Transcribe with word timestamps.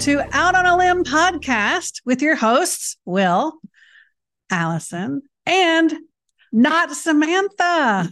everyone, 0.00 0.20
and 0.20 0.24
welcome 0.24 0.32
to 0.32 0.38
Out 0.38 0.54
on 0.54 0.66
a 0.66 0.76
Limb 0.76 1.04
podcast 1.04 2.00
with 2.04 2.22
your 2.22 2.36
hosts, 2.36 2.96
Will, 3.04 3.60
Allison, 4.50 5.22
and 5.46 5.94
not 6.52 6.92
Samantha. 6.92 8.10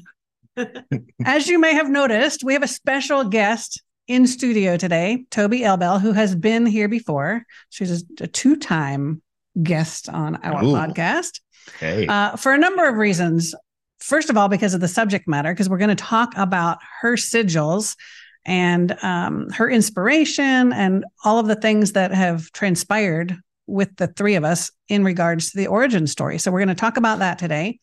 As 1.25 1.49
you 1.49 1.59
may 1.59 1.75
have 1.75 1.89
noticed, 1.89 2.45
we 2.45 2.55
have 2.55 2.63
a 2.63 2.69
special 2.69 3.25
guest 3.25 3.83
in 4.09 4.27
studio 4.27 4.77
today, 4.77 5.27
Tobi 5.31 5.61
Elbel, 5.61 6.01
who 6.01 6.13
has 6.13 6.35
been 6.35 6.67
here 6.67 6.89
before. 6.89 7.45
She's 7.71 8.05
a 8.21 8.27
two 8.27 8.57
time 8.57 9.23
guest 9.63 10.09
on 10.09 10.37
our 10.37 10.65
Ooh. 10.65 10.73
podcast 10.73 11.41
hey. 11.79 12.07
uh, 12.07 12.37
for 12.37 12.53
a 12.53 12.59
number 12.59 12.89
of 12.89 12.97
reasons. 12.97 13.55
First 14.01 14.31
of 14.31 14.37
all, 14.37 14.49
because 14.49 14.75
of 14.75 14.81
the 14.81 14.89
subject 14.89 15.27
matter, 15.27 15.53
because 15.53 15.69
we're 15.69 15.79
going 15.79 15.89
to 15.89 15.95
talk 15.95 16.33
about 16.37 16.79
her 17.01 17.17
sigils 17.17 17.97
and 18.47 18.97
um, 19.03 19.51
her 19.51 19.69
inspiration 19.69 20.73
and 20.73 21.05
all 21.25 21.39
of 21.39 21.49
the 21.49 21.57
things 21.57 21.93
that 21.93 22.13
have 22.13 22.51
transpired 22.53 23.37
with 23.67 23.95
the 23.97 24.07
three 24.07 24.37
of 24.37 24.45
us 24.45 24.71
in 24.89 25.03
regards 25.03 25.51
to 25.51 25.59
the 25.59 25.67
origin 25.67 26.07
story. 26.07 26.39
So 26.39 26.53
we're 26.53 26.61
going 26.61 26.69
to 26.69 26.75
talk 26.75 26.97
about 26.97 27.19
that 27.19 27.39
today. 27.39 27.81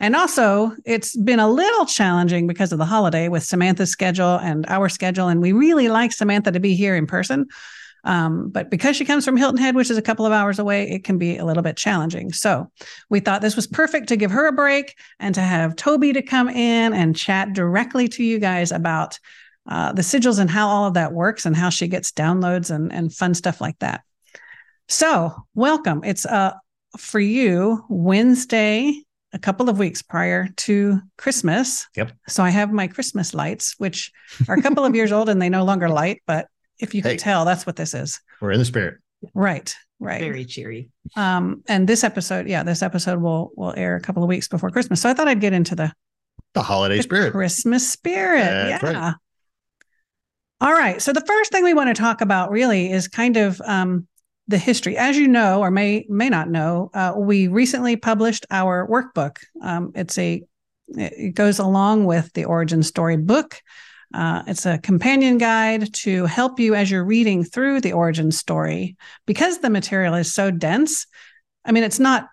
And 0.00 0.16
also, 0.16 0.72
it's 0.86 1.14
been 1.14 1.40
a 1.40 1.48
little 1.48 1.84
challenging 1.84 2.46
because 2.46 2.72
of 2.72 2.78
the 2.78 2.86
holiday 2.86 3.28
with 3.28 3.42
Samantha's 3.42 3.90
schedule 3.90 4.38
and 4.38 4.64
our 4.68 4.88
schedule. 4.88 5.28
And 5.28 5.40
we 5.40 5.52
really 5.52 5.88
like 5.88 6.12
Samantha 6.12 6.52
to 6.52 6.60
be 6.60 6.74
here 6.74 6.96
in 6.96 7.06
person. 7.06 7.46
Um, 8.04 8.50
but 8.50 8.70
because 8.70 8.96
she 8.96 9.04
comes 9.04 9.24
from 9.24 9.36
Hilton 9.36 9.60
Head, 9.60 9.74
which 9.74 9.90
is 9.90 9.98
a 9.98 10.02
couple 10.02 10.24
of 10.24 10.32
hours 10.32 10.58
away, 10.58 10.88
it 10.88 11.04
can 11.04 11.18
be 11.18 11.36
a 11.36 11.44
little 11.44 11.62
bit 11.62 11.76
challenging. 11.76 12.32
So 12.32 12.70
we 13.10 13.20
thought 13.20 13.42
this 13.42 13.56
was 13.56 13.66
perfect 13.66 14.08
to 14.08 14.16
give 14.16 14.30
her 14.30 14.46
a 14.46 14.52
break 14.52 14.96
and 15.18 15.34
to 15.34 15.40
have 15.40 15.76
Tobi 15.76 16.14
to 16.14 16.22
come 16.22 16.48
in 16.48 16.94
and 16.94 17.16
chat 17.16 17.52
directly 17.52 18.06
to 18.08 18.22
you 18.22 18.38
guys 18.38 18.70
about 18.70 19.18
uh, 19.68 19.92
the 19.92 20.02
sigils 20.02 20.38
and 20.38 20.50
how 20.50 20.68
all 20.68 20.86
of 20.86 20.94
that 20.94 21.12
works 21.12 21.46
and 21.46 21.56
how 21.56 21.70
she 21.70 21.88
gets 21.88 22.12
downloads 22.12 22.70
and, 22.70 22.92
and 22.92 23.12
fun 23.12 23.34
stuff 23.34 23.60
like 23.60 23.78
that. 23.80 24.02
So, 24.88 25.34
welcome. 25.54 26.02
It's 26.04 26.24
uh, 26.24 26.52
for 26.96 27.18
you 27.18 27.84
Wednesday, 27.88 29.02
a 29.32 29.38
couple 29.38 29.68
of 29.68 29.78
weeks 29.78 30.02
prior 30.02 30.48
to 30.56 31.00
Christmas. 31.18 31.86
Yep. 31.96 32.12
So, 32.28 32.44
I 32.44 32.50
have 32.50 32.72
my 32.72 32.86
Christmas 32.86 33.34
lights, 33.34 33.74
which 33.78 34.12
are 34.48 34.56
a 34.56 34.62
couple 34.62 34.84
of 34.84 34.94
years 34.94 35.12
old 35.12 35.28
and 35.28 35.42
they 35.42 35.48
no 35.48 35.64
longer 35.64 35.88
light, 35.88 36.22
but 36.26 36.46
if 36.78 36.94
you 36.94 37.02
hey, 37.02 37.10
can 37.10 37.18
tell, 37.18 37.44
that's 37.44 37.66
what 37.66 37.76
this 37.76 37.94
is. 37.94 38.20
We're 38.40 38.52
in 38.52 38.58
the 38.58 38.64
spirit. 38.64 38.98
Right. 39.34 39.74
Right. 39.98 40.20
Very 40.20 40.44
cheery. 40.44 40.90
Um, 41.16 41.62
and 41.68 41.88
this 41.88 42.04
episode, 42.04 42.48
yeah, 42.48 42.62
this 42.62 42.82
episode 42.82 43.20
will 43.20 43.50
will 43.56 43.72
air 43.76 43.96
a 43.96 44.00
couple 44.00 44.22
of 44.22 44.28
weeks 44.28 44.46
before 44.46 44.70
Christmas. 44.70 45.00
So 45.00 45.08
I 45.08 45.14
thought 45.14 45.26
I'd 45.26 45.40
get 45.40 45.54
into 45.54 45.74
the 45.74 45.92
the 46.52 46.62
holiday 46.62 46.98
the 46.98 47.02
spirit. 47.02 47.32
Christmas 47.32 47.90
spirit. 47.90 48.44
That's 48.44 48.82
yeah. 48.82 48.92
Right. 48.92 49.14
All 50.60 50.72
right. 50.72 51.02
So 51.02 51.12
the 51.12 51.24
first 51.26 51.52
thing 51.52 51.64
we 51.64 51.74
want 51.74 51.94
to 51.94 52.00
talk 52.00 52.20
about 52.20 52.50
really 52.50 52.90
is 52.90 53.08
kind 53.08 53.36
of 53.36 53.60
um, 53.62 54.06
the 54.48 54.56
history. 54.56 54.96
As 54.96 55.16
you 55.16 55.28
know, 55.28 55.60
or 55.60 55.70
may 55.70 56.06
may 56.08 56.30
not 56.30 56.48
know, 56.48 56.90
uh, 56.94 57.12
we 57.16 57.48
recently 57.48 57.96
published 57.96 58.46
our 58.50 58.88
workbook. 58.88 59.38
Um, 59.60 59.92
it's 59.94 60.16
a 60.16 60.42
it 60.88 61.34
goes 61.34 61.58
along 61.58 62.06
with 62.06 62.32
the 62.32 62.44
origin 62.44 62.82
story 62.82 63.16
book. 63.16 63.60
Uh, 64.14 64.44
it's 64.46 64.64
a 64.64 64.78
companion 64.78 65.36
guide 65.36 65.92
to 65.92 66.24
help 66.24 66.58
you 66.60 66.74
as 66.74 66.90
you're 66.90 67.04
reading 67.04 67.44
through 67.44 67.80
the 67.80 67.92
origin 67.92 68.30
story 68.30 68.96
because 69.26 69.58
the 69.58 69.68
material 69.68 70.14
is 70.14 70.32
so 70.32 70.50
dense. 70.50 71.06
I 71.64 71.72
mean, 71.72 71.82
it's 71.82 71.98
not 71.98 72.28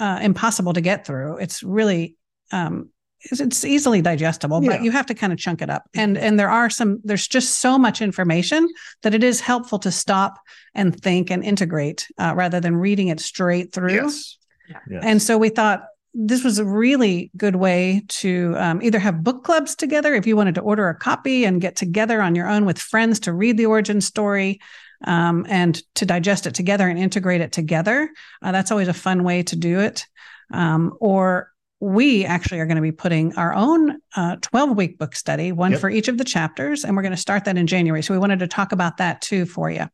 uh, 0.00 0.18
impossible 0.22 0.72
to 0.72 0.80
get 0.80 1.06
through. 1.06 1.36
It's 1.36 1.62
really 1.62 2.16
um, 2.50 2.90
it's 3.22 3.64
easily 3.64 4.00
digestible 4.00 4.62
yeah. 4.62 4.70
but 4.70 4.82
you 4.82 4.90
have 4.90 5.06
to 5.06 5.14
kind 5.14 5.32
of 5.32 5.38
chunk 5.38 5.60
it 5.60 5.70
up 5.70 5.84
and 5.94 6.16
and 6.16 6.38
there 6.38 6.50
are 6.50 6.70
some 6.70 7.00
there's 7.04 7.26
just 7.26 7.60
so 7.60 7.78
much 7.78 8.00
information 8.00 8.68
that 9.02 9.14
it 9.14 9.24
is 9.24 9.40
helpful 9.40 9.78
to 9.78 9.90
stop 9.90 10.38
and 10.74 11.00
think 11.00 11.30
and 11.30 11.44
integrate 11.44 12.08
uh, 12.18 12.32
rather 12.36 12.60
than 12.60 12.76
reading 12.76 13.08
it 13.08 13.20
straight 13.20 13.72
through 13.72 13.94
yes. 13.94 14.38
Yeah. 14.68 14.78
yes. 14.88 15.02
and 15.04 15.22
so 15.22 15.36
we 15.36 15.48
thought 15.48 15.84
this 16.14 16.42
was 16.42 16.58
a 16.58 16.64
really 16.64 17.30
good 17.36 17.56
way 17.56 18.02
to 18.08 18.54
um, 18.56 18.82
either 18.82 18.98
have 18.98 19.22
book 19.22 19.44
clubs 19.44 19.74
together 19.74 20.14
if 20.14 20.26
you 20.26 20.36
wanted 20.36 20.54
to 20.54 20.60
order 20.60 20.88
a 20.88 20.94
copy 20.94 21.44
and 21.44 21.60
get 21.60 21.76
together 21.76 22.22
on 22.22 22.34
your 22.34 22.48
own 22.48 22.64
with 22.64 22.78
friends 22.78 23.20
to 23.20 23.32
read 23.32 23.56
the 23.56 23.66
origin 23.66 24.00
story 24.00 24.60
um, 25.04 25.46
and 25.48 25.82
to 25.94 26.06
digest 26.06 26.46
it 26.46 26.54
together 26.54 26.88
and 26.88 26.98
integrate 26.98 27.40
it 27.40 27.52
together 27.52 28.10
uh, 28.42 28.52
that's 28.52 28.70
always 28.70 28.88
a 28.88 28.94
fun 28.94 29.24
way 29.24 29.42
to 29.42 29.56
do 29.56 29.80
it 29.80 30.06
um, 30.52 30.96
or 31.00 31.52
we 31.80 32.24
actually 32.24 32.60
are 32.60 32.66
going 32.66 32.76
to 32.76 32.82
be 32.82 32.92
putting 32.92 33.36
our 33.36 33.54
own 33.54 33.98
12 34.14 34.40
uh, 34.54 34.72
week 34.72 34.98
book 34.98 35.14
study, 35.14 35.52
one 35.52 35.72
yep. 35.72 35.80
for 35.80 35.88
each 35.88 36.08
of 36.08 36.18
the 36.18 36.24
chapters, 36.24 36.84
and 36.84 36.96
we're 36.96 37.02
going 37.02 37.14
to 37.14 37.16
start 37.16 37.44
that 37.44 37.56
in 37.56 37.66
January. 37.66 38.02
So 38.02 38.14
we 38.14 38.18
wanted 38.18 38.40
to 38.40 38.48
talk 38.48 38.72
about 38.72 38.96
that 38.96 39.20
too 39.20 39.46
for 39.46 39.70
you. 39.70 39.86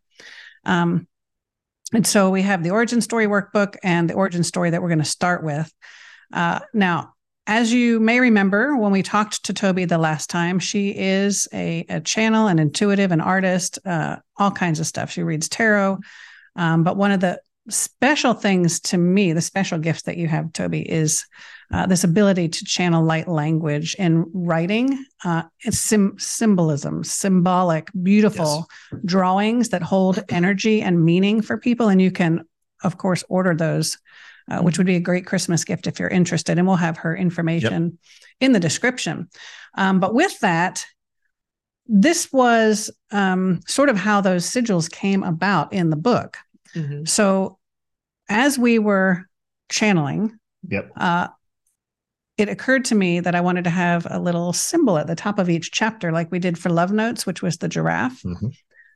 Um, 0.64 1.06
and 1.92 2.06
so 2.06 2.30
we 2.30 2.42
have 2.42 2.62
the 2.62 2.70
origin 2.70 3.00
story 3.00 3.26
workbook 3.26 3.76
and 3.82 4.08
the 4.08 4.14
origin 4.14 4.42
story 4.42 4.70
that 4.70 4.80
we're 4.80 4.88
going 4.88 4.98
to 4.98 5.04
start 5.04 5.44
with. 5.44 5.70
Uh, 6.32 6.60
now, 6.72 7.12
as 7.46 7.70
you 7.70 8.00
may 8.00 8.20
remember, 8.20 8.74
when 8.76 8.90
we 8.90 9.02
talked 9.02 9.44
to 9.44 9.52
Tobi 9.52 9.86
the 9.86 9.98
last 9.98 10.30
time, 10.30 10.58
she 10.58 10.88
is 10.90 11.46
a, 11.52 11.84
a 11.90 12.00
channel, 12.00 12.46
an 12.46 12.58
intuitive, 12.58 13.12
an 13.12 13.20
artist, 13.20 13.78
uh, 13.84 14.16
all 14.38 14.50
kinds 14.50 14.80
of 14.80 14.86
stuff. 14.86 15.10
She 15.10 15.22
reads 15.22 15.48
tarot. 15.50 15.98
Um, 16.56 16.84
but 16.84 16.96
one 16.96 17.12
of 17.12 17.20
the 17.20 17.40
special 17.68 18.32
things 18.32 18.80
to 18.80 18.96
me, 18.96 19.34
the 19.34 19.42
special 19.42 19.78
gifts 19.78 20.02
that 20.02 20.16
you 20.16 20.26
have, 20.26 20.46
Tobi, 20.46 20.82
is 20.82 21.26
uh, 21.72 21.86
this 21.86 22.04
ability 22.04 22.48
to 22.48 22.64
channel 22.64 23.04
light 23.04 23.28
language 23.28 23.94
in 23.98 24.24
writing. 24.32 25.04
Uh, 25.24 25.42
sim- 25.70 26.16
symbolism, 26.18 27.04
symbolic, 27.04 27.90
beautiful 28.02 28.66
yes. 28.92 29.00
drawings 29.04 29.70
that 29.70 29.82
hold 29.82 30.22
energy 30.28 30.82
and 30.82 31.04
meaning 31.04 31.40
for 31.40 31.58
people. 31.58 31.88
And 31.88 32.00
you 32.00 32.10
can, 32.10 32.44
of 32.82 32.98
course, 32.98 33.24
order 33.28 33.54
those, 33.54 33.98
uh, 34.50 34.60
which 34.60 34.78
would 34.78 34.86
be 34.86 34.96
a 34.96 35.00
great 35.00 35.26
Christmas 35.26 35.64
gift 35.64 35.86
if 35.86 35.98
you're 35.98 36.08
interested. 36.08 36.58
And 36.58 36.66
we'll 36.66 36.76
have 36.76 36.98
her 36.98 37.16
information 37.16 37.84
yep. 37.84 37.92
in 38.40 38.52
the 38.52 38.60
description. 38.60 39.28
Um, 39.76 40.00
but 40.00 40.14
with 40.14 40.38
that, 40.40 40.84
this 41.86 42.32
was 42.32 42.90
um, 43.10 43.60
sort 43.66 43.88
of 43.88 43.96
how 43.96 44.20
those 44.20 44.44
sigils 44.46 44.90
came 44.90 45.22
about 45.22 45.72
in 45.72 45.90
the 45.90 45.96
book. 45.96 46.38
Mm-hmm. 46.74 47.04
So 47.04 47.58
as 48.28 48.58
we 48.58 48.78
were 48.78 49.28
channeling, 49.68 50.38
Yep. 50.68 50.92
Uh, 50.96 51.28
it 52.36 52.48
occurred 52.48 52.84
to 52.86 52.94
me 52.94 53.20
that 53.20 53.34
I 53.34 53.40
wanted 53.40 53.64
to 53.64 53.70
have 53.70 54.06
a 54.10 54.18
little 54.18 54.52
symbol 54.52 54.98
at 54.98 55.06
the 55.06 55.14
top 55.14 55.38
of 55.38 55.48
each 55.48 55.70
chapter, 55.70 56.10
like 56.10 56.32
we 56.32 56.38
did 56.38 56.58
for 56.58 56.68
Love 56.68 56.92
Notes, 56.92 57.26
which 57.26 57.42
was 57.42 57.58
the 57.58 57.68
giraffe, 57.68 58.22
mm-hmm. 58.22 58.48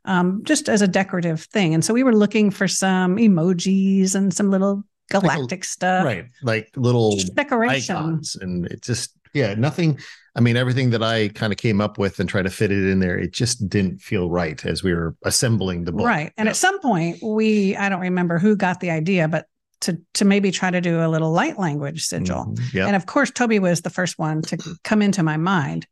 um, 0.04 0.42
just 0.44 0.68
as 0.68 0.82
a 0.82 0.88
decorative 0.88 1.42
thing. 1.42 1.72
And 1.74 1.84
so 1.84 1.94
we 1.94 2.02
were 2.02 2.14
looking 2.14 2.50
for 2.50 2.66
some 2.66 3.16
emojis 3.16 4.14
and 4.14 4.34
some 4.34 4.50
little 4.50 4.82
galactic 5.10 5.50
like 5.50 5.64
a, 5.64 5.66
stuff. 5.66 6.04
Right. 6.04 6.26
Like 6.42 6.70
little 6.76 7.16
decoration. 7.34 7.96
Icons. 7.96 8.36
And 8.36 8.66
it 8.66 8.82
just, 8.82 9.16
yeah, 9.34 9.54
nothing. 9.54 10.00
I 10.34 10.40
mean, 10.40 10.56
everything 10.56 10.90
that 10.90 11.02
I 11.02 11.28
kind 11.28 11.52
of 11.52 11.58
came 11.58 11.80
up 11.80 11.96
with 11.96 12.18
and 12.18 12.28
tried 12.28 12.42
to 12.42 12.50
fit 12.50 12.72
it 12.72 12.90
in 12.90 12.98
there, 12.98 13.18
it 13.18 13.32
just 13.32 13.68
didn't 13.68 14.00
feel 14.00 14.30
right 14.30 14.64
as 14.66 14.82
we 14.82 14.92
were 14.94 15.14
assembling 15.24 15.84
the 15.84 15.92
book. 15.92 16.06
Right. 16.06 16.32
And 16.36 16.46
yeah. 16.46 16.50
at 16.50 16.56
some 16.56 16.80
point, 16.80 17.18
we, 17.22 17.76
I 17.76 17.88
don't 17.88 18.00
remember 18.00 18.38
who 18.38 18.56
got 18.56 18.80
the 18.80 18.90
idea, 18.90 19.28
but 19.28 19.46
to 19.80 20.00
to 20.14 20.24
maybe 20.24 20.50
try 20.50 20.70
to 20.70 20.80
do 20.80 21.00
a 21.00 21.08
little 21.08 21.32
light 21.32 21.58
language 21.58 22.04
sigil. 22.04 22.46
Mm-hmm. 22.46 22.76
Yep. 22.76 22.86
And 22.86 22.96
of 22.96 23.06
course, 23.06 23.30
Tobi 23.30 23.60
was 23.60 23.82
the 23.82 23.90
first 23.90 24.18
one 24.18 24.42
to 24.42 24.58
come 24.84 25.02
into 25.02 25.22
my 25.22 25.36
mind. 25.36 25.86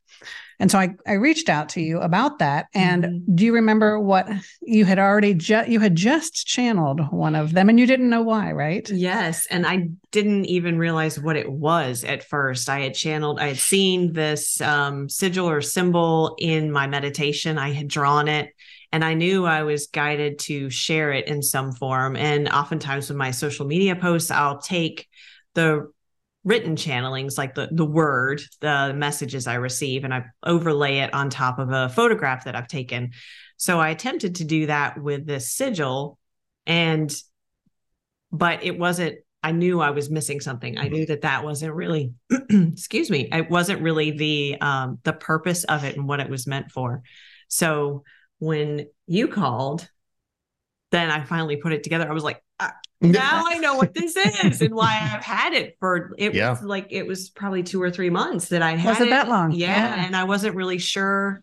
And 0.59 0.71
so 0.71 0.79
I, 0.79 0.95
I 1.07 1.13
reached 1.15 1.51
out 1.51 1.69
to 1.71 1.83
you 1.83 2.01
about 2.01 2.39
that. 2.39 2.67
And 2.75 3.05
mm-hmm. 3.05 3.35
do 3.35 3.45
you 3.45 3.55
remember 3.55 4.01
what 4.01 4.27
you 4.63 4.87
had 4.87 4.99
already 4.99 5.35
ju- 5.35 5.65
you 5.67 5.81
had 5.81 5.95
just 5.95 6.47
channeled 6.47 7.13
one 7.13 7.35
of 7.35 7.53
them 7.53 7.69
and 7.69 7.79
you 7.79 7.87
didn't 7.87 8.09
know 8.09 8.23
why, 8.23 8.53
right? 8.53 8.89
Yes. 8.89 9.47
And 9.51 9.67
I 9.67 9.91
didn't 10.13 10.47
even 10.47 10.79
realize 10.79 11.21
what 11.21 11.37
it 11.37 11.51
was 11.51 12.05
at 12.05 12.25
first. 12.25 12.71
I 12.71 12.81
had 12.81 12.95
channeled, 12.95 13.39
I 13.39 13.49
had 13.49 13.59
seen 13.59 14.15
this 14.15 14.61
um, 14.63 15.11
sigil 15.11 15.49
or 15.49 15.61
symbol 15.61 16.37
in 16.39 16.73
my 16.73 16.87
meditation. 16.87 17.59
I 17.59 17.73
had 17.73 17.89
drawn 17.89 18.29
it 18.29 18.51
and 18.97 19.05
I 19.05 19.13
knew 19.13 19.45
I 19.45 19.63
was 19.63 19.89
guided 19.89 20.39
to 20.39 20.71
share 20.71 21.13
it 21.13 21.29
in 21.29 21.43
some 21.43 21.71
form. 21.71 22.17
And 22.17 22.49
oftentimes 22.49 23.11
with 23.11 23.19
my 23.19 23.31
social 23.31 23.67
media 23.67 23.95
posts, 23.95 24.31
I'll 24.31 24.59
take 24.59 25.07
the 25.53 25.93
written 26.45 26.77
channelings, 26.77 27.37
like 27.37 27.55
the 27.55 27.69
the 27.71 27.85
word, 27.85 28.41
the 28.63 28.95
messages 28.97 29.47
I 29.47 29.57
receive, 29.57 30.05
and 30.05 30.15
I 30.15 30.25
overlay 30.43 31.01
it 31.01 31.13
on 31.13 31.29
top 31.29 31.59
of 31.59 31.73
a 31.73 31.91
photograph 31.91 32.47
that 32.47 32.57
I've 32.57 32.69
taken. 32.69 33.11
So 33.59 33.79
I 33.79 33.91
attempted 33.91 34.37
to 34.37 34.45
do 34.45 34.65
that 34.65 34.99
with 34.99 35.27
this 35.27 35.53
sigil, 35.53 36.19
and 36.67 37.15
but 38.33 38.65
it 38.65 38.79
wasn't. 38.79 39.17
I 39.43 39.53
knew 39.53 39.79
I 39.83 39.91
was 39.91 40.09
missing 40.09 40.41
something. 40.41 40.79
I 40.79 40.89
knew 40.89 41.05
that 41.05 41.21
that 41.21 41.45
wasn't 41.45 41.75
really, 41.75 42.15
excuse 42.51 43.11
me, 43.11 43.29
it 43.31 43.51
wasn't 43.51 43.83
really 43.83 44.13
the 44.13 44.57
um, 44.63 45.01
the 45.03 45.13
purpose 45.13 45.65
of 45.65 45.85
it 45.85 45.99
and 45.99 46.09
what 46.09 46.21
it 46.21 46.31
was 46.31 46.47
meant 46.47 46.71
for. 46.71 47.03
So 47.49 48.03
when 48.39 48.87
you 49.07 49.29
called, 49.29 49.89
then 50.91 51.11
I 51.11 51.25
finally 51.25 51.57
put 51.57 51.73
it 51.73 51.83
together. 51.83 52.09
I 52.09 52.13
was 52.13 52.25
like, 52.25 52.43
ah, 52.61 52.75
now 53.01 53.45
I 53.47 53.59
know 53.59 53.77
what 53.77 53.95
this 53.95 54.17
is 54.17 54.61
and 54.63 54.75
why 54.75 54.99
I've 55.13 55.23
had 55.23 55.53
it 55.53 55.77
for 55.81 56.13
it 56.19 56.35
yeah. 56.35 56.51
was 56.51 56.63
like 56.63 56.87
it 56.91 57.07
was 57.07 57.31
probably 57.31 57.63
two 57.63 57.83
or 57.83 57.91
three 57.91 58.11
months 58.11 58.49
that 58.49 58.63
I 58.63 58.73
had 58.73 58.99
was 58.99 59.01
it, 59.01 59.11
that 59.11 59.29
long. 59.29 59.53
Yeah, 59.53 59.69
yeah. 59.69 60.07
And 60.07 60.17
I 60.17 60.25
wasn't 60.25 60.55
really 60.57 60.79
sure. 60.79 61.43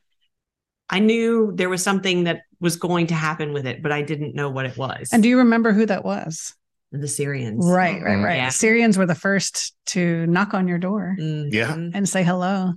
I 0.90 1.00
knew 1.00 1.52
there 1.56 1.70
was 1.70 1.84
something 1.84 2.26
that 2.26 2.42
was 2.60 2.76
going 2.76 3.08
to 3.08 3.16
happen 3.16 3.54
with 3.54 3.66
it, 3.66 3.82
but 3.82 3.92
I 3.92 4.02
didn't 4.02 4.36
know 4.36 4.50
what 4.50 4.66
it 4.66 4.78
was. 4.78 5.10
And 5.12 5.24
do 5.24 5.30
you 5.30 5.40
remember 5.40 5.74
who 5.74 5.86
that 5.86 6.06
was? 6.06 6.54
the 6.94 7.08
Sirians. 7.08 7.64
Right, 7.64 8.02
right, 8.04 8.24
right. 8.24 8.36
Yeah. 8.36 8.48
Sirians 8.50 8.98
were 8.98 9.08
the 9.08 9.16
first 9.16 9.74
to 9.88 10.28
knock 10.28 10.54
on 10.54 10.68
your 10.68 10.78
door 10.78 11.16
Yeah. 11.18 11.74
Mhm. 11.74 11.92
and 11.96 12.08
say 12.08 12.24
hello. 12.24 12.74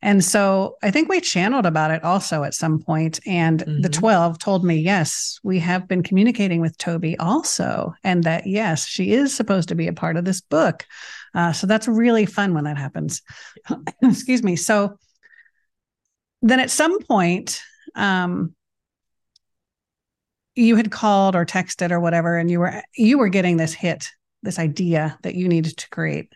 And 0.00 0.24
so 0.24 0.76
I 0.82 0.90
think 0.90 1.08
we 1.08 1.20
channeled 1.20 1.66
about 1.66 1.90
it 1.90 2.04
also 2.04 2.44
at 2.44 2.54
some 2.54 2.78
point, 2.78 3.18
And 3.26 3.60
the 3.60 3.88
Mhm. 3.88 3.92
12 3.92 4.38
told 4.38 4.64
me, 4.64 4.76
yes, 4.76 5.40
we 5.42 5.58
have 5.58 5.88
been 5.88 6.02
communicating 6.02 6.60
with 6.60 6.78
Tobi 6.78 7.16
also. 7.18 7.94
And 8.04 8.22
that, 8.24 8.46
yes, 8.46 8.86
she 8.86 9.12
is 9.12 9.34
supposed 9.34 9.68
to 9.70 9.74
be 9.74 9.88
a 9.88 9.92
part 9.92 10.16
of 10.16 10.24
this 10.24 10.40
book. 10.40 10.86
Uh, 11.34 11.52
so 11.52 11.66
that's 11.66 11.88
really 11.88 12.26
fun 12.26 12.54
when 12.54 12.64
that 12.64 12.78
happens. 12.78 13.22
Excuse 14.02 14.42
me. 14.42 14.56
So 14.56 14.98
then 16.42 16.60
at 16.60 16.70
some 16.70 17.00
point, 17.02 17.60
um, 17.94 18.54
you 20.54 20.76
had 20.76 20.90
called 20.90 21.36
or 21.36 21.44
texted 21.44 21.90
or 21.90 22.00
whatever, 22.00 22.36
and 22.36 22.50
you 22.50 22.60
were 22.60 22.82
you 22.96 23.18
were 23.18 23.28
getting 23.28 23.56
this 23.56 23.72
hit, 23.72 24.10
this 24.42 24.58
idea 24.58 25.18
that 25.22 25.34
you 25.34 25.48
needed 25.48 25.76
to 25.76 25.88
create 25.90 26.32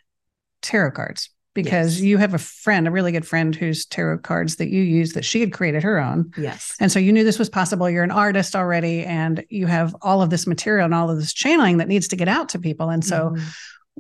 tarot 0.61 0.93
cards 0.93 1.31
because 1.54 1.96
Yes. 1.96 2.02
you 2.04 2.19
have 2.19 2.32
a 2.34 2.38
friend, 2.38 2.88
a 2.88 2.90
really 2.90 3.12
good 3.12 3.26
friend 3.26 3.54
whose 3.54 3.84
tarot 3.84 4.19
cards 4.19 4.56
that 4.56 4.69
you 4.70 4.82
use 4.82 5.12
that 5.12 5.25
she 5.25 5.40
had 5.40 5.52
created 5.52 5.82
her 5.82 5.99
own. 5.99 6.31
Yes. 6.38 6.75
And 6.81 6.90
so 6.90 6.99
you 6.99 7.12
knew 7.12 7.25
this 7.25 7.38
was 7.38 7.50
possible. 7.50 7.90
You're 7.90 8.04
an 8.04 8.10
artist 8.10 8.56
already, 8.56 9.04
and 9.04 9.44
you 9.50 9.66
have 9.66 9.94
all 10.00 10.22
of 10.22 10.31
this 10.31 10.46
material 10.46 10.84
and 10.87 10.94
all 10.94 11.10
of 11.10 11.19
this 11.19 11.32
channeling 11.32 11.76
that 11.78 11.88
needs 11.88 12.08
to 12.08 12.16
get 12.16 12.28
out 12.28 12.49
to 12.50 12.58
people. 12.58 12.88
And 12.88 13.04
so 13.04 13.31
Mhm. 13.37 13.43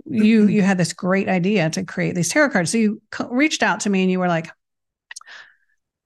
you 0.06 0.46
you 0.46 0.62
had 0.62 0.78
this 0.78 0.94
great 0.94 1.28
idea 1.28 1.68
to 1.70 1.84
create 1.84 2.14
these 2.14 2.30
tarot 2.30 2.50
cards. 2.50 2.70
So 2.70 2.78
you 2.78 3.02
co- 3.10 3.28
reached 3.28 3.62
out 3.62 3.80
to 3.80 3.90
me 3.90 4.02
and 4.02 4.10
you 4.10 4.18
were 4.18 4.28
like, 4.28 4.48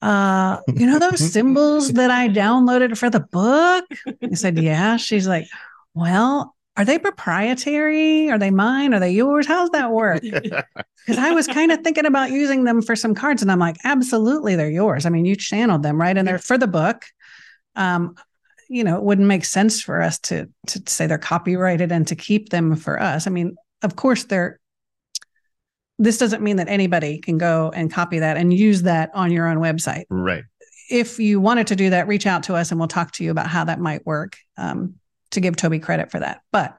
uh, 0.03 0.59
you 0.75 0.87
know 0.87 0.99
those 0.99 1.21
symbols 1.33 1.93
that 1.93 2.11
I 2.11 2.29
downloaded 2.29 2.99
for 2.99 3.09
the 3.11 3.21
book? 3.21 3.85
I 4.23 4.35
said, 4.35 4.59
yeah. 4.59 4.97
She's 4.97 5.29
like, 5.29 5.47
well, 5.95 6.56
are 6.77 6.85
they 6.85 6.99
proprietary? 6.99 8.31
Are 8.31 8.39
they 8.39 8.51
mine? 8.51 8.93
Are 8.93 9.01
they 9.01 9.13
yours? 9.13 9.47
How's 9.47 9.71
that 9.71 9.91
work? 9.91 10.23
Because 11.07 11.23
I 11.23 11.31
was 11.31 11.47
kind 11.47 11.71
of 11.71 11.83
thinking 11.83 12.05
about 12.05 12.33
using 12.33 12.65
them 12.65 12.83
for 12.83 12.97
some 12.97 13.15
cards, 13.15 13.41
and 13.41 13.53
I'm 13.53 13.61
like, 13.61 13.77
absolutely, 13.85 14.57
they're 14.57 14.69
yours. 14.69 15.07
I 15.07 15.09
mean, 15.09 15.25
you 15.25 15.37
channeled 15.37 15.85
them 15.85 16.01
right 16.01 16.19
And 16.19 16.27
they're 16.27 16.37
for 16.37 16.59
the 16.59 16.67
book. 16.67 17.05
Um, 17.77 18.17
you 18.69 18.83
know, 18.83 18.97
it 18.97 19.05
wouldn't 19.05 19.29
make 19.29 19.45
sense 19.45 19.81
for 19.81 20.03
us 20.03 20.19
to 20.19 20.49
to 20.67 20.83
say 20.87 21.07
they're 21.07 21.19
copyrighted 21.19 21.93
and 21.93 22.09
to 22.09 22.17
keep 22.17 22.49
them 22.49 22.75
for 22.75 23.01
us. 23.01 23.29
I 23.29 23.31
mean, 23.31 23.55
of 23.83 23.95
course, 23.95 24.25
they're. 24.25 24.59
This 25.99 26.19
doesn't 26.19 26.43
mean 26.43 26.57
that 26.57 26.69
anybody 26.69 27.21
can 27.21 27.39
go 27.39 27.71
and 27.73 27.89
copy 27.91 28.19
that 28.19 28.37
and 28.37 28.53
use 28.53 28.83
that 28.83 29.11
on 29.15 29.31
your 29.31 29.47
own 29.47 29.59
website. 29.59 30.07
Right. 30.11 30.43
If 30.91 31.21
you 31.21 31.41
wanted 31.41 31.69
to 31.69 31.77
do 31.77 31.91
that, 31.91 32.09
reach 32.09 32.27
out 32.27 32.43
to 32.45 32.55
us 32.55 32.73
and 32.73 32.81
we'll 32.81 32.89
talk 32.89 33.13
to 33.13 33.25
you 33.25 33.31
about 33.31 33.47
how 33.47 33.63
that 33.65 33.79
might 33.79 34.05
work. 34.05 34.37
Um, 34.59 34.97
to 35.37 35.41
give 35.41 35.55
Tobi 35.57 35.81
credit 35.81 36.11
for 36.11 36.19
that, 36.19 36.41
but 36.53 36.77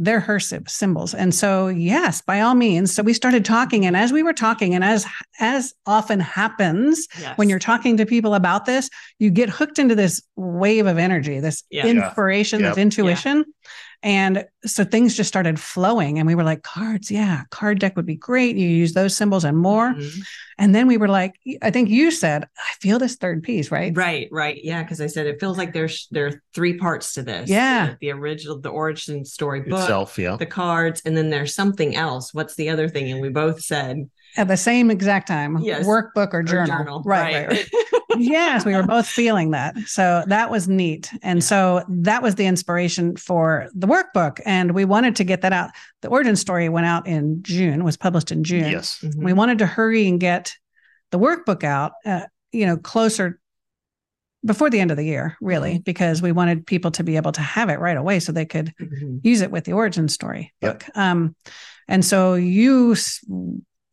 they're 0.00 0.20
her 0.20 0.38
symbols. 0.38 1.12
And 1.12 1.34
so, 1.34 1.66
yes, 1.66 2.22
by 2.22 2.40
all 2.40 2.54
means. 2.54 2.94
So 2.94 3.02
we 3.02 3.12
started 3.12 3.44
talking, 3.44 3.84
and 3.84 3.96
as 3.96 4.12
we 4.12 4.22
were 4.22 4.32
talking, 4.32 4.72
and 4.74 4.84
as 4.84 5.04
as 5.40 5.74
often 5.86 6.20
happens 6.20 7.08
Yes. 7.20 7.36
when 7.36 7.48
you're 7.48 7.58
talking 7.58 7.96
to 7.96 8.06
people 8.06 8.34
about 8.34 8.64
this, 8.64 8.90
you 9.18 9.30
get 9.30 9.48
hooked 9.50 9.78
into 9.78 9.96
this 9.96 10.22
wave 10.36 10.86
of 10.86 10.98
energy, 10.98 11.40
this 11.40 11.64
Yeah. 11.70 11.86
inspiration, 11.86 12.60
Yeah. 12.60 12.68
this 12.68 12.78
intuition. 12.78 13.44
And 14.02 14.46
so 14.64 14.84
things 14.84 15.16
just 15.16 15.26
started 15.26 15.58
flowing, 15.58 16.18
and 16.18 16.26
we 16.26 16.36
were 16.36 16.44
like, 16.44 16.62
cards, 16.62 17.10
yeah, 17.10 17.42
card 17.50 17.80
deck 17.80 17.96
would 17.96 18.06
be 18.06 18.14
great. 18.14 18.56
You 18.56 18.68
use 18.68 18.92
those 18.92 19.16
symbols 19.16 19.44
and 19.44 19.58
more. 19.58 19.92
Mhm. 19.94 20.20
And 20.56 20.72
then 20.74 20.86
we 20.86 20.96
were 20.98 21.08
like, 21.08 21.34
I 21.62 21.70
think 21.72 21.88
you 21.88 22.12
said, 22.12 22.44
I 22.44 22.72
feel 22.80 23.00
this 23.00 23.16
third 23.16 23.42
piece, 23.42 23.72
right? 23.72 23.96
Right, 23.96 24.28
right. 24.30 24.58
Yeah, 24.62 24.82
because 24.84 25.00
I 25.00 25.08
said 25.08 25.26
it 25.26 25.40
feels 25.40 25.58
like 25.58 25.72
there's 25.72 26.06
there 26.12 26.26
are 26.28 26.42
three 26.54 26.78
parts 26.78 27.14
to 27.14 27.22
this. 27.24 27.50
Yeah. 27.50 27.90
The, 27.90 27.96
the 28.00 28.10
original, 28.12 28.60
the 28.60 28.68
origin 28.68 29.24
story 29.24 29.62
book, 29.62 29.80
Itself. 29.80 30.16
Yeah. 30.16 30.36
the 30.36 30.46
cards, 30.46 31.02
and 31.04 31.16
then 31.16 31.30
there's 31.30 31.54
something 31.54 31.96
else. 31.96 32.32
What's 32.32 32.54
the 32.54 32.68
other 32.68 32.88
thing? 32.88 33.10
And 33.10 33.20
we 33.20 33.30
both 33.30 33.60
said 33.62 34.08
At 34.36 34.46
the 34.48 34.56
same 34.56 34.90
exact 34.90 35.26
time, 35.26 35.58
Yes. 35.58 35.86
workbook 35.86 36.32
or 36.32 36.40
or 36.40 36.42
journal. 36.42 37.02
Right, 37.04 37.48
right, 37.48 37.48
right. 37.48 37.68
yes, 38.18 38.64
we 38.64 38.74
were 38.74 38.82
both 38.84 39.06
feeling 39.06 39.50
that. 39.52 39.76
So 39.86 40.22
that 40.28 40.50
was 40.50 40.68
neat. 40.68 41.10
And 41.22 41.42
so 41.42 41.82
that 41.88 42.22
was 42.22 42.36
the 42.36 42.46
inspiration 42.46 43.16
for 43.16 43.68
the 43.74 43.86
workbook. 43.88 44.40
And 44.46 44.72
we 44.72 44.84
wanted 44.84 45.16
to 45.16 45.24
get 45.24 45.40
that 45.42 45.52
out. 45.52 45.70
The 46.02 46.08
origin 46.08 46.36
story 46.36 46.68
went 46.68 46.86
out 46.86 47.06
in 47.06 47.42
June, 47.42 47.82
was 47.84 47.96
published 47.96 48.30
in 48.30 48.44
June. 48.44 48.70
Yes. 48.70 48.98
Mhm. 49.02 49.24
We 49.24 49.32
wanted 49.32 49.58
to 49.58 49.66
hurry 49.66 50.06
and 50.06 50.20
get 50.20 50.54
the 51.10 51.18
workbook 51.18 51.64
out, 51.64 51.92
uh, 52.06 52.26
you 52.52 52.66
know, 52.66 52.76
closer 52.76 53.40
before 54.44 54.70
the 54.70 54.78
end 54.78 54.92
of 54.92 54.96
the 54.96 55.04
year, 55.04 55.36
really, 55.40 55.80
because 55.80 56.22
we 56.22 56.30
wanted 56.30 56.64
people 56.64 56.92
to 56.92 57.02
be 57.02 57.16
able 57.16 57.32
to 57.32 57.40
have 57.40 57.68
it 57.70 57.80
right 57.80 57.96
away 57.96 58.20
so 58.20 58.30
they 58.30 58.46
could 58.46 58.72
Mhm. 58.80 59.20
use 59.24 59.40
it 59.40 59.50
with 59.50 59.64
the 59.64 59.72
origin 59.72 60.08
story 60.08 60.52
Yep. 60.62 60.78
book. 60.84 60.96
Um, 60.96 61.34
and 61.88 62.04
so 62.04 62.34
you 62.34 62.92
s- 62.92 63.20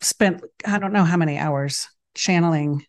spent, 0.01 0.41
I 0.65 0.77
don't 0.79 0.93
know 0.93 1.03
how 1.03 1.17
many 1.17 1.37
hours 1.37 1.87
channeling 2.15 2.85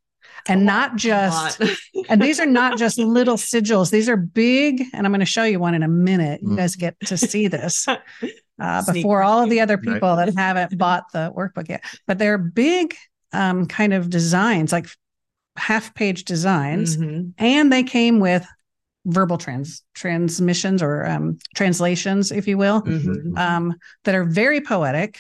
and 0.49 0.65
not 0.65 0.97
just, 0.97 1.61
and 2.09 2.21
these 2.23 2.39
are 2.39 2.47
not 2.47 2.79
just 2.79 2.99
little 2.99 3.37
sigils. 3.37 3.91
These 3.91 4.09
are 4.09 4.17
big, 4.17 4.83
and 4.93 5.07
I'm 5.07 5.13
going 5.13 5.21
to 5.21 5.27
show 5.27 5.45
you 5.45 5.59
one 5.59 5.75
in 5.75 5.83
a 5.83 5.89
minute. 5.89 6.41
You 6.43 6.51
Mm. 6.51 6.57
guys 6.57 6.77
get 6.77 6.95
to 7.07 7.17
see 7.17 7.49
this 7.49 7.87
uh, 8.61 8.93
before 8.93 9.23
all 9.23 9.43
of 9.43 9.51
the 9.51 9.57
preview. 9.59 9.63
other 9.63 9.77
Right. 9.77 9.95
people 9.95 10.17
that 10.17 10.35
haven't 10.35 10.77
bought 10.79 11.05
the 11.13 11.33
workbook 11.37 11.69
yet. 11.69 11.85
But 12.07 12.19
they're 12.19 12.39
big, 12.39 12.95
um, 13.33 13.67
kind 13.67 13.93
of 13.93 14.09
designs, 14.11 14.73
like 14.73 14.87
half 15.57 15.95
page 15.95 16.25
designs, 16.25 16.97
Mhm. 16.97 17.33
and 17.39 17.73
they 17.73 17.83
came 17.83 18.21
with 18.21 18.47
verbal 19.07 19.39
trans 19.39 19.83
transmissions 19.95 20.83
or 20.83 21.07
um, 21.07 21.39
translations, 21.55 22.31
if 22.31 22.47
you 22.47 22.59
will, 22.59 22.83
Mhm. 22.83 23.39
um, 23.39 23.75
that 24.05 24.15
are 24.15 24.25
very 24.25 24.61
poetic. 24.61 25.19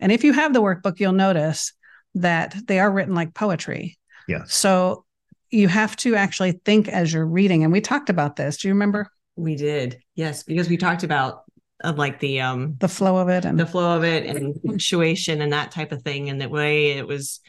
And 0.00 0.12
if 0.12 0.24
you 0.24 0.32
have 0.32 0.52
the 0.52 0.62
workbook, 0.62 1.00
you'll 1.00 1.12
notice 1.12 1.72
that 2.14 2.54
they 2.66 2.78
are 2.80 2.90
written 2.90 3.14
like 3.14 3.34
poetry. 3.34 3.98
Yes. 4.28 4.54
So 4.54 5.04
you 5.50 5.68
have 5.68 5.96
to 5.96 6.14
actually 6.16 6.60
think 6.64 6.88
as 6.88 7.12
you're 7.12 7.26
reading. 7.26 7.62
And 7.64 7.72
we 7.72 7.80
talked 7.80 8.10
about 8.10 8.36
this. 8.36 8.58
Do 8.58 8.68
you 8.68 8.74
remember 8.74 9.08
We 9.36 9.54
did, 9.56 10.00
yes, 10.14 10.42
because 10.42 10.68
we 10.68 10.76
talked 10.76 11.02
about 11.04 11.42
uh, 11.84 11.92
like 11.94 12.20
the 12.20 12.40
um 12.40 12.76
the 12.78 12.88
flow 12.88 13.18
of 13.18 13.28
it? 13.28 13.44
And 13.44 13.60
the 13.60 13.66
flow 13.66 13.96
of 13.96 14.02
it 14.04 14.24
and 14.24 14.54
punctuation 14.64 15.40
and 15.42 15.52
that 15.52 15.70
type 15.70 15.92
of 15.92 16.02
thing, 16.02 16.30
and 16.30 16.40
the 16.40 16.48
way 16.48 16.92
it 16.92 17.06
was, 17.06 17.40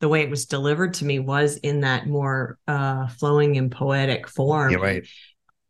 the 0.00 0.08
way 0.08 0.22
it 0.22 0.30
was 0.30 0.46
delivered 0.46 0.94
to 0.94 1.04
me 1.04 1.18
was 1.18 1.56
in 1.58 1.80
that 1.80 2.06
more 2.06 2.58
uh 2.66 3.06
flowing 3.08 3.56
and 3.58 3.70
poetic 3.70 4.26
form. 4.28 4.72
Yeah. 4.72 4.78
Right. 4.78 5.06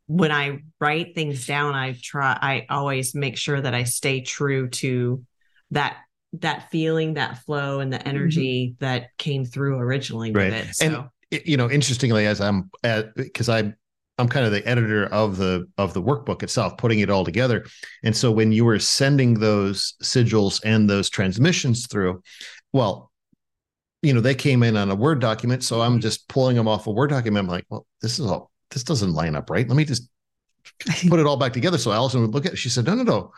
when 0.06 0.30
I 0.32 0.61
write 0.80 1.14
things 1.14 1.47
down, 1.47 1.75
I 1.75 1.97
try 2.00 2.38
I 2.40 2.66
always 2.70 3.14
make 3.14 3.37
sure 3.37 3.61
that 3.61 3.75
I 3.75 3.85
stay 3.85 4.20
true 4.20 4.68
to 4.68 5.25
that 5.73 5.97
that 6.40 6.70
feeling, 6.70 7.14
that 7.14 7.38
flow, 7.44 7.80
and 7.80 7.92
the 7.92 7.98
mm-hmm. 7.98 8.08
energy 8.08 8.74
that 8.80 9.16
came 9.18 9.44
through 9.44 9.78
originally 9.78 10.32
Right. 10.32 10.52
with 10.52 10.68
it. 10.70 10.76
So 10.76 10.86
And 10.86 11.42
you 11.46 11.56
know, 11.56 11.70
interestingly, 11.70 12.26
as 12.26 12.40
I'm 12.40 12.70
uh, 12.84 12.88
at 12.88 13.14
because 13.14 13.48
I'm 13.48 13.76
I'm 14.18 14.28
kind 14.28 14.46
of 14.46 14.52
the 14.52 14.66
editor 14.66 15.06
of 15.06 15.36
the 15.36 15.66
of 15.76 15.94
the 15.94 16.02
workbook 16.02 16.42
itself, 16.42 16.76
putting 16.76 17.00
it 17.00 17.10
all 17.10 17.24
together. 17.24 17.64
And 18.04 18.16
so 18.16 18.30
when 18.30 18.52
you 18.52 18.64
were 18.64 18.78
sending 18.78 19.34
those 19.34 19.94
sigils 20.02 20.60
and 20.64 20.88
those 20.88 21.10
transmissions 21.10 21.88
through, 21.88 22.22
well, 22.72 23.10
you 24.02 24.12
know, 24.12 24.20
they 24.20 24.34
came 24.34 24.62
in 24.62 24.76
on 24.76 24.90
a 24.90 24.94
Word 24.94 25.20
document. 25.20 25.64
So 25.64 25.80
I'm 25.80 25.92
mm-hmm. 25.92 26.00
just 26.00 26.28
pulling 26.28 26.56
them 26.56 26.68
off 26.68 26.86
a 26.86 26.92
Word 26.92 27.10
document. 27.10 27.44
I'm 27.44 27.50
like, 27.50 27.66
well, 27.68 27.86
this 28.00 28.18
is 28.18 28.26
all 28.26 28.50
this 28.70 28.84
doesn't 28.84 29.12
line 29.12 29.34
up 29.34 29.50
right. 29.50 29.66
Let 29.66 29.76
me 29.76 29.84
just 29.84 30.08
put 31.08 31.20
it 31.20 31.26
all 31.26 31.36
back 31.36 31.52
together. 31.52 31.78
So 31.78 31.92
Allison 31.92 32.20
would 32.22 32.34
look 32.34 32.46
at 32.46 32.52
it. 32.52 32.56
She 32.56 32.68
said, 32.68 32.86
No, 32.86 32.94
no, 32.94 33.02
no. 33.02 33.32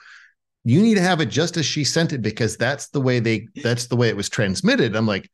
You 0.69 0.83
need 0.83 0.97
to 0.97 1.01
have 1.01 1.21
it 1.21 1.27
just 1.27 1.57
as 1.57 1.65
she 1.65 1.85
sent 1.85 2.13
it 2.13 2.23
because 2.23 2.57
that's 2.57 2.89
the 2.89 3.01
way 3.01 3.21
they 3.21 3.47
that's 3.63 3.87
the 3.87 3.95
way 3.95 4.09
it 4.09 4.17
was 4.17 4.29
transmitted. 4.29 4.97
I'm 4.97 5.07
like, 5.07 5.31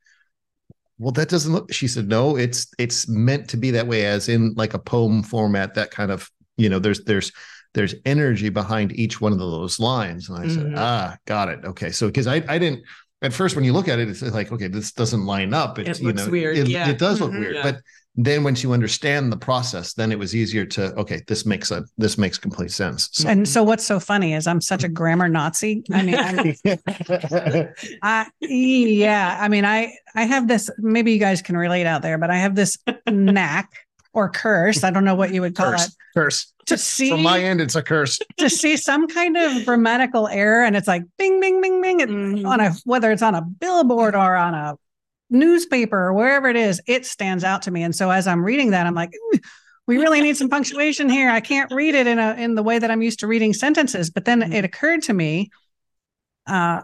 well, 0.99 1.11
that 1.13 1.27
doesn't 1.27 1.51
look. 1.51 1.73
She 1.73 1.87
said, 1.87 2.07
no, 2.07 2.35
it's 2.35 2.67
it's 2.77 3.07
meant 3.07 3.49
to 3.49 3.57
be 3.57 3.71
that 3.71 3.87
way, 3.87 4.05
as 4.05 4.29
in 4.29 4.53
like 4.55 4.75
a 4.75 4.79
poem 4.79 5.23
format, 5.23 5.73
that 5.73 5.89
kind 5.89 6.11
of, 6.11 6.29
you 6.55 6.69
know, 6.69 6.77
there's 6.77 7.03
there's 7.05 7.31
there's 7.73 7.95
energy 8.05 8.49
behind 8.49 8.91
each 8.93 9.19
one 9.19 9.33
of 9.33 9.39
those 9.39 9.79
lines. 9.79 10.29
And 10.29 10.37
I 10.37 10.47
said, 10.47 10.67
Mhm. 10.67 10.77
ah, 10.77 11.17
got 11.25 11.49
it. 11.49 11.65
Okay. 11.65 11.89
So 11.89 12.05
because 12.05 12.27
I 12.27 12.43
I 12.47 12.59
didn't 12.59 12.83
at 13.23 13.33
first 13.33 13.55
when 13.55 13.65
you 13.65 13.73
look 13.73 13.87
at 13.87 13.99
it, 13.99 14.09
it's 14.09 14.21
like, 14.21 14.51
okay, 14.51 14.67
this 14.67 14.91
doesn't 14.91 15.25
line 15.25 15.53
up. 15.53 15.79
It's 15.79 15.99
It 15.99 16.01
you 16.03 16.07
looks 16.09 16.25
know, 16.25 16.31
weird, 16.31 16.57
It, 16.57 16.67
yeah. 16.69 16.89
it 16.89 16.97
does 16.99 17.19
look 17.21 17.31
Mhm. 17.31 17.39
weird. 17.39 17.55
Yeah. 17.55 17.63
But 17.63 17.77
then 18.15 18.43
once 18.43 18.61
you 18.61 18.73
understand 18.73 19.31
the 19.31 19.37
process, 19.37 19.93
then 19.93 20.11
it 20.11 20.19
was 20.19 20.35
easier 20.35 20.65
to, 20.67 20.93
okay, 20.97 21.21
this 21.27 21.47
makes 21.47 21.71
a 21.71 21.83
this 21.97 22.15
makes 22.17 22.37
complete 22.37 22.69
sense. 22.71 23.09
So 23.11 23.27
and 23.27 23.47
so 23.49 23.63
what's 23.63 23.83
so 23.85 23.99
funny 23.99 24.35
is 24.35 24.45
I'm 24.45 24.61
such 24.61 24.83
a 24.83 24.87
grammar 24.87 25.27
Nazi. 25.29 25.83
I 25.91 26.03
mean, 26.03 26.15
I, 26.15 26.55
I 28.03 28.27
yeah, 28.39 29.37
I 29.41 29.47
mean, 29.47 29.65
I 29.65 29.93
I 30.15 30.25
have 30.25 30.47
this. 30.47 30.69
Maybe 30.77 31.11
you 31.11 31.19
guys 31.19 31.41
can 31.41 31.57
relate 31.57 31.87
out 31.87 32.01
there, 32.03 32.17
but 32.19 32.29
I 32.29 32.37
have 32.37 32.53
this 32.55 32.77
knack 33.09 33.71
or 34.13 34.29
curse. 34.29 34.83
I 34.83 34.91
don't 34.91 35.03
know 35.05 35.15
what 35.15 35.33
you 35.33 35.41
would 35.41 35.55
call 35.55 35.71
curse, 35.71 35.87
it 35.87 35.93
curse. 36.15 36.53
to 36.67 36.77
see 36.77 37.09
From 37.11 37.23
my 37.23 37.39
end, 37.39 37.59
it's 37.61 37.75
a 37.75 37.81
curse. 37.81 38.19
to 38.37 38.49
see 38.49 38.77
some 38.77 39.07
kind 39.07 39.35
of 39.37 39.65
grammatical 39.65 40.27
error, 40.27 40.63
and 40.63 40.75
it's 40.75 40.87
like 40.87 41.03
bing, 41.17 41.39
bing, 41.39 41.61
bing, 41.61 41.81
bing, 41.81 41.99
it- 41.99 42.09
Mhm. 42.09 42.45
on 42.45 42.59
a 42.59 42.71
whether 42.85 43.11
it's 43.11 43.21
on 43.23 43.35
a 43.35 43.41
billboard 43.41 44.15
or 44.15 44.35
on 44.35 44.53
a 44.53 44.75
newspaper 45.29 45.97
or 45.97 46.13
wherever 46.13 46.47
it 46.47 46.55
is, 46.55 46.79
it 46.87 47.05
stands 47.05 47.43
out 47.43 47.63
to 47.63 47.71
me. 47.71 47.81
And 47.83 47.95
so 47.95 48.11
as 48.11 48.27
I'm 48.27 48.43
reading 48.43 48.71
that, 48.71 48.85
I'm 48.85 48.93
like, 48.93 49.11
we 49.87 49.97
really 49.97 50.21
need 50.21 50.37
some 50.37 50.49
punctuation 50.49 51.09
here. 51.09 51.29
I 51.29 51.39
can't 51.41 51.71
read 51.71 51.95
it 51.95 52.07
in 52.07 52.19
a 52.19 52.33
in 52.35 52.55
the 52.55 52.63
way 52.63 52.77
that 52.79 52.91
I'm 52.91 53.01
used 53.01 53.19
to 53.19 53.27
reading 53.27 53.51
sentences. 53.53 54.09
But 54.11 54.25
then 54.25 54.53
it 54.53 54.63
occurred 54.63 55.01
to 55.03 55.13
me 55.13 55.49
uh, 56.47 56.81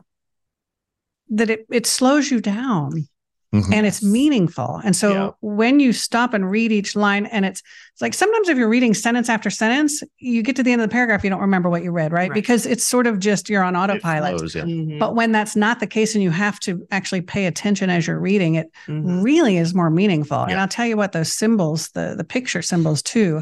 that 1.29 1.49
it 1.49 1.65
it 1.71 1.85
slows 1.85 2.31
you 2.31 2.41
down 2.41 3.07
Mhm. 3.53 3.73
and 3.73 3.87
it's 3.87 4.03
meaningful. 4.03 4.79
And 4.83 4.95
so 4.95 5.11
Yeah. 5.11 5.29
when 5.41 5.79
you 5.79 5.91
stop 5.91 6.35
and 6.35 6.49
read 6.51 6.71
each 6.71 6.95
line, 6.95 7.25
and 7.25 7.45
it's, 7.45 7.61
it's 7.93 8.01
like 8.01 8.13
sometimes 8.13 8.47
if 8.47 8.57
you're 8.59 8.69
reading 8.69 8.93
sentence 8.93 9.27
after 9.27 9.49
sentence, 9.49 10.03
you 10.19 10.43
get 10.43 10.55
to 10.57 10.63
the 10.63 10.71
end 10.71 10.81
of 10.81 10.87
the 10.87 10.91
paragraph, 10.93 11.23
you 11.23 11.31
don't 11.31 11.41
remember 11.41 11.67
what 11.67 11.81
you 11.83 11.91
read, 11.91 12.11
right? 12.11 12.29
Right. 12.29 12.33
Because 12.35 12.67
it's 12.67 12.83
sort 12.83 13.07
of 13.07 13.17
just 13.17 13.49
you're 13.49 13.63
on 13.63 13.75
autopilot. 13.75 14.37
flows, 14.37 14.53
yeah. 14.53 14.63
Mhm. 14.65 14.99
But 14.99 15.15
when 15.15 15.31
that's 15.31 15.55
not 15.55 15.79
the 15.79 15.87
case 15.87 16.13
and 16.13 16.23
you 16.23 16.29
have 16.29 16.59
to 16.61 16.85
actually 16.91 17.21
pay 17.21 17.47
attention 17.47 17.89
as 17.89 18.05
you're 18.05 18.19
reading, 18.19 18.53
it 18.55 18.71
Mhm. 18.87 19.23
really 19.23 19.57
is 19.57 19.73
more 19.73 19.89
meaningful. 19.89 20.43
And 20.43 20.59
I'll 20.59 20.67
tell 20.67 20.85
you 20.85 20.95
what, 20.97 21.11
those 21.13 21.31
symbols, 21.31 21.89
the 21.95 22.13
the 22.15 22.23
picture 22.23 22.61
symbols 22.61 23.01
too, 23.01 23.41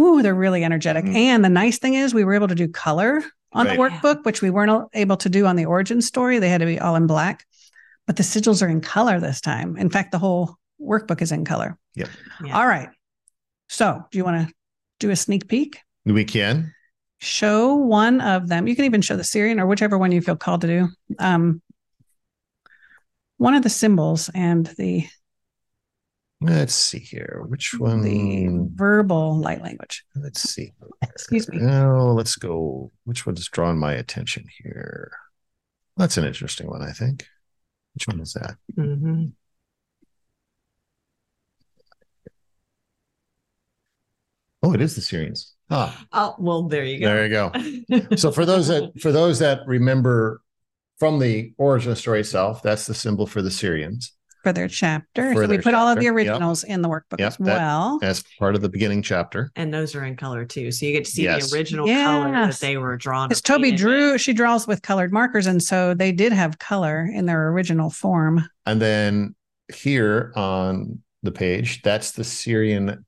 ooh, 0.00 0.22
they're 0.22 0.34
really 0.34 0.62
energetic. 0.62 1.04
Mhm. 1.04 1.14
And 1.16 1.44
the 1.44 1.48
nice 1.48 1.78
thing 1.78 1.94
is 1.94 2.14
we 2.14 2.22
were 2.24 2.34
able 2.34 2.46
to 2.48 2.54
do 2.54 2.68
color 2.68 3.24
on 3.52 3.66
the 3.66 3.72
workbook, 3.74 4.24
which 4.24 4.42
we 4.42 4.50
weren't 4.50 4.88
able 4.94 5.16
to 5.16 5.28
do 5.28 5.44
on 5.46 5.56
the 5.56 5.64
origin 5.64 6.00
story. 6.02 6.38
They 6.38 6.50
had 6.50 6.60
to 6.60 6.66
be 6.66 6.78
all 6.78 6.94
in 6.94 7.06
black. 7.08 7.44
But 8.08 8.16
the 8.16 8.22
sigils 8.22 8.62
are 8.62 8.68
in 8.70 8.80
color 8.80 9.20
this 9.20 9.42
time. 9.42 9.76
In 9.76 9.90
fact, 9.90 10.12
the 10.12 10.18
whole 10.18 10.56
workbook 10.80 11.20
is 11.20 11.30
in 11.30 11.44
color. 11.44 11.78
Yeah. 11.94 12.06
All 12.54 12.66
right. 12.66 12.88
So 13.68 14.02
do 14.10 14.16
you 14.16 14.24
want 14.24 14.48
to 14.48 14.54
do 14.98 15.10
a 15.10 15.16
sneak 15.16 15.46
peek? 15.46 15.78
We 16.06 16.24
can. 16.24 16.72
Show 17.18 17.74
one 17.74 18.22
of 18.22 18.48
them. 18.48 18.66
You 18.66 18.74
can 18.74 18.86
even 18.86 19.02
show 19.02 19.14
the 19.14 19.24
Sirian 19.24 19.60
or 19.60 19.66
whichever 19.66 19.98
one 19.98 20.10
you 20.10 20.22
feel 20.22 20.36
called 20.36 20.62
to 20.62 20.66
do. 20.66 20.88
Um, 21.18 21.60
one 23.36 23.54
of 23.54 23.62
the 23.62 23.68
symbols 23.68 24.30
and 24.34 24.64
the 24.78 25.06
Let's 26.40 26.72
see 26.72 27.00
here. 27.00 27.44
Which 27.48 27.74
one? 27.78 28.00
the 28.00 28.48
verbal 28.74 29.38
light 29.38 29.60
language. 29.60 30.04
Let's 30.16 30.40
see. 30.48 30.72
Excuse 31.02 31.46
me. 31.50 31.60
Oh, 31.60 32.14
let's 32.14 32.36
go. 32.36 32.90
Which 33.04 33.26
one 33.26 33.36
is 33.36 33.48
drawing 33.48 33.78
my 33.78 33.92
attention 33.92 34.46
here? 34.62 35.10
That's 35.98 36.16
an 36.16 36.24
interesting 36.24 36.68
one, 36.68 36.80
I 36.80 36.92
think. 36.92 37.26
Which 37.98 38.06
one 38.06 38.20
is 38.20 38.32
that? 38.34 38.56
Mhm. 38.76 39.32
Oh, 44.62 44.72
it 44.72 44.80
is 44.80 44.94
the 44.94 45.00
Sirians. 45.02 45.54
Ah, 45.68 46.06
Oh, 46.12 46.36
well, 46.38 46.62
there 46.68 46.84
you 46.84 47.00
go. 47.00 47.06
there 47.06 47.26
you 47.26 47.98
go. 47.98 48.16
So 48.16 48.30
for 48.30 48.46
those 48.46 48.68
that 48.68 48.92
for 49.00 49.10
those 49.10 49.40
that 49.40 49.66
remember 49.66 50.42
from 51.00 51.18
the 51.18 51.54
origin 51.58 51.96
story 51.96 52.20
itself, 52.20 52.62
that's 52.62 52.86
the 52.86 52.94
symbol 52.94 53.26
for 53.26 53.42
the 53.42 53.48
Sirians 53.50 54.12
For 54.44 54.52
their 54.52 54.68
chapter. 54.68 55.32
For 55.32 55.42
so 55.42 55.48
we 55.48 55.56
their 55.56 55.62
put 55.62 55.74
all 55.74 55.88
of 55.88 55.96
the 55.98 56.04
chapter, 56.04 56.18
yep. 56.20 56.28
originals 56.28 56.64
in 56.64 56.80
the 56.82 56.88
workbook 56.88 57.18
Yep, 57.18 57.26
as 57.32 57.36
that- 57.38 57.58
well. 57.58 57.98
as 58.02 58.24
part 58.38 58.54
of 58.54 58.62
the 58.62 58.68
beginning 58.68 59.02
chapter. 59.02 59.50
and 59.56 59.74
those 59.74 59.94
are 59.94 60.04
in 60.04 60.16
color 60.16 60.44
too. 60.44 60.70
So 60.70 60.86
you 60.86 60.92
get 60.92 61.04
to 61.06 61.10
see 61.10 61.24
Yes. 61.24 61.50
the 61.50 61.56
original 61.56 61.86
color 61.86 62.30
that 62.32 62.54
they 62.60 62.76
were 62.76 62.96
drawn. 62.96 63.28
Because 63.28 63.42
Tobi 63.42 63.76
drew, 63.76 64.12
with. 64.12 64.20
she 64.20 64.32
draws 64.32 64.66
with 64.66 64.82
colored 64.82 65.12
markers. 65.12 65.46
And 65.46 65.62
so 65.62 65.92
they 65.94 66.12
did 66.12 66.32
have 66.32 66.58
color 66.58 67.08
in 67.12 67.26
their 67.26 67.48
original 67.48 67.90
form. 67.90 68.48
And 68.64 68.80
then 68.80 69.34
here 69.74 70.32
on 70.36 71.02
the 71.22 71.32
page, 71.32 71.82
that's 71.82 72.12
the 72.12 72.22
Sirian 72.22 73.04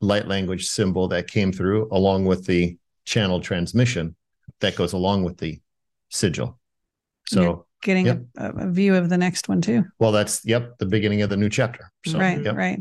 light 0.00 0.26
language 0.26 0.66
symbol 0.68 1.08
that 1.08 1.28
came 1.28 1.52
through 1.52 1.88
along 1.92 2.24
with 2.24 2.46
the 2.46 2.76
channel 3.04 3.40
transmission 3.40 4.14
that 4.60 4.76
goes 4.76 4.92
along 4.92 5.22
with 5.24 5.38
the 5.38 5.60
sigil. 6.08 6.58
So, 7.28 7.66
Getting 7.82 8.06
Yep. 8.06 8.22
a, 8.36 8.50
a 8.50 8.70
view 8.70 8.96
of 8.96 9.08
the 9.08 9.18
next 9.18 9.48
one 9.48 9.60
too. 9.60 9.84
well, 9.98 10.12
that's, 10.12 10.44
yep, 10.44 10.78
the 10.78 10.86
beginning 10.86 11.22
of 11.22 11.30
the 11.30 11.36
new 11.36 11.48
chapter. 11.48 11.90
So, 12.04 12.18
right, 12.18 12.42
yep. 12.42 12.56
right. 12.56 12.80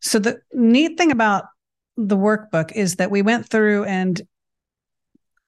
So 0.00 0.18
the 0.18 0.40
neat 0.52 0.98
thing 0.98 1.10
about 1.10 1.44
the 1.96 2.16
workbook 2.16 2.72
is 2.72 2.96
that 2.96 3.10
we 3.10 3.22
went 3.22 3.48
through 3.48 3.84
and 3.84 4.20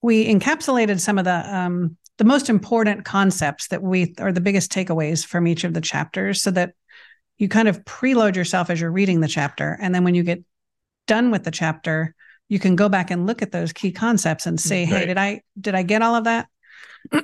we 0.01 0.27
encapsulated 0.27 1.01
some 1.01 1.19
of 1.19 1.25
the 1.25 1.57
um, 1.57 1.97
the 2.19 2.25
most 2.25 2.49
important 2.49 3.05
concepts 3.05 3.69
that 3.69 3.83
we 3.83 4.15
are 4.19 4.31
the 4.33 4.41
biggest 4.41 4.71
takeaways 4.71 5.27
from 5.27 5.47
each 5.49 5.65
of 5.65 5.75
the 5.75 5.81
chapters, 5.81 6.43
so 6.43 6.51
that 6.53 6.75
you 7.39 7.49
kind 7.49 7.67
of 7.69 7.85
preload 7.85 8.37
yourself 8.37 8.71
as 8.71 8.81
you're 8.81 8.93
reading 8.93 9.21
the 9.21 9.29
chapter, 9.29 9.77
and 9.81 9.95
then 9.95 10.05
when 10.05 10.15
you 10.15 10.23
get 10.23 10.45
done 11.07 11.31
with 11.31 11.43
the 11.45 11.51
chapter, 11.51 12.15
you 12.49 12.59
can 12.59 12.77
go 12.77 12.89
back 12.89 13.11
and 13.11 13.27
look 13.27 13.43
at 13.43 13.51
those 13.51 13.73
key 13.73 13.91
concepts 13.91 14.47
and 14.47 14.61
say, 14.61 14.85
"Hey, 14.85 14.95
Right. 14.95 15.07
did 15.07 15.19
I 15.19 15.43
did 15.61 15.75
I 15.75 15.83
get 15.83 16.03
all 16.03 16.15
of 16.15 16.25
that?" 16.25 16.49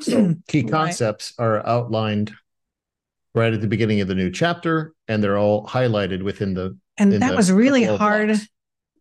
So 0.00 0.34
key 0.48 0.62
Right. 0.62 0.70
concepts 0.70 1.32
are 1.38 1.66
outlined 1.66 2.32
right 3.34 3.52
at 3.52 3.60
the 3.60 3.68
beginning 3.68 4.00
of 4.00 4.08
the 4.08 4.14
new 4.14 4.30
chapter, 4.30 4.92
and 5.08 5.22
they're 5.22 5.38
all 5.38 5.66
highlighted 5.66 6.22
within 6.22 6.54
the 6.54 6.76
and 6.98 7.12
that 7.12 7.30
the 7.30 7.36
was 7.36 7.50
really 7.52 7.84
hard 7.84 8.28
blocks. 8.28 8.46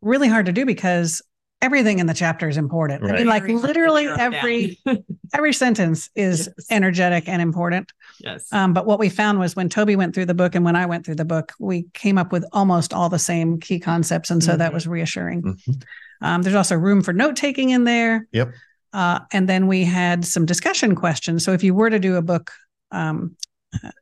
really 0.02 0.28
hard 0.28 0.46
to 0.46 0.52
do 0.52 0.66
because 0.66 1.22
everything 1.62 2.00
in 2.00 2.06
the 2.06 2.14
chapter 2.14 2.48
is 2.48 2.56
important 2.56 3.04
i 3.04 3.12
mean 3.12 3.28
like 3.28 3.42
Very 3.44 3.56
literally 3.56 4.08
every 4.08 4.80
every 5.34 5.52
sentence 5.52 6.10
is 6.16 6.48
Yes. 6.58 6.66
energetic 6.70 7.28
and 7.28 7.42
important 7.42 7.92
yes. 8.24 8.48
um, 8.54 8.74
but 8.74 8.86
what 8.86 8.98
we 8.98 9.10
found 9.10 9.40
was 9.40 9.58
when 9.58 9.68
tobi 9.68 9.98
went 9.98 10.16
through 10.16 10.28
the 10.28 10.34
book 10.34 10.56
and 10.56 10.64
when 10.64 10.78
i 10.78 10.86
went 10.86 11.06
through 11.06 11.16
the 11.16 11.26
book 11.26 11.52
we 11.60 11.88
came 11.94 12.18
up 12.18 12.32
with 12.32 12.46
almost 12.54 12.94
all 12.94 13.10
the 13.10 13.20
same 13.20 13.60
key 13.60 13.78
concepts 13.78 14.32
and 14.32 14.42
so 14.42 14.56
that 14.56 14.72
Mhm. 14.72 14.74
was 14.76 14.88
reassuring 14.88 15.42
Mhm. 15.42 15.84
um, 16.22 16.42
there's 16.44 16.56
also 16.56 16.78
room 16.78 17.02
for 17.02 17.12
note 17.12 17.36
taking 17.36 17.72
in 17.72 17.84
there 17.84 18.26
Yep. 18.32 18.54
Uh, 18.94 19.20
and 19.32 19.48
then 19.48 19.68
we 19.68 19.84
had 19.84 20.26
some 20.26 20.46
discussion 20.46 20.96
questions 20.96 21.44
so 21.44 21.52
if 21.54 21.64
you 21.64 21.74
were 21.74 21.90
to 21.90 22.00
do 22.00 22.16
a 22.16 22.22
book 22.22 22.52
um, 22.92 23.36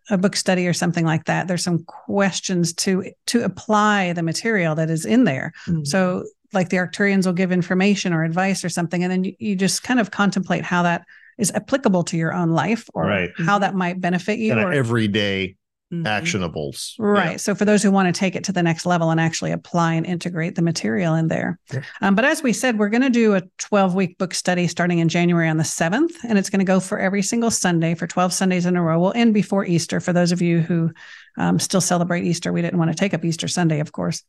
a 0.09 0.17
book 0.17 0.35
study 0.35 0.65
or 0.67 0.73
something 0.73 1.05
like 1.05 1.25
that 1.25 1.47
there's 1.47 1.63
some 1.63 1.83
questions 1.85 2.73
to 2.73 3.03
to 3.25 3.43
apply 3.43 4.13
the 4.13 4.23
material 4.23 4.75
that 4.75 4.89
is 4.89 5.05
in 5.05 5.25
there 5.25 5.51
Mhm. 5.67 5.85
so, 5.85 6.23
like 6.53 6.69
the 6.69 6.77
Arcturians 6.77 7.25
will 7.25 7.33
give 7.33 7.51
information 7.51 8.13
or 8.13 8.23
advice 8.23 8.63
or 8.63 8.69
something, 8.69 9.03
and 9.03 9.11
then 9.11 9.23
you, 9.25 9.33
you 9.37 9.55
just 9.57 9.83
kind 9.83 9.99
of 9.99 10.11
contemplate 10.11 10.63
how 10.63 10.81
that 10.83 11.03
is 11.37 11.51
applicable 11.51 12.03
to 12.05 12.15
your 12.15 12.33
own 12.33 12.51
life 12.51 12.87
or 12.93 13.05
Right. 13.05 13.29
how 13.45 13.59
that 13.59 13.75
might 13.75 13.99
benefit 13.99 14.39
you. 14.39 14.51
kind 14.53 14.61
of 14.61 14.69
or- 14.69 14.73
everyday 14.73 15.57
Mhm. 15.93 16.03
actionables. 16.03 16.95
Right. 16.99 17.39
So 17.39 17.55
for 17.55 17.63
those 17.63 17.81
who 17.81 17.91
want 17.91 18.13
to 18.13 18.19
take 18.19 18.35
it 18.35 18.43
to 18.45 18.51
the 18.51 18.61
next 18.61 18.85
level 18.85 19.09
and 19.09 19.21
actually 19.21 19.51
apply 19.51 19.93
and 19.93 20.05
integrate 20.05 20.55
the 20.55 20.61
material 20.61 21.15
in 21.15 21.29
there. 21.29 21.59
Yeah. 21.73 21.81
Um, 22.01 22.13
but 22.13 22.25
as 22.25 22.43
we 22.43 22.51
said, 22.51 22.77
we're 22.77 22.89
going 22.89 23.03
to 23.03 23.09
do 23.09 23.35
a 23.35 23.43
12 23.57 23.95
week 23.95 24.17
book 24.17 24.33
study 24.33 24.67
starting 24.67 24.99
in 24.99 25.07
January 25.07 25.47
on 25.47 25.55
the 25.55 25.63
7th, 25.63 26.11
and 26.27 26.37
it's 26.37 26.49
going 26.49 26.59
to 26.59 26.65
go 26.65 26.81
for 26.81 26.99
every 26.99 27.21
single 27.21 27.51
Sunday 27.51 27.95
for 27.95 28.05
12 28.05 28.33
Sundays 28.33 28.65
in 28.65 28.75
a 28.75 28.81
row. 28.81 28.99
We'll 28.99 29.13
end 29.15 29.33
before 29.33 29.65
Easter 29.65 30.01
for 30.01 30.11
those 30.11 30.33
of 30.33 30.41
you 30.41 30.59
who 30.59 30.91
um, 31.37 31.57
still 31.57 31.79
celebrate 31.79 32.25
Easter. 32.25 32.51
We 32.51 32.61
didn't 32.61 32.79
want 32.79 32.91
to 32.91 32.97
take 32.97 33.13
up 33.13 33.23
Easter 33.23 33.47
Sunday, 33.47 33.79
of 33.79 33.93
course. 33.93 34.23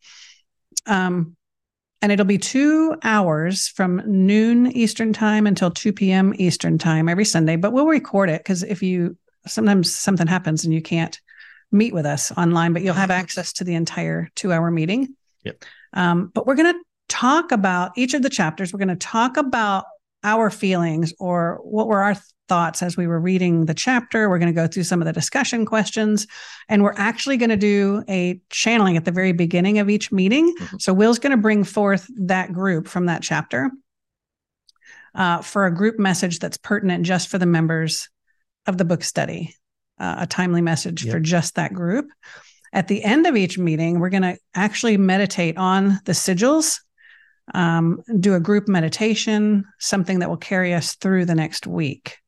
Um, 0.87 1.35
and 2.01 2.13
it'll 2.13 2.25
be 2.25 2.39
two 2.39 2.95
hours 3.03 3.67
from 3.67 4.01
noon 4.07 4.71
Eastern 4.71 5.13
time 5.13 5.49
until 5.49 5.73
2 5.73 5.93
p.m. 5.93 6.33
Eastern 6.37 6.79
time 6.79 7.09
every 7.09 7.25
Sunday. 7.25 7.57
But 7.57 7.73
we'll 7.73 7.87
record 7.89 8.31
it 8.31 8.39
because 8.45 8.63
if 8.63 8.81
you 8.81 9.17
sometimes 9.47 9.93
something 9.93 10.29
happens 10.29 10.65
and 10.65 10.73
you 10.73 10.83
can't 10.83 11.21
meet 11.71 11.93
with 11.93 12.07
us 12.07 12.33
online, 12.33 12.73
but 12.73 12.83
you'll 12.83 12.95
have 12.95 13.11
access 13.11 13.53
to 13.55 13.65
the 13.65 13.75
entire 13.75 14.29
two 14.35 14.53
hour 14.53 14.71
meeting. 14.71 15.15
Yep. 15.45 15.65
Um, 15.93 16.31
but 16.35 16.47
we're 16.47 16.55
going 16.55 16.73
to 16.73 16.81
talk 17.09 17.53
about 17.53 17.93
each 17.97 18.15
of 18.15 18.23
the 18.23 18.31
chapters. 18.31 18.73
We're 18.73 18.79
going 18.79 18.89
to 18.89 18.97
talk 18.97 19.37
about 19.37 19.85
our 20.25 20.51
feelings 20.51 21.13
or 21.19 21.61
what 21.63 21.87
were 21.87 22.01
our 22.01 22.17
thoughts 22.49 22.83
as 22.83 22.97
we 22.97 23.07
were 23.07 23.21
reading 23.21 23.67
the 23.67 23.75
chapter. 23.75 24.29
We're 24.29 24.39
going 24.39 24.53
to 24.53 24.61
go 24.61 24.67
through 24.67 24.85
some 24.85 25.01
of 25.01 25.07
the 25.07 25.13
discussion 25.13 25.67
questions, 25.67 26.27
and 26.69 26.83
we're 26.83 26.95
actually 26.97 27.37
going 27.37 27.51
to 27.51 27.57
do 27.57 28.03
a 28.09 28.41
channeling 28.51 28.97
at 28.97 29.05
the 29.05 29.13
very 29.13 29.33
beginning 29.33 29.79
of 29.79 29.91
each 29.91 30.11
meeting. 30.11 30.55
Mhm. 30.59 30.81
So 30.81 30.95
Will's 30.95 31.19
going 31.19 31.33
to 31.33 31.37
bring 31.37 31.65
forth 31.65 32.11
that 32.17 32.53
group 32.53 32.89
from 32.89 33.07
that 33.07 33.23
chapter 33.23 33.71
uh, 35.15 35.43
for 35.43 35.67
a 35.67 35.75
group 35.75 35.99
message 35.99 36.39
that's 36.39 36.57
pertinent 36.57 37.05
just 37.05 37.29
for 37.29 37.39
the 37.39 37.47
members 37.47 38.09
of 38.67 38.79
the 38.79 38.85
book 38.85 39.03
study, 39.03 39.55
uh, 40.01 40.17
a 40.19 40.27
timely 40.27 40.61
message 40.63 41.05
Yep. 41.05 41.13
for 41.13 41.21
just 41.21 41.55
that 41.57 41.73
group. 41.73 42.07
At 42.73 42.89
the 42.89 43.03
end 43.03 43.27
of 43.27 43.37
each 43.37 43.59
meeting, 43.59 43.99
we're 43.99 44.11
going 44.11 44.23
to 44.23 44.37
actually 44.55 44.97
meditate 44.99 45.57
on 45.57 46.01
the 46.05 46.13
sigils, 46.13 46.81
um, 47.55 48.03
do 48.21 48.35
a 48.35 48.41
group 48.41 48.69
meditation, 48.69 49.65
something 49.79 50.19
that 50.19 50.29
will 50.29 50.37
carry 50.37 50.75
us 50.75 50.95
through 50.97 51.25
the 51.25 51.35
next 51.35 51.67
week. 51.67 52.19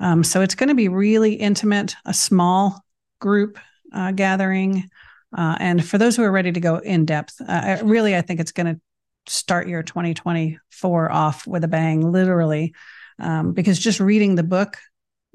Um, 0.00 0.24
so 0.24 0.40
it's 0.40 0.54
going 0.56 0.68
to 0.68 0.74
be 0.74 0.88
really 0.88 1.34
intimate, 1.34 1.94
a 2.04 2.12
small 2.14 2.84
group 3.20 3.58
uh, 3.92 4.10
gathering. 4.12 4.90
Uh, 5.36 5.56
and 5.60 5.84
for 5.84 5.98
those 5.98 6.16
who 6.16 6.22
are 6.24 6.30
ready 6.32 6.50
to 6.52 6.60
go 6.60 6.78
in 6.78 7.04
depth, 7.04 7.40
uh, 7.40 7.44
I- 7.48 7.80
really, 7.80 8.16
I 8.16 8.20
think 8.20 8.40
it's 8.40 8.52
going 8.52 8.74
to 8.74 8.80
start 9.26 9.68
your 9.68 9.82
2024 9.82 11.10
off 11.12 11.46
with 11.46 11.64
a 11.64 11.68
bang, 11.68 12.10
literally, 12.10 12.74
um, 13.18 13.52
because 13.52 13.78
just 13.78 14.00
reading 14.00 14.34
the 14.34 14.42
book, 14.42 14.76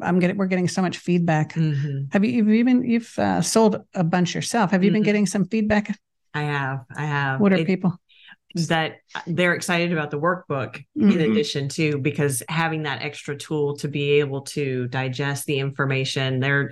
I'm 0.01 0.19
getting 0.19 0.37
we're 0.37 0.47
getting 0.47 0.67
so 0.67 0.81
much 0.81 0.97
feedback. 0.97 1.53
Mhm. 1.53 2.11
Have 2.13 2.23
you 2.23 2.31
you've 2.31 2.49
even 2.49 2.83
you've 2.83 3.17
uh, 3.19 3.41
sold 3.41 3.81
a 3.93 4.03
bunch 4.03 4.35
yourself? 4.35 4.71
Have 4.71 4.83
you 4.83 4.91
been 4.91 5.01
Mhm. 5.01 5.05
getting 5.05 5.25
some 5.25 5.45
feedback? 5.45 5.97
I 6.33 6.43
have. 6.43 6.85
I 6.95 7.05
have. 7.05 7.39
What 7.41 7.53
are 7.53 7.57
It- 7.57 7.67
people? 7.67 7.99
that 8.67 8.93
they're 9.27 9.53
excited 9.53 9.93
about 9.93 10.09
the 10.09 10.19
workbook 10.19 10.83
Mhm. 10.97 11.13
in 11.13 11.31
addition 11.31 11.69
to 11.69 11.99
because 11.99 12.41
having 12.49 12.81
that 12.83 13.03
extra 13.03 13.37
tool 13.37 13.77
to 13.77 13.87
be 13.87 14.13
able 14.21 14.41
to 14.41 14.87
digest 14.87 15.45
the 15.45 15.59
information 15.59 16.39
they're 16.39 16.71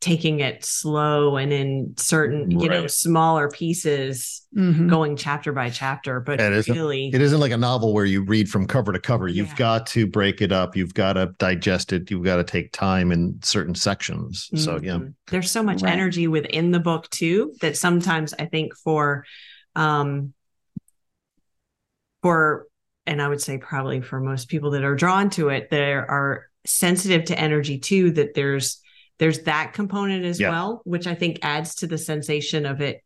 taking 0.00 0.40
it 0.40 0.62
slow 0.62 1.36
and 1.36 1.52
in 1.52 1.94
certain, 1.96 2.50
you 2.50 2.68
know, 2.68 2.86
smaller 2.86 3.48
pieces, 3.48 4.46
Mhm. 4.54 4.90
going 4.90 5.16
chapter 5.16 5.52
by 5.52 5.70
chapter. 5.70 6.20
But 6.20 6.38
It 6.38 6.52
isn't- 6.52 6.74
really, 6.76 7.08
It 7.14 7.20
isn't 7.22 7.40
like 7.40 7.50
a 7.50 7.56
novel 7.56 7.94
where 7.94 8.04
you 8.04 8.22
read 8.22 8.48
from 8.50 8.66
cover 8.66 8.92
to 8.92 8.98
cover. 9.00 9.26
You've 9.26 9.48
Yeah. 9.48 9.56
got 9.56 9.86
to 9.88 10.06
break 10.06 10.42
it 10.42 10.52
up. 10.52 10.76
You've 10.76 10.92
got 10.92 11.14
to 11.14 11.34
digest 11.38 11.94
it. 11.94 12.10
You've 12.10 12.24
got 12.24 12.36
to 12.36 12.44
take 12.44 12.72
time 12.72 13.10
in 13.10 13.38
certain 13.42 13.74
sections. 13.74 14.50
So 14.54 14.78
yeah, 14.82 14.96
Mhm. 14.98 15.14
There's 15.28 15.50
so 15.50 15.62
much 15.62 15.82
Right. 15.82 15.92
energy 15.94 16.28
within 16.28 16.72
the 16.72 16.80
book 16.80 17.08
too 17.10 17.54
that 17.62 17.76
sometimes 17.76 18.34
I 18.38 18.44
think 18.44 18.76
for 18.76 19.24
um 19.74 20.34
for 22.22 22.66
and 23.06 23.22
I 23.22 23.28
would 23.28 23.40
say 23.40 23.56
probably 23.58 24.00
for 24.00 24.20
most 24.20 24.48
people 24.48 24.72
that 24.72 24.84
are 24.84 24.96
drawn 24.96 25.30
to 25.30 25.48
it, 25.48 25.70
there 25.70 26.10
are 26.10 26.46
sensitive 26.66 27.24
to 27.26 27.38
energy 27.38 27.78
too, 27.78 28.10
that 28.12 28.34
there's 28.34 28.82
there's 29.18 29.40
that 29.44 29.72
component 29.72 30.24
as 30.24 30.38
Yeah. 30.40 30.50
well, 30.50 30.82
which 30.84 31.06
I 31.06 31.14
think 31.14 31.38
adds 31.42 31.74
to 31.76 31.86
the 31.86 31.98
sensation 31.98 32.66
of 32.66 32.80
it 32.80 33.02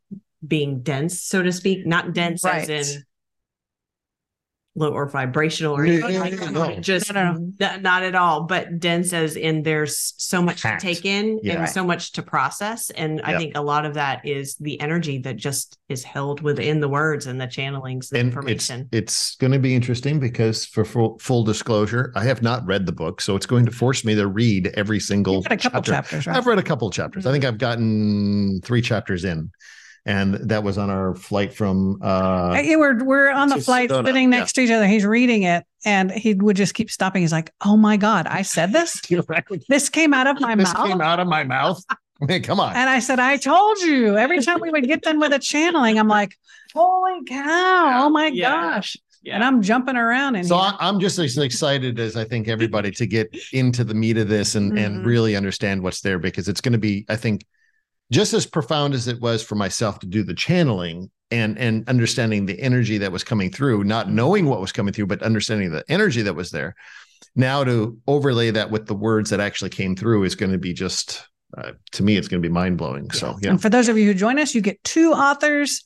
being 0.47 0.83
dense, 0.83 1.23
so 1.23 1.43
to 1.43 1.52
speak. 1.52 1.87
Not 1.87 2.14
dense 2.14 2.45
as 2.45 2.69
in 2.69 3.02
low 4.77 4.91
or 4.93 5.09
vibrational 5.09 5.77
or 5.77 5.85
anything 5.85 6.12
yeah, 6.15 6.21
like 6.21 6.33
yeah, 6.33 6.39
that. 6.39 6.53
no. 6.53 6.77
Just 6.81 7.12
No, 7.12 7.33
no, 7.33 7.53
n- 7.61 7.83
not 7.83 8.05
at 8.05 8.15
all, 8.15 8.45
but 8.45 8.79
dense 8.79 9.12
as 9.12 9.35
in 9.35 9.62
there's 9.65 10.15
so 10.17 10.41
much 10.41 10.62
Packed. 10.62 10.81
to 10.81 10.87
take 10.87 11.05
in 11.05 11.41
Yeah. 11.43 11.61
and 11.61 11.69
so 11.69 11.85
much 11.85 12.12
to 12.12 12.23
process. 12.23 12.89
And 12.91 13.21
I 13.23 13.37
think 13.37 13.57
a 13.57 13.61
lot 13.61 13.85
of 13.85 13.95
that 13.95 14.25
is 14.25 14.55
the 14.57 14.81
energy 14.81 15.19
that 15.19 15.37
just 15.37 15.77
is 15.89 16.05
held 16.05 16.41
within 16.41 16.79
the 16.79 16.89
words 16.89 17.27
and 17.27 17.41
the 17.41 17.49
channelings, 17.49 18.11
the 18.11 18.21
and 18.21 18.29
information. 18.29 18.89
it's 18.93 19.11
it's 19.11 19.37
going 19.37 19.53
to 19.53 19.59
be 19.59 19.75
interesting 19.75 20.21
because 20.21 20.65
for 20.65 20.85
full, 20.85 21.19
full 21.19 21.43
disclosure, 21.43 22.12
I 22.15 22.23
have 22.25 22.41
not 22.43 22.65
read 22.65 22.87
the 22.87 22.93
book, 22.93 23.21
so 23.21 23.35
it's 23.35 23.47
going 23.47 23.67
to 23.67 23.73
force 23.73 24.05
me 24.05 24.15
to 24.15 24.29
read 24.29 24.69
every 24.75 25.00
single 25.00 25.35
You've 25.37 25.47
a 25.47 25.57
couple 25.57 25.83
chapter. 25.83 25.91
chapters, 25.93 26.27
right? 26.29 26.37
I've 26.37 26.47
read 26.47 26.59
a 26.61 26.62
couple 26.62 26.87
of 26.87 26.95
chapters. 26.95 27.27
I 27.27 27.33
think 27.33 27.43
mm-hmm. 27.43 27.55
I've 27.55 27.59
gotten 27.59 28.61
three 28.62 28.83
chapters 28.83 29.25
in, 29.25 29.50
and 30.07 30.35
that 30.35 30.62
was 30.62 30.78
on 30.78 30.90
our 30.90 31.14
flight 31.14 31.52
from. 31.54 31.99
uh 32.02 32.54
Hey, 32.54 32.76
we're 32.76 33.02
we're 33.04 33.30
on 33.30 33.49
the 33.49 33.61
flight 33.61 33.90
Sedona, 33.90 34.07
sitting 34.07 34.30
next 34.30 34.52
to 34.54 34.62
each 34.62 34.71
other. 34.71 34.87
He's 34.87 35.04
reading 35.04 35.42
it, 35.45 35.64
and 35.85 36.11
he 36.11 36.35
would 36.35 36.57
just 36.57 36.75
keep 36.75 36.90
stopping. 36.90 37.23
He's 37.23 37.33
like, 37.33 37.52
"Oh 37.64 37.76
my 37.76 37.97
god, 37.97 38.26
I 38.26 38.42
said 38.42 38.73
this. 38.73 39.00
This 39.69 39.88
came 39.88 40.14
out 40.14 40.26
of 40.26 40.40
my 40.40 40.54
this 40.54 40.73
mouth." 40.73 40.87
came 40.87 41.00
out 41.00 41.21
of 41.21 41.28
my 41.28 41.45
mouth. 41.45 41.83
I 41.90 42.26
mean, 42.26 42.42
come 42.42 42.61
on. 42.61 42.75
And 42.76 42.88
I 42.90 42.99
said, 42.99 43.19
"I 43.19 43.37
told 43.37 43.78
you." 43.78 44.16
Every 44.16 44.40
time 44.42 44.61
we 44.61 44.71
would 44.71 44.87
get 44.87 45.02
done 45.02 45.19
with 45.21 45.33
a 45.33 45.38
channeling, 45.38 45.99
I'm 45.99 46.09
like, 46.09 46.35
"Holy 46.75 47.25
cow! 47.25 48.02
Oh 48.07 48.11
my 48.11 48.28
Yeah. 48.28 48.50
gosh!" 48.50 48.97
And 49.26 49.45
I'm 49.45 49.61
jumping 49.61 49.97
around 49.97 50.37
in 50.37 50.45
So 50.45 50.57
here. 50.57 50.73
I, 50.80 50.88
I'm 50.88 50.99
just 50.99 51.19
as 51.19 51.37
excited 51.37 52.00
as 52.00 52.16
I 52.16 52.25
think 52.25 52.49
everybody 52.49 52.90
to 52.92 53.07
get 53.07 53.28
into 53.52 53.85
the 53.85 53.92
meat 53.95 54.16
of 54.16 54.28
this 54.28 54.54
and 54.54 54.76
and 54.78 55.00
Mhm. 55.00 55.04
really 55.04 55.37
understand 55.37 55.83
what's 55.83 56.00
there 56.00 56.19
because 56.19 56.49
it's 56.49 56.62
going 56.62 56.73
to 56.73 56.78
be, 56.78 57.04
I 57.09 57.16
think, 57.16 57.45
just 58.11 58.35
as 58.35 58.47
profound 58.47 58.95
as 58.95 59.09
it 59.09 59.21
was 59.21 59.43
for 59.43 59.55
myself 59.55 59.99
to 60.00 60.07
do 60.07 60.23
the 60.23 60.35
channeling 60.35 61.11
and 61.31 61.59
and 61.59 61.88
understanding 61.88 62.47
the 62.47 62.61
energy 62.61 62.99
that 62.99 63.12
was 63.12 63.25
coming 63.25 63.50
through, 63.50 63.85
not 63.85 64.11
knowing 64.11 64.47
what 64.47 64.61
was 64.61 64.73
coming 64.73 64.93
through, 64.93 65.07
but 65.07 65.23
understanding 65.23 65.71
the 65.71 65.85
energy 65.88 66.23
that 66.23 66.35
was 66.35 66.50
there. 66.50 66.75
Now 67.37 67.62
to 67.64 67.99
overlay 68.07 68.50
that 68.50 68.71
with 68.71 68.87
the 68.87 68.95
words 68.95 69.31
that 69.31 69.40
actually 69.40 69.71
came 69.71 69.95
through 69.95 70.25
is 70.25 70.35
going 70.35 70.52
to 70.52 70.59
be 70.59 70.73
just 70.73 71.25
uh, 71.57 71.73
to 71.93 72.02
me, 72.02 72.17
it's 72.17 72.29
going 72.29 72.43
to 72.43 72.49
be 72.49 72.52
mind 72.52 72.79
blowing. 72.79 73.11
So 73.11 73.37
yeah, 73.43 73.50
And 73.50 73.62
for 73.62 73.69
those 73.69 73.88
of 73.88 73.99
you 73.99 74.07
who 74.07 74.14
join 74.14 74.38
us, 74.38 74.55
you 74.55 74.61
get 74.61 74.83
two 74.85 75.12
authors, 75.12 75.83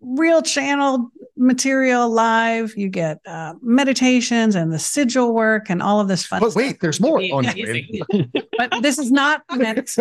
real 0.00 0.42
channeled 0.42 1.10
material 1.36 2.08
live. 2.08 2.74
You 2.76 2.88
get 2.88 3.18
uh, 3.26 3.54
meditations 3.62 4.54
and 4.54 4.72
the 4.72 4.78
sigil 4.78 5.32
work 5.34 5.68
and 5.70 5.82
all 5.82 6.00
of 6.00 6.08
this 6.08 6.24
fun. 6.26 6.40
but 6.40 6.50
stuff. 6.52 6.62
wait, 6.62 6.80
there's 6.80 7.00
more. 7.00 7.20
Oh, 7.32 7.40
no, 7.40 7.52
but 8.58 8.72
this 8.82 8.98
is 8.98 9.10
not 9.10 9.42
meant. 9.54 9.96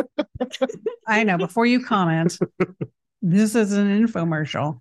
I 1.08 1.24
know. 1.24 1.38
Before 1.38 1.66
you 1.66 1.84
comment, 1.84 2.38
this 3.22 3.56
is 3.56 3.74
an 3.74 4.06
infomercial. 4.06 4.80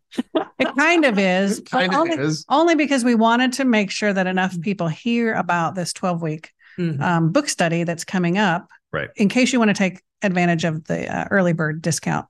It 0.59 0.76
kind 0.76 1.05
of 1.05 1.18
is, 1.18 1.61
kind 1.61 1.92
of 1.92 1.98
only, 2.00 2.16
is. 2.16 2.44
only 2.48 2.74
because 2.74 3.05
we 3.05 3.14
wanted 3.14 3.52
to 3.55 3.64
make 3.64 3.90
sure 3.90 4.12
that 4.12 4.26
enough 4.26 4.61
people 4.61 4.88
hear 4.88 5.35
about 5.35 5.74
this 5.74 5.92
12 5.92 6.22
week 6.22 6.50
Mhm. 6.79 7.00
um, 7.00 7.31
book 7.31 7.48
study 7.48 7.85
that's 7.85 8.05
coming 8.05 8.37
up. 8.37 8.68
Right. 8.92 9.09
In 9.16 9.29
case 9.29 9.52
you 9.52 9.61
want 9.61 9.68
to 9.68 9.74
take 9.74 10.02
advantage 10.22 10.64
of 10.64 10.85
the 10.85 11.07
uh, 11.09 11.26
early 11.31 11.52
bird 11.52 11.81
discount. 11.83 12.26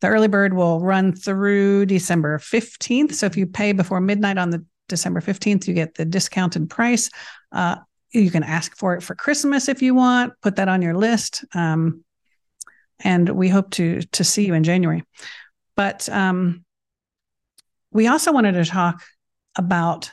The 0.00 0.08
early 0.08 0.28
bird 0.28 0.54
will 0.54 0.80
run 0.80 1.12
through 1.12 1.86
December 1.86 2.38
15th. 2.38 3.14
So 3.14 3.26
if 3.26 3.36
you 3.36 3.46
pay 3.46 3.72
before 3.72 4.00
midnight 4.00 4.38
on 4.38 4.50
the 4.50 4.64
December 4.88 5.20
15th, 5.20 5.66
you 5.66 5.74
get 5.74 5.94
the 5.94 6.04
discounted 6.04 6.70
price. 6.70 7.10
Uh, 7.52 7.76
you 8.12 8.30
can 8.30 8.42
ask 8.42 8.76
for 8.76 8.94
it 8.94 9.02
for 9.02 9.14
Christmas 9.14 9.68
if 9.68 9.82
you 9.82 9.94
want, 9.94 10.32
put 10.40 10.56
that 10.56 10.68
on 10.68 10.82
your 10.82 10.94
list. 10.94 11.44
Um, 11.54 12.04
and 13.00 13.28
we 13.28 13.48
hope 13.48 13.70
to 13.72 14.00
to 14.00 14.24
see 14.24 14.46
you 14.46 14.54
in 14.54 14.64
January. 14.64 15.04
But 15.76 16.08
um, 16.08 16.64
we 17.92 18.08
also 18.08 18.32
wanted 18.32 18.52
to 18.52 18.64
talk 18.64 19.02
about 19.56 20.10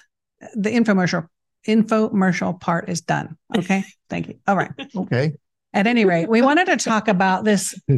the 0.54 0.70
infomercial. 0.70 1.28
Infomercial 1.68 2.60
part 2.60 2.90
is 2.90 3.02
done. 3.02 3.38
Okay. 3.56 3.84
Thank 4.10 4.28
you. 4.28 4.36
All 4.48 4.56
right. 4.56 4.72
Okay. 4.96 5.34
At 5.74 5.88
any 5.88 6.06
rate, 6.06 6.30
we 6.30 6.42
wanted 6.42 6.68
to 6.68 6.78
talk 6.78 7.08
about 7.08 7.44
this. 7.44 7.80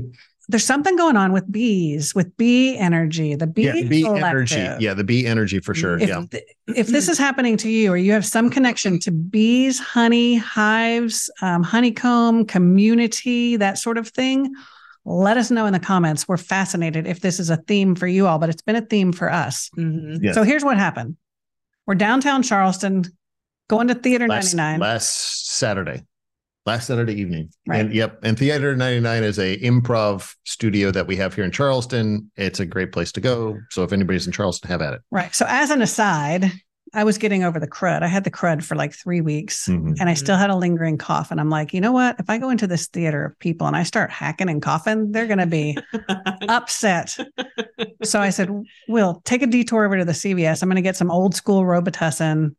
There's 0.49 0.63
something 0.63 0.95
going 0.95 1.17
on 1.17 1.33
with 1.33 1.51
bees, 1.51 2.15
with 2.15 2.35
bee 2.37 2.77
energy, 2.77 3.35
the 3.35 3.47
bee, 3.47 3.63
yeah, 3.63 3.73
bee 3.87 4.03
collective. 4.03 4.57
energy. 4.57 4.85
Yeah, 4.85 4.93
the 4.93 5.03
bee 5.03 5.25
energy 5.25 5.59
for 5.59 5.73
sure. 5.73 5.99
If, 5.99 6.07
yeah. 6.07 6.23
th- 6.31 6.43
if 6.73 6.87
this 6.87 7.09
is 7.09 7.17
happening 7.17 7.57
to 7.57 7.69
you, 7.69 7.91
or 7.91 7.97
you 7.97 8.13
have 8.13 8.25
some 8.25 8.49
connection 8.49 8.97
to 8.99 9.11
bees, 9.11 9.77
honey, 9.77 10.37
hives, 10.37 11.29
um, 11.41 11.63
honeycomb, 11.63 12.45
community, 12.45 13.57
that 13.57 13.77
sort 13.77 13.97
of 13.97 14.07
thing, 14.07 14.53
let 15.03 15.37
us 15.37 15.51
know 15.51 15.65
in 15.65 15.73
the 15.73 15.79
comments. 15.79 16.27
We're 16.29 16.37
fascinated 16.37 17.07
if 17.07 17.19
this 17.19 17.39
is 17.41 17.49
a 17.49 17.57
theme 17.57 17.95
for 17.95 18.07
you 18.07 18.25
all, 18.27 18.39
but 18.39 18.49
it's 18.49 18.61
been 18.61 18.75
a 18.77 18.81
theme 18.81 19.11
for 19.11 19.31
us. 19.31 19.69
Mhm. 19.77 20.19
Yes. 20.21 20.33
So 20.35 20.43
here's 20.43 20.63
what 20.63 20.77
happened 20.77 21.17
we're 21.85 21.95
downtown 21.95 22.43
Charleston, 22.43 23.03
going 23.69 23.87
to 23.87 23.95
Theater 23.95 24.27
last, 24.27 24.53
99. 24.53 24.79
last 24.79 25.47
Saturday, 25.49 26.03
last 26.67 26.85
Saturday 26.87 27.13
evening. 27.19 27.49
Right. 27.67 27.79
And 27.79 27.93
yep. 27.93 28.19
And 28.23 28.37
Theater 28.37 28.75
99 28.75 29.23
is 29.23 29.39
a 29.39 29.57
improv 29.59 30.35
studio 30.45 30.91
that 30.91 31.07
we 31.07 31.15
have 31.15 31.33
here 31.33 31.43
in 31.45 31.51
Charleston. 31.51 32.29
It's 32.35 32.59
a 32.59 32.65
great 32.65 32.91
place 32.91 33.11
to 33.13 33.21
go. 33.21 33.57
So 33.71 33.83
if 33.83 33.91
anybody's 33.93 34.27
in 34.27 34.33
Charleston, 34.33 34.69
have 34.69 34.81
at 34.81 34.93
it. 34.93 35.01
Right. 35.09 35.33
So, 35.33 35.45
as 35.49 35.71
an 35.71 35.81
aside, 35.81 36.51
I 36.93 37.03
was 37.03 37.17
getting 37.17 37.43
over 37.43 37.59
the 37.59 37.67
crud. 37.67 38.01
I 38.01 38.07
had 38.07 38.23
the 38.23 38.31
crud 38.31 38.63
for 38.63 38.75
like 38.75 38.93
three 38.93 39.19
weeks 39.19 39.67
Mhm. 39.67 39.97
and 39.99 40.09
I 40.09 40.13
still 40.13 40.37
had 40.37 40.49
a 40.49 40.55
lingering 40.55 40.97
cough. 40.97 41.31
And 41.31 41.39
I'm 41.39 41.49
like, 41.49 41.73
you 41.73 41.81
know 41.81 41.91
what? 41.91 42.15
If 42.19 42.29
I 42.29 42.37
go 42.37 42.49
into 42.49 42.65
this 42.67 42.87
theater 42.87 43.25
of 43.25 43.39
people 43.39 43.67
and 43.67 43.75
I 43.75 43.83
start 43.83 44.09
hacking 44.09 44.49
and 44.49 44.61
coughing, 44.61 45.11
they're 45.11 45.27
going 45.27 45.37
to 45.39 45.45
be 45.45 45.77
upset. 46.47 47.17
so 48.03 48.19
I 48.21 48.29
said, 48.29 48.49
Will, 48.87 49.21
take 49.25 49.41
a 49.41 49.47
detour 49.47 49.85
over 49.85 49.97
to 49.97 50.05
the 50.05 50.13
CVS. 50.13 50.61
I'm 50.63 50.69
going 50.69 50.75
to 50.77 50.81
get 50.81 50.95
some 50.95 51.11
old 51.11 51.35
school 51.35 51.63
Robitussin, 51.63 52.55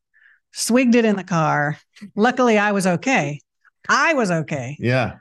swigged 0.53 0.95
it 0.95 1.05
in 1.07 1.17
the 1.17 1.25
car. 1.25 1.79
Luckily, 2.15 2.59
I 2.59 2.73
was 2.73 2.87
okay. 2.87 3.41
I 3.89 4.15
was 4.15 4.31
okay. 4.31 4.77
Yeah. 4.79 5.17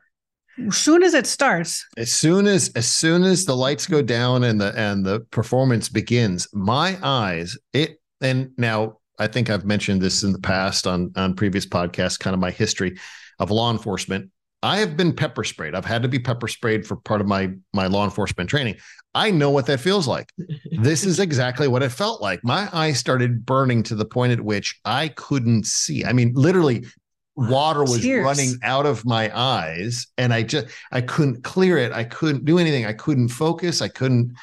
As 0.67 0.77
soon 0.77 1.03
as 1.03 1.13
it 1.13 1.27
starts, 1.27 1.85
As 1.97 2.11
soon 2.11 2.47
as 2.47 2.69
as 2.75 2.87
soon 2.87 3.23
as 3.23 3.45
the 3.45 3.55
lights 3.55 3.85
go 3.85 4.01
down 4.01 4.43
and 4.43 4.59
the 4.59 4.73
and 4.75 5.05
the 5.05 5.19
performance 5.31 5.87
begins, 5.87 6.47
my 6.53 6.97
eyes, 7.03 7.57
it 7.73 7.99
and 8.21 8.51
now 8.57 8.97
I 9.19 9.27
think 9.27 9.49
I've 9.49 9.65
mentioned 9.65 10.01
this 10.01 10.23
in 10.23 10.31
the 10.31 10.39
past 10.39 10.87
on 10.87 11.11
on 11.15 11.35
previous 11.35 11.65
podcasts, 11.65 12.19
kind 12.19 12.33
of 12.33 12.39
my 12.39 12.51
history 12.51 12.97
of 13.39 13.51
law 13.51 13.71
enforcement. 13.71 14.31
I 14.63 14.77
have 14.77 14.97
been 14.97 15.13
pepper 15.13 15.43
sprayed. 15.43 15.75
I've 15.75 15.85
had 15.85 16.01
to 16.01 16.07
be 16.07 16.17
pepper 16.17 16.47
sprayed 16.47 16.87
for 16.87 16.95
part 16.95 17.21
of 17.21 17.27
my 17.27 17.51
my 17.73 17.85
law 17.85 18.03
enforcement 18.03 18.49
training. 18.49 18.77
I 19.13 19.29
know 19.29 19.51
what 19.51 19.67
that 19.67 19.79
feels 19.79 20.07
like. 20.07 20.31
This 20.79 21.05
is 21.05 21.19
exactly 21.19 21.67
what 21.67 21.81
it 21.81 21.89
felt 21.89 22.21
like. 22.21 22.43
My 22.43 22.69
eyes 22.71 22.99
started 22.99 23.45
burning 23.45 23.81
to 23.83 23.95
the 23.95 24.05
point 24.05 24.31
at 24.31 24.41
which 24.41 24.79
I 24.85 25.07
couldn't 25.09 25.65
see. 25.65 26.05
I 26.05 26.13
mean, 26.13 26.33
literally 26.35 26.85
water 27.37 27.81
was 27.83 28.01
Tears. 28.01 28.25
running 28.25 28.55
out 28.63 28.85
of 28.87 29.05
my 29.05 29.31
eyes 29.37 30.07
and 30.17 30.33
I 30.33 30.41
just 30.43 30.67
I 30.91 31.01
couldn't 31.01 31.43
clear 31.43 31.77
it. 31.77 31.91
I 31.91 32.03
couldn't 32.03 32.45
do 32.45 32.57
anything. 32.57 32.85
I 32.85 32.93
couldn't 32.93 33.29
focus. 33.29 33.81
I 33.81 33.87
couldn't 33.87 34.33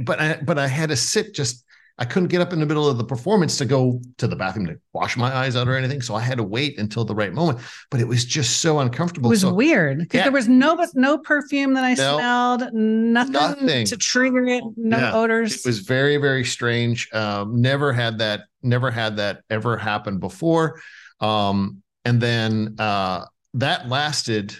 but 0.00 0.20
I 0.20 0.38
but 0.42 0.58
I 0.58 0.66
had 0.66 0.88
to 0.90 0.96
sit 0.96 1.34
just 1.34 1.64
I 1.98 2.04
couldn't 2.04 2.30
get 2.30 2.40
up 2.40 2.52
in 2.52 2.58
the 2.58 2.66
middle 2.66 2.88
of 2.88 2.96
the 2.98 3.04
performance 3.04 3.58
to 3.58 3.64
go 3.64 4.00
to 4.16 4.26
the 4.26 4.34
bathroom 4.34 4.66
to 4.66 4.76
wash 4.92 5.16
my 5.16 5.32
eyes 5.32 5.54
out 5.54 5.68
or 5.68 5.76
anything. 5.76 6.00
So 6.00 6.14
I 6.16 6.20
had 6.20 6.38
to 6.38 6.42
wait 6.42 6.78
until 6.78 7.04
the 7.04 7.14
right 7.14 7.32
moment. 7.32 7.60
But 7.90 8.00
it 8.00 8.08
was 8.08 8.24
just 8.24 8.60
so 8.60 8.80
uncomfortable 8.80 9.28
it 9.28 9.34
was 9.34 9.42
so 9.42 9.54
weird 9.54 9.98
because 9.98 10.18
Yeah. 10.18 10.24
there 10.24 10.32
was 10.32 10.48
no 10.48 10.84
no 10.94 11.18
perfume 11.18 11.74
that 11.74 11.84
I 11.84 11.94
No. 11.94 12.16
smelled, 12.16 12.72
nothing, 12.72 13.32
Nothing. 13.32 13.86
to 13.86 13.96
trigger 13.96 14.44
it, 14.46 14.64
no 14.76 14.98
Yeah. 14.98 15.14
odors. 15.14 15.54
it 15.54 15.66
was 15.66 15.80
very 15.80 16.16
very 16.16 16.44
strange 16.44 17.08
um 17.12 17.60
never 17.60 17.92
had 17.92 18.18
that 18.18 18.40
never 18.62 18.90
had 18.90 19.18
that 19.18 19.42
ever 19.50 19.76
happen 19.76 20.18
before 20.18 20.80
um 21.20 21.82
and 22.04 22.20
then 22.20 22.74
uh 22.78 23.24
that 23.54 23.88
lasted 23.88 24.54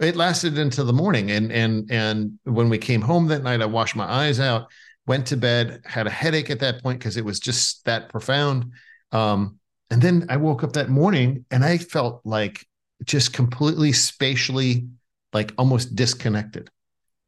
it 0.00 0.16
lasted 0.16 0.58
into 0.58 0.82
the 0.82 0.92
morning. 0.92 1.30
And 1.30 1.52
and 1.52 1.90
and 1.90 2.38
when 2.44 2.68
we 2.68 2.78
came 2.78 3.00
home 3.00 3.28
that 3.28 3.42
night 3.42 3.62
i 3.62 3.66
washed 3.66 3.96
my 3.96 4.04
eyes 4.04 4.40
out 4.40 4.66
went 5.06 5.26
to 5.26 5.36
bed 5.36 5.80
had 5.84 6.06
a 6.06 6.10
headache 6.10 6.50
at 6.50 6.60
that 6.60 6.82
point 6.82 6.98
because 6.98 7.16
it 7.16 7.24
was 7.24 7.40
just 7.40 7.84
that 7.84 8.08
profound. 8.08 8.72
Um 9.12 9.58
and 9.90 10.00
then 10.00 10.26
i 10.28 10.36
woke 10.36 10.64
up 10.64 10.72
that 10.72 10.88
morning 10.88 11.44
and 11.50 11.64
i 11.64 11.78
felt 11.78 12.22
like 12.24 12.66
just 13.04 13.32
completely 13.32 13.92
spatially 13.92 14.88
like 15.32 15.52
almost 15.58 15.94
disconnected. 15.94 16.70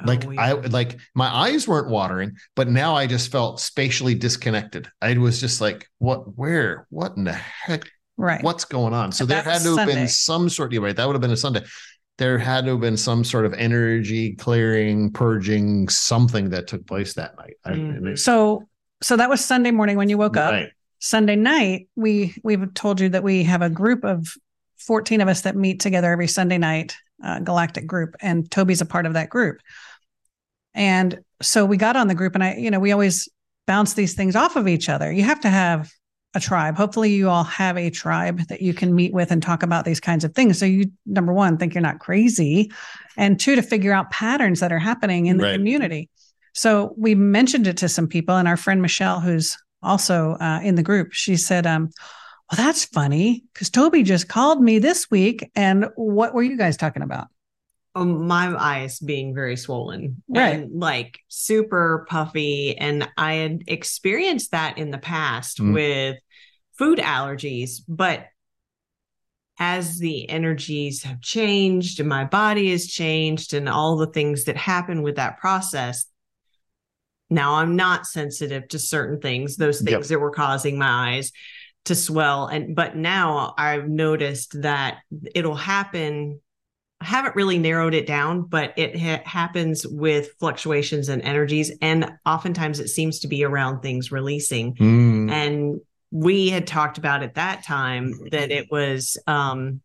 Like 0.04 0.24
Oh, 0.26 0.34
I 0.36 0.52
like 0.52 0.98
my 1.14 1.28
eyes 1.28 1.68
weren't 1.68 1.88
watering, 1.88 2.36
but 2.56 2.68
now 2.68 2.94
I 2.94 3.06
just 3.06 3.30
felt 3.30 3.60
spatially 3.60 4.14
disconnected. 4.14 4.88
I 5.00 5.16
was 5.16 5.40
just 5.40 5.60
like, 5.60 5.88
what, 5.98 6.36
where, 6.36 6.86
what 6.90 7.16
in 7.16 7.24
the 7.24 7.32
heck, 7.32 7.90
Right. 8.16 8.42
what's 8.42 8.64
going 8.64 8.94
on? 8.94 9.10
So 9.12 9.24
there 9.26 9.42
that 9.42 9.50
had 9.50 9.62
to 9.62 9.68
have 9.70 9.74
Sunday. 9.76 9.94
been 9.94 10.08
some 10.08 10.48
sort. 10.48 10.72
You're 10.72 10.82
right. 10.82 10.94
That 10.94 11.06
would 11.06 11.14
have 11.14 11.20
been 11.22 11.32
a 11.32 11.36
Sunday. 11.36 11.64
There 12.18 12.38
had 12.38 12.64
to 12.66 12.72
have 12.72 12.80
been 12.80 12.96
some 12.96 13.24
sort 13.24 13.44
of 13.44 13.52
energy 13.54 14.34
clearing, 14.36 15.10
purging, 15.12 15.88
something 15.88 16.50
that 16.50 16.68
took 16.68 16.86
place 16.86 17.14
that 17.14 17.36
night. 17.36 17.54
I, 17.64 17.72
and 17.72 17.94
Mhm. 17.96 18.06
it's- 18.12 18.22
So 18.22 18.68
so 19.02 19.16
that 19.16 19.28
was 19.28 19.44
Sunday 19.44 19.70
morning 19.72 19.96
when 19.96 20.08
you 20.08 20.16
woke 20.16 20.36
up. 20.36 20.68
Sunday 21.00 21.36
night, 21.36 21.88
we 21.96 22.34
we've 22.44 22.72
told 22.72 23.00
you 23.00 23.08
that 23.10 23.22
we 23.22 23.42
have 23.42 23.60
a 23.62 23.68
group 23.68 24.04
of 24.04 24.28
14 24.78 25.20
of 25.20 25.28
us 25.28 25.42
that 25.42 25.56
meet 25.56 25.80
together 25.80 26.10
every 26.10 26.28
Sunday 26.28 26.56
night, 26.56 26.96
uh, 27.22 27.40
galactic 27.40 27.86
group, 27.86 28.14
and 28.20 28.50
Tobi's 28.50 28.80
a 28.80 28.86
part 28.86 29.04
of 29.06 29.14
that 29.14 29.28
group. 29.28 29.58
And 30.74 31.20
so 31.42 31.64
we 31.64 31.76
got 31.76 31.96
on 31.96 32.08
the 32.08 32.14
group, 32.14 32.34
and 32.34 32.42
I, 32.44 32.54
you 32.56 32.70
know, 32.70 32.80
we 32.80 32.92
always 32.92 33.28
bounce 33.66 33.94
these 33.94 34.14
things 34.14 34.36
off 34.36 34.56
of 34.56 34.66
each 34.68 34.88
other. 34.88 35.10
You 35.12 35.24
have 35.24 35.40
to 35.40 35.48
have 35.50 35.90
a 36.34 36.40
tribe. 36.40 36.76
Hopefully, 36.76 37.12
you 37.14 37.28
all 37.28 37.44
have 37.44 37.76
a 37.76 37.90
tribe 37.90 38.40
that 38.48 38.60
you 38.60 38.74
can 38.74 38.94
meet 38.94 39.12
with 39.12 39.30
and 39.30 39.42
talk 39.42 39.62
about 39.62 39.84
these 39.84 40.00
kinds 40.00 40.24
of 40.24 40.34
things. 40.34 40.58
So 40.58 40.66
you, 40.66 40.90
number 41.06 41.32
one, 41.32 41.56
think 41.56 41.74
you're 41.74 41.82
not 41.82 42.00
crazy, 42.00 42.72
and 43.16 43.38
two, 43.38 43.54
to 43.56 43.62
figure 43.62 43.92
out 43.92 44.10
patterns 44.10 44.60
that 44.60 44.72
are 44.72 44.78
happening 44.78 45.26
in 45.26 45.36
the 45.38 45.44
Right. 45.44 45.54
community. 45.54 46.08
So 46.52 46.94
we 46.96 47.14
mentioned 47.14 47.66
it 47.66 47.76
to 47.78 47.88
some 47.88 48.06
people, 48.08 48.36
and 48.36 48.48
our 48.48 48.56
friend 48.56 48.80
Michelle, 48.82 49.20
who's 49.20 49.56
also 49.82 50.32
uh, 50.40 50.60
in 50.62 50.74
the 50.76 50.82
group, 50.82 51.12
she 51.12 51.36
said, 51.36 51.66
um, 51.66 51.90
"Well, 52.50 52.56
that's 52.56 52.84
funny 52.84 53.44
because 53.52 53.70
Tobi 53.70 54.04
just 54.04 54.28
called 54.28 54.60
me 54.62 54.78
this 54.78 55.10
week, 55.10 55.50
and 55.54 55.86
what 55.96 56.34
were 56.34 56.42
you 56.42 56.56
guys 56.56 56.76
talking 56.76 57.02
about?" 57.02 57.28
um, 57.96 58.26
my 58.26 58.52
eyes 58.58 58.98
being 58.98 59.32
very 59.36 59.56
swollen 59.56 60.20
Right. 60.28 60.54
and 60.56 60.80
like 60.80 61.20
super 61.28 62.04
puffy 62.08 62.76
and 62.76 63.08
i 63.16 63.34
had 63.34 63.62
experienced 63.68 64.50
that 64.50 64.78
in 64.78 64.90
the 64.90 64.98
past 64.98 65.58
Mm. 65.60 65.74
with 65.74 66.16
food 66.76 66.98
allergies 66.98 67.80
but 67.88 68.26
as 69.58 69.98
the 69.98 70.28
energies 70.28 71.04
have 71.04 71.20
changed 71.20 72.00
and 72.00 72.08
my 72.08 72.24
body 72.24 72.70
has 72.72 72.86
changed 72.86 73.54
and 73.54 73.68
all 73.68 73.96
the 73.96 74.08
things 74.08 74.44
that 74.44 74.56
happen 74.56 75.02
with 75.02 75.16
that 75.16 75.38
process 75.38 76.06
now 77.30 77.54
i'm 77.54 77.76
not 77.76 78.06
sensitive 78.06 78.66
to 78.68 78.78
certain 78.78 79.20
things 79.20 79.56
those 79.56 79.80
Yep. 79.82 79.88
things 79.90 80.08
that 80.08 80.18
were 80.18 80.30
causing 80.32 80.78
my 80.78 81.14
eyes 81.14 81.32
to 81.84 81.94
swell 81.94 82.46
and 82.46 82.74
but 82.74 82.96
now 82.96 83.54
i've 83.56 83.88
noticed 83.88 84.60
that 84.62 84.98
it'll 85.34 85.54
happen 85.54 86.40
I 87.00 87.06
haven't 87.06 87.36
really 87.36 87.58
narrowed 87.58 87.92
it 87.92 88.06
down, 88.06 88.42
but 88.44 88.72
it 88.78 88.98
ha- 88.98 89.20
happens 89.26 89.86
with 89.86 90.30
fluctuations 90.40 91.10
in 91.10 91.20
energies. 91.20 91.70
And 91.82 92.10
oftentimes 92.24 92.80
it 92.80 92.88
seems 92.88 93.18
to 93.18 93.28
be 93.28 93.44
around 93.44 93.80
things 93.82 94.10
releasing. 94.10 94.74
Mm. 94.76 95.30
And 95.30 95.80
we 96.14 96.48
had 96.48 96.64
talked 96.64 96.96
about 96.96 97.24
at 97.24 97.34
that 97.34 97.64
time 97.64 98.14
that 98.30 98.52
it 98.52 98.70
was 98.70 99.18
um, 99.26 99.80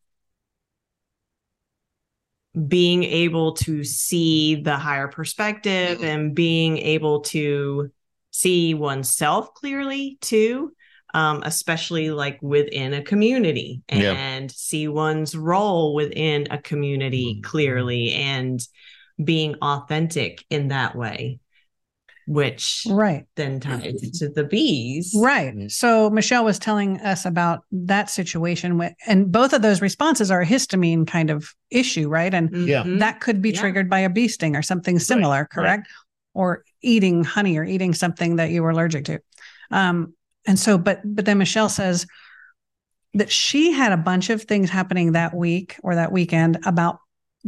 being 2.68 3.04
able 3.04 3.54
to 3.54 3.84
see 3.84 4.56
the 4.62 4.78
higher 4.78 5.08
perspective 5.08 6.04
and 6.04 6.36
being 6.36 6.78
able 6.78 7.22
to 7.22 7.90
see 8.30 8.76
oneself 8.76 9.54
clearly 9.56 10.20
too 10.22 10.72
um, 11.16 11.42
especially 11.44 12.12
like 12.12 12.40
within 12.44 12.94
a 12.94 13.02
community 13.02 13.82
Yeah. 13.92 14.14
and 14.14 14.52
see 14.52 14.88
one's 14.88 15.36
role 15.36 15.96
within 15.96 16.48
a 16.52 16.62
community 16.62 17.38
Mhm. 17.38 17.44
clearly 17.44 18.12
and 18.12 18.60
being 19.24 19.56
authentic 19.56 20.46
in 20.52 20.68
that 20.68 20.96
way 20.96 21.40
which 22.30 22.86
Right. 22.88 23.26
then 23.36 23.60
ties 23.60 24.00
to 24.20 24.30
the 24.30 24.44
bees 24.44 25.16
Right. 25.20 25.56
Mm. 25.56 25.72
So 25.72 26.12
Michelle 26.12 26.46
was 26.46 26.60
telling 26.60 27.00
us 27.00 27.26
about 27.26 27.64
that 27.72 28.08
situation, 28.12 28.78
with, 28.78 28.94
and 29.08 29.32
both 29.32 29.52
of 29.52 29.64
those 29.64 29.82
responses 29.82 30.30
are 30.30 30.42
a 30.42 30.46
histamine 30.46 31.08
kind 31.08 31.32
of 31.32 31.50
issue, 31.72 32.08
right? 32.08 32.32
And 32.32 32.56
Yeah. 32.68 32.84
Mhm. 32.84 33.00
that 33.00 33.20
could 33.20 33.42
be 33.42 33.50
Yeah. 33.50 33.60
triggered 33.62 33.90
by 33.90 34.02
a 34.02 34.10
bee 34.12 34.28
sting 34.28 34.56
or 34.56 34.62
something 34.62 35.00
similar, 35.00 35.46
correct? 35.52 35.88
Or 36.36 36.64
eating 36.84 37.24
honey 37.24 37.58
or 37.58 37.64
eating 37.64 37.96
something 37.96 38.36
that 38.36 38.52
you 38.52 38.62
were 38.62 38.70
allergic 38.70 39.06
to. 39.06 39.18
Um, 39.72 40.14
and 40.46 40.60
so, 40.60 40.78
but 40.78 41.02
but 41.04 41.26
then 41.26 41.40
Michelle 41.40 41.68
says 41.68 42.06
that 43.16 43.32
she 43.32 43.72
had 43.72 43.92
a 43.92 43.98
bunch 43.98 44.30
of 44.30 44.44
things 44.44 44.70
happening 44.70 45.14
that 45.14 45.34
week 45.34 45.78
or 45.82 45.96
that 45.96 46.12
weekend 46.12 46.60
about 46.64 47.00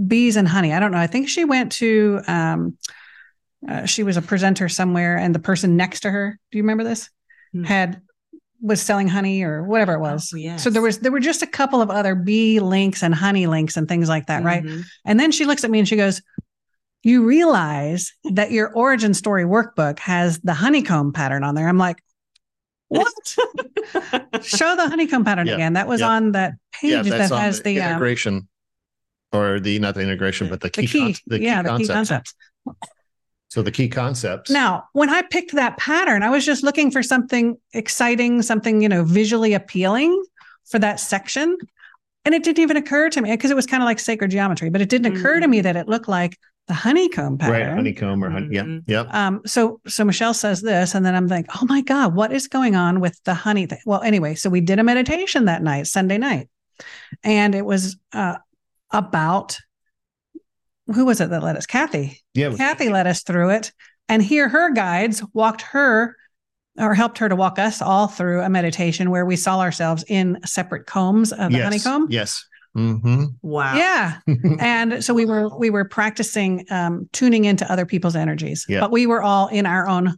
bees 0.07 0.37
and 0.37 0.47
honey. 0.47 0.73
I 0.73 0.79
don't 0.79 0.91
know. 0.91 0.97
I 0.97 1.05
think 1.05 1.29
she 1.29 1.45
went 1.45 1.71
to 1.73 2.19
um, 2.27 2.77
uh, 3.67 3.85
she 3.85 4.03
was 4.03 4.17
a 4.17 4.21
presenter 4.21 4.67
somewhere, 4.69 5.17
and 5.17 5.33
the 5.35 5.39
person 5.39 5.77
next 5.77 6.01
to 6.01 6.11
her, 6.11 6.39
do 6.51 6.57
you 6.57 6.63
remember 6.63 6.83
this? 6.83 7.09
Hmm. 7.53 7.63
Had 7.63 8.01
was 8.63 8.79
selling 8.81 9.07
honey 9.07 9.41
or 9.41 9.63
whatever 9.63 9.93
it 9.93 9.99
was. 9.99 10.31
Oh, 10.33 10.37
yes. 10.37 10.63
So 10.63 10.69
there 10.69 10.83
was 10.83 10.99
there 10.99 11.11
were 11.11 11.19
just 11.19 11.41
a 11.41 11.47
couple 11.47 11.81
of 11.81 11.89
other 11.89 12.13
bee 12.13 12.59
links 12.59 13.01
and 13.01 13.13
honey 13.13 13.47
links 13.47 13.75
and 13.75 13.87
things 13.87 14.07
like 14.07 14.27
that, 14.27 14.43
right? 14.43 14.63
Mhm. 14.63 14.83
And 15.03 15.19
then 15.19 15.31
she 15.31 15.45
looks 15.45 15.63
at 15.63 15.71
me 15.71 15.79
and 15.79 15.87
she 15.87 15.95
goes, 15.95 16.21
You 17.01 17.25
realize 17.25 18.13
that 18.33 18.51
your 18.51 18.71
origin 18.73 19.15
story 19.15 19.45
workbook 19.45 19.97
has 19.97 20.39
the 20.41 20.53
honeycomb 20.53 21.11
pattern 21.11 21.43
on 21.43 21.55
there. 21.55 21.67
I'm 21.67 21.79
like, 21.79 22.03
What? 22.89 23.11
Show 24.43 24.75
the 24.75 24.87
honeycomb 24.87 25.25
pattern 25.25 25.47
Yeah. 25.47 25.55
again. 25.55 25.73
That 25.73 25.87
was 25.87 26.01
Yeah. 26.01 26.09
on 26.09 26.31
that 26.33 26.53
page 26.71 26.91
yeah, 27.07 27.17
that 27.17 27.31
has 27.31 27.63
the, 27.63 27.81
um, 27.81 27.89
integration, 27.89 28.47
or 29.33 29.59
the 29.59 29.79
not 29.79 29.95
the 29.95 30.01
integration, 30.01 30.49
but 30.49 30.61
the 30.61 30.69
key 30.69 30.81
the 30.81 30.87
key, 30.87 30.93
key. 30.99 31.13
con- 31.13 31.21
the 31.25 31.41
yeah, 31.41 31.63
key 31.63 31.67
the 31.69 31.77
key 31.79 31.87
concepts. 31.87 32.35
Concepts. 33.51 33.55
So 33.55 33.61
the 33.61 33.71
key 33.71 33.89
concepts. 33.89 34.49
Now, 34.51 34.85
when 34.93 35.09
I 35.09 35.21
picked 35.23 35.53
that 35.53 35.77
pattern, 35.77 36.23
I 36.23 36.29
was 36.29 36.45
just 36.45 36.63
looking 36.63 36.91
for 36.91 37.03
something 37.03 37.57
exciting, 37.73 38.41
something, 38.41 38.81
you 38.81 38.89
know, 38.89 39.03
visually 39.03 39.53
appealing 39.53 40.23
for 40.65 40.79
that 40.79 40.99
section. 40.99 41.57
And 42.23 42.35
it 42.35 42.43
didn't 42.43 42.59
even 42.59 42.77
occur 42.77 43.09
to 43.09 43.21
me 43.21 43.31
because 43.31 43.49
it 43.51 43.55
was 43.55 43.65
kind 43.65 43.81
of 43.81 43.85
like 43.87 43.99
sacred 43.99 44.31
geometry, 44.31 44.69
but 44.69 44.81
it 44.81 44.89
didn't 44.89 45.17
occur 45.17 45.39
to 45.39 45.47
me 45.47 45.61
that 45.61 45.75
it 45.75 45.87
looked 45.87 46.07
like 46.07 46.37
the 46.67 46.73
honeycomb 46.75 47.37
pattern. 47.39 47.67
right, 47.67 47.75
honeycomb 47.75 48.23
or 48.23 48.29
honey. 48.29 48.49
Yeah, 48.55 48.61
Mhm. 48.63 48.83
yeah. 48.85 49.01
Um, 49.11 49.41
so 49.47 49.81
so 49.87 50.05
Michelle 50.05 50.35
says 50.35 50.61
this, 50.61 50.93
and 50.93 51.03
then 51.03 51.15
I'm 51.15 51.27
like, 51.27 51.47
oh 51.59 51.65
my 51.65 51.81
God, 51.81 52.13
what 52.15 52.31
is 52.31 52.47
going 52.47 52.75
on 52.75 52.99
with 52.99 53.19
the 53.23 53.33
honey 53.33 53.65
thing? 53.65 53.79
Well, 53.85 54.01
anyway, 54.03 54.35
so 54.35 54.49
we 54.51 54.61
did 54.61 54.77
a 54.77 54.83
meditation 54.83 55.45
that 55.45 55.63
night, 55.63 55.87
Sunday 55.87 56.19
night, 56.19 56.47
and 57.23 57.55
it 57.55 57.65
was 57.65 57.97
uh 58.13 58.35
about 58.91 59.57
who 60.93 61.05
was 61.05 61.21
it 61.21 61.29
that 61.29 61.43
led 61.43 61.55
us? 61.57 61.65
Kathy. 61.65 62.21
Yeah. 62.33 62.53
Kathy 62.55 62.89
led 62.89 63.07
us 63.07 63.23
through 63.23 63.49
it, 63.51 63.71
and 64.09 64.21
here 64.21 64.49
her 64.49 64.71
guides 64.73 65.23
walked 65.33 65.61
her 65.61 66.15
or 66.79 66.93
helped 66.95 67.17
her 67.17 67.27
to 67.29 67.35
walk 67.35 67.59
us 67.59 67.81
all 67.81 68.07
through 68.07 68.41
a 68.41 68.49
meditation 68.49 69.09
where 69.11 69.25
we 69.25 69.35
saw 69.35 69.59
ourselves 69.59 70.05
in 70.07 70.39
separate 70.45 70.85
combs 70.85 71.31
of 71.33 71.51
the 71.51 71.57
yes. 71.57 71.63
honeycomb. 71.63 72.07
Yes. 72.09 72.45
Mm-hmm. 72.77 73.25
wow 73.41 73.75
Yeah. 73.75 74.19
And 74.61 75.03
so 75.03 75.13
we 75.13 75.25
were 75.25 75.49
we 75.57 75.69
were 75.69 75.83
practicing 75.83 76.65
um, 76.71 77.09
tuning 77.11 77.43
into 77.43 77.69
other 77.69 77.85
people's 77.85 78.15
energies, 78.15 78.65
Yeah. 78.69 78.79
but 78.79 78.91
we 78.91 79.05
were 79.05 79.21
all 79.21 79.47
in 79.49 79.65
our 79.65 79.85
own 79.89 80.15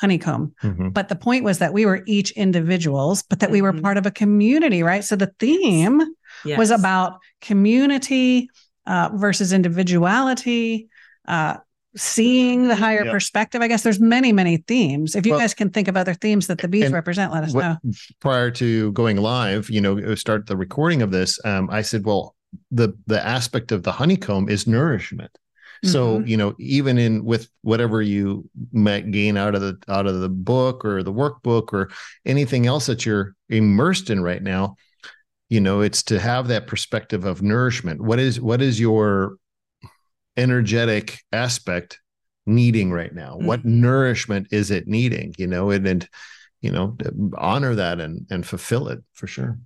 honeycomb. 0.00 0.54
hmm 0.60 0.88
But 0.88 1.10
the 1.10 1.16
point 1.16 1.44
was 1.44 1.58
that 1.58 1.74
we 1.74 1.84
were 1.84 2.02
each 2.06 2.30
individuals, 2.30 3.22
but 3.22 3.40
that 3.40 3.50
we 3.50 3.60
were 3.60 3.74
Mhm. 3.74 3.82
part 3.82 3.98
of 3.98 4.06
a 4.06 4.10
community, 4.10 4.82
right? 4.82 5.04
So 5.04 5.14
the 5.16 5.32
theme 5.38 6.00
was 6.56 6.70
about 6.70 7.18
community 7.42 8.48
uh, 8.90 9.08
versus 9.14 9.52
individuality, 9.52 10.88
uh, 11.28 11.56
seeing 11.96 12.66
the 12.68 12.74
higher 12.74 13.04
Yep. 13.04 13.12
perspective. 13.12 13.62
I 13.62 13.68
guess 13.68 13.82
there's 13.82 14.00
many, 14.00 14.32
many 14.32 14.56
themes. 14.58 15.14
If 15.14 15.26
you 15.26 15.32
Well, 15.32 15.40
guys 15.40 15.54
can 15.54 15.70
think 15.70 15.86
of 15.88 15.96
other 15.96 16.14
themes 16.14 16.46
that 16.48 16.58
the 16.58 16.68
bees 16.68 16.90
represent, 16.90 17.32
let 17.32 17.44
us 17.44 17.52
what- 17.54 17.62
know. 17.84 17.92
Prior 18.20 18.50
to 18.52 18.90
going 18.92 19.16
live, 19.16 19.70
you 19.70 19.80
know, 19.80 20.14
start 20.16 20.46
the 20.46 20.56
recording 20.56 21.02
of 21.02 21.10
this. 21.12 21.38
Um, 21.44 21.68
I 21.70 21.82
said, 21.82 22.04
well, 22.04 22.34
the 22.72 22.88
the 23.06 23.24
aspect 23.24 23.70
of 23.70 23.84
the 23.84 23.92
honeycomb 23.92 24.48
is 24.48 24.66
nourishment. 24.66 25.30
So 25.84 26.18
Mhm. 26.18 26.28
you 26.28 26.36
know, 26.36 26.54
even 26.58 26.98
in 26.98 27.24
with 27.24 27.48
whatever 27.62 28.02
you 28.02 28.48
might 28.72 29.10
gain 29.12 29.36
out 29.36 29.54
of 29.54 29.60
the 29.62 29.78
out 29.88 30.06
of 30.06 30.20
the 30.20 30.28
book 30.28 30.84
or 30.84 31.02
the 31.04 31.12
workbook 31.12 31.72
or 31.72 31.90
anything 32.26 32.66
else 32.66 32.86
that 32.86 33.06
you're 33.06 33.34
immersed 33.48 34.10
in 34.10 34.20
right 34.20 34.42
now, 34.42 34.74
you 35.50 35.60
know, 35.60 35.80
it's 35.82 36.02
to 36.04 36.18
have 36.18 36.48
that 36.48 36.66
perspective 36.66 37.24
of 37.24 37.42
nourishment. 37.42 38.00
What 38.00 38.18
is 38.18 38.40
what 38.40 38.62
is 38.62 38.80
your 38.80 39.36
energetic 40.36 41.18
aspect 41.32 42.00
needing 42.46 42.90
right 42.92 43.14
now? 43.14 43.36
What 43.36 43.60
Mhm. 43.60 43.64
nourishment 43.82 44.46
is 44.52 44.70
it 44.70 44.86
needing? 44.86 45.34
You 45.36 45.48
know, 45.48 45.70
and 45.70 45.86
and 45.86 46.08
you 46.62 46.70
know, 46.70 46.96
honor 47.36 47.74
that 47.74 48.00
and 48.00 48.26
and 48.30 48.46
fulfill 48.46 48.88
it 48.88 49.00
for 49.12 49.26
sure. 49.26 49.58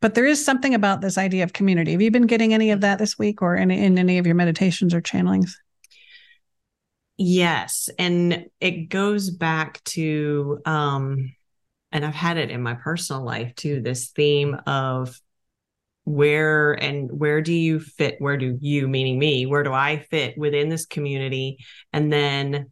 But 0.00 0.14
there 0.14 0.26
is 0.26 0.44
something 0.44 0.74
about 0.74 1.00
this 1.00 1.18
idea 1.18 1.44
of 1.44 1.52
community. 1.52 1.92
Have 1.92 2.02
you 2.02 2.10
been 2.10 2.26
getting 2.26 2.52
any 2.52 2.70
of 2.70 2.80
that 2.82 2.98
this 2.98 3.18
week 3.18 3.42
or 3.42 3.56
in, 3.56 3.70
in 3.70 3.98
any 3.98 4.18
of 4.18 4.26
your 4.26 4.36
meditations 4.36 4.94
or 4.94 5.00
channelings? 5.00 5.52
Yes. 7.16 7.90
And 7.98 8.46
it 8.60 8.88
goes 8.90 9.28
back 9.28 9.82
to, 9.84 10.60
um, 10.64 11.34
and 11.92 12.04
I've 12.04 12.14
had 12.14 12.36
it 12.36 12.50
in 12.50 12.62
my 12.62 12.74
personal 12.74 13.22
life 13.24 13.54
too, 13.54 13.80
this 13.80 14.08
theme 14.10 14.54
of 14.66 15.18
where 16.04 16.72
and 16.72 17.10
where 17.12 17.42
do 17.42 17.52
you 17.52 17.78
fit 17.78 18.16
where 18.18 18.38
do 18.38 18.56
you 18.62 18.88
meaning 18.88 19.18
me 19.18 19.44
where 19.44 19.62
do 19.62 19.74
i 19.74 19.98
fit 20.10 20.38
within 20.38 20.70
this 20.70 20.86
community 20.86 21.58
and 21.92 22.10
then 22.10 22.70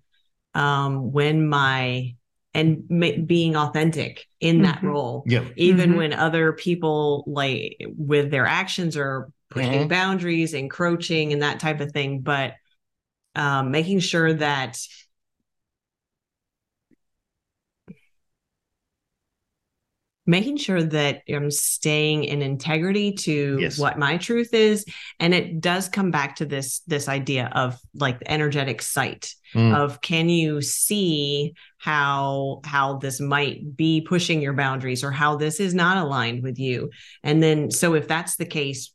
um 0.55 1.12
when 1.12 1.46
my 1.46 2.14
and 2.55 2.85
ma- 2.88 3.11
being 3.26 3.55
authentic 3.55 4.26
in 4.40 4.62
that 4.62 4.81
Mhm. 4.81 4.85
role 4.90 5.24
Yeah. 5.26 5.44
even 5.57 5.92
Mhm. 5.92 5.96
when 5.96 6.12
other 6.14 6.55
people 6.55 7.24
like 7.26 7.76
with 7.98 8.31
their 8.31 8.46
actions 8.46 8.96
are 8.96 9.31
pushing 9.50 9.83
Mhm. 9.83 9.88
boundaries 9.88 10.55
encroaching 10.55 11.35
and 11.35 11.42
that 11.42 11.61
type 11.61 11.81
of 11.81 11.92
thing 11.92 12.20
but 12.20 12.55
um 13.35 13.70
making 13.70 14.00
sure 14.00 14.33
that 14.33 14.79
making 20.27 20.57
sure 20.57 20.83
that 20.83 21.23
i'm 21.29 21.51
staying 21.51 22.25
in 22.25 22.43
integrity 22.43 23.12
to 23.12 23.59
Yes. 23.61 23.79
what 23.79 23.99
my 23.99 24.17
truth 24.17 24.53
is 24.53 24.85
and 25.21 25.33
it 25.33 25.61
does 25.61 25.89
come 25.89 26.11
back 26.11 26.37
to 26.37 26.45
this 26.45 26.81
this 26.87 27.09
idea 27.09 27.49
of 27.55 27.79
like 27.95 28.19
the 28.19 28.31
energetic 28.31 28.83
sight 28.83 29.35
Mm. 29.55 29.77
of 29.77 30.01
can 30.01 30.29
you 30.29 30.61
see 30.61 31.55
how 31.79 32.61
how 32.65 32.99
this 32.99 33.21
might 33.21 33.77
be 33.77 34.01
pushing 34.01 34.43
your 34.43 34.53
boundaries 34.55 35.05
or 35.05 35.12
how 35.12 35.37
this 35.37 35.61
is 35.61 35.73
not 35.73 35.97
aligned 35.99 36.43
with 36.43 36.59
you 36.59 36.91
and 37.23 37.41
then 37.41 37.71
so 37.71 37.95
if 37.95 38.09
that's 38.09 38.37
the 38.37 38.45
case 38.45 38.93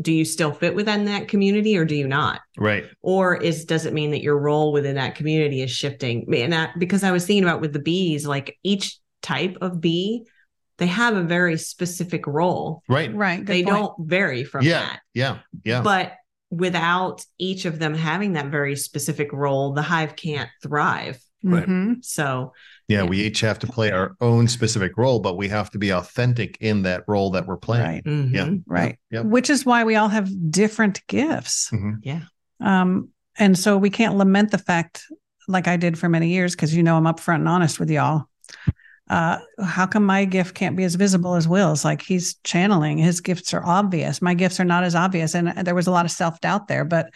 do 0.00 0.12
you 0.12 0.24
still 0.24 0.52
fit 0.52 0.76
within 0.76 1.06
that 1.06 1.26
community 1.26 1.76
or 1.76 1.84
do 1.84 1.96
you 1.96 2.06
not 2.06 2.40
Right. 2.56 2.84
or 3.02 3.36
is 3.36 3.64
does 3.64 3.84
it 3.84 3.92
mean 3.92 4.12
that 4.12 4.22
your 4.22 4.38
role 4.38 4.72
within 4.72 4.94
that 4.94 5.16
community 5.16 5.60
is 5.60 5.72
shifting 5.72 6.32
and 6.32 6.54
I, 6.54 6.68
because 6.78 7.02
i 7.02 7.10
was 7.10 7.26
thinking 7.26 7.42
about 7.42 7.60
with 7.60 7.72
the 7.72 7.80
bees 7.80 8.24
like 8.24 8.56
each 8.62 8.96
type 9.22 9.58
of 9.60 9.80
bee 9.80 10.24
they 10.80 10.86
have 10.88 11.14
a 11.16 11.22
very 11.22 11.56
specific 11.56 12.26
role 12.26 12.82
Right. 12.88 13.14
Right. 13.14 13.38
Good 13.38 13.46
they 13.46 13.62
point. 13.62 13.76
don't 13.76 14.08
vary 14.08 14.42
from 14.42 14.64
Yeah. 14.64 14.80
that 14.80 15.00
Yeah. 15.14 15.38
Yeah. 15.64 15.82
but 15.82 16.14
without 16.50 17.24
each 17.38 17.64
of 17.64 17.78
them 17.78 17.94
having 17.94 18.32
that 18.32 18.46
very 18.46 18.74
specific 18.74 19.32
role 19.32 19.72
the 19.72 19.82
hive 19.82 20.16
can't 20.16 20.50
thrive 20.62 21.20
Right. 21.42 21.66
Mhm. 21.66 22.04
so 22.04 22.52
Yeah, 22.88 23.02
Yeah. 23.04 23.08
we 23.08 23.20
each 23.20 23.40
have 23.42 23.60
to 23.60 23.68
play 23.68 23.92
our 23.92 24.16
own 24.20 24.48
specific 24.48 24.96
role, 24.96 25.20
but 25.20 25.36
we 25.36 25.46
have 25.46 25.70
to 25.70 25.78
be 25.78 25.90
authentic 25.90 26.56
in 26.60 26.82
that 26.82 27.04
role 27.06 27.30
that 27.30 27.46
we're 27.46 27.56
playing. 27.56 27.84
Right. 27.86 28.02
Yeah. 28.04 28.46
mhm. 28.46 28.62
Right. 28.66 28.98
Yep. 29.12 29.26
Which 29.26 29.48
is 29.48 29.64
why 29.64 29.84
we 29.84 29.94
all 29.94 30.08
have 30.08 30.28
different 30.50 31.06
gifts. 31.06 31.70
Mhm. 31.72 31.98
Yeah. 32.02 32.22
Um, 32.60 33.10
and 33.38 33.56
so 33.56 33.78
we 33.78 33.90
can't 33.90 34.16
lament 34.16 34.50
the 34.50 34.58
fact, 34.58 35.04
like 35.46 35.68
I 35.68 35.76
did 35.76 35.96
for 35.98 36.08
many 36.08 36.30
years, 36.30 36.56
because 36.56 36.74
you 36.74 36.82
know 36.82 36.96
I'm 36.96 37.04
upfront 37.04 37.36
and 37.36 37.48
honest 37.48 37.78
with 37.78 37.90
y'all. 37.90 38.24
Uh, 39.10 39.40
how 39.64 39.86
come 39.86 40.06
my 40.06 40.24
gift 40.24 40.54
can't 40.54 40.76
be 40.76 40.84
as 40.84 40.94
visible 40.94 41.34
as 41.34 41.48
Will's? 41.48 41.84
Like 41.84 42.00
he's 42.00 42.34
channeling, 42.44 42.96
his 42.96 43.20
gifts 43.20 43.52
are 43.52 43.66
obvious. 43.66 44.22
My 44.22 44.34
gifts 44.34 44.60
are 44.60 44.64
not 44.64 44.84
as 44.84 44.94
obvious. 44.94 45.34
And 45.34 45.48
there 45.66 45.74
was 45.74 45.88
a 45.88 45.90
lot 45.90 46.04
of 46.04 46.12
self 46.12 46.40
doubt 46.40 46.68
there. 46.68 46.84
But, 46.84 47.10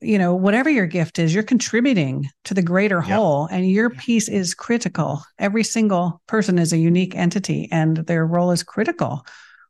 you 0.00 0.18
know, 0.18 0.34
whatever 0.34 0.68
your 0.68 0.86
gift 0.86 1.20
is, 1.20 1.32
you're 1.32 1.44
contributing 1.44 2.28
to 2.46 2.54
the 2.54 2.62
greater 2.62 2.96
Yep. 2.96 3.16
whole, 3.16 3.46
and 3.46 3.70
your 3.70 3.92
Yeah. 3.92 4.00
piece 4.00 4.28
is 4.28 4.54
critical. 4.54 5.22
Every 5.38 5.62
single 5.62 6.20
person 6.26 6.58
is 6.58 6.72
a 6.72 6.78
unique 6.78 7.14
entity, 7.14 7.68
and 7.70 7.98
their 7.98 8.26
role 8.26 8.50
is 8.50 8.64
critical. 8.64 9.24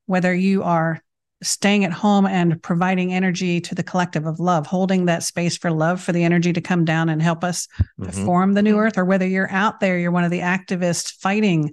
Whether 0.06 0.34
you 0.34 0.62
are 0.62 1.00
staying 1.42 1.84
at 1.84 1.92
home 1.92 2.26
and 2.26 2.62
providing 2.62 3.14
energy 3.14 3.60
to 3.62 3.74
the 3.74 3.82
collective 3.82 4.26
of 4.26 4.38
love, 4.40 4.66
holding 4.66 5.06
that 5.06 5.22
space 5.22 5.56
for 5.56 5.70
love, 5.70 6.00
for 6.00 6.12
the 6.12 6.22
energy 6.22 6.52
to 6.52 6.60
come 6.60 6.84
down 6.84 7.08
and 7.08 7.22
help 7.22 7.42
us 7.42 7.66
to 8.02 8.10
Mhm. 8.10 8.24
form 8.24 8.52
the 8.54 8.62
new 8.62 8.78
earth, 8.78 8.98
or 8.98 9.04
whether 9.06 9.26
you're 9.26 9.50
out 9.50 9.80
there, 9.80 9.98
you're 9.98 10.10
one 10.10 10.24
of 10.24 10.30
the 10.30 10.40
activists 10.40 11.12
fighting 11.12 11.72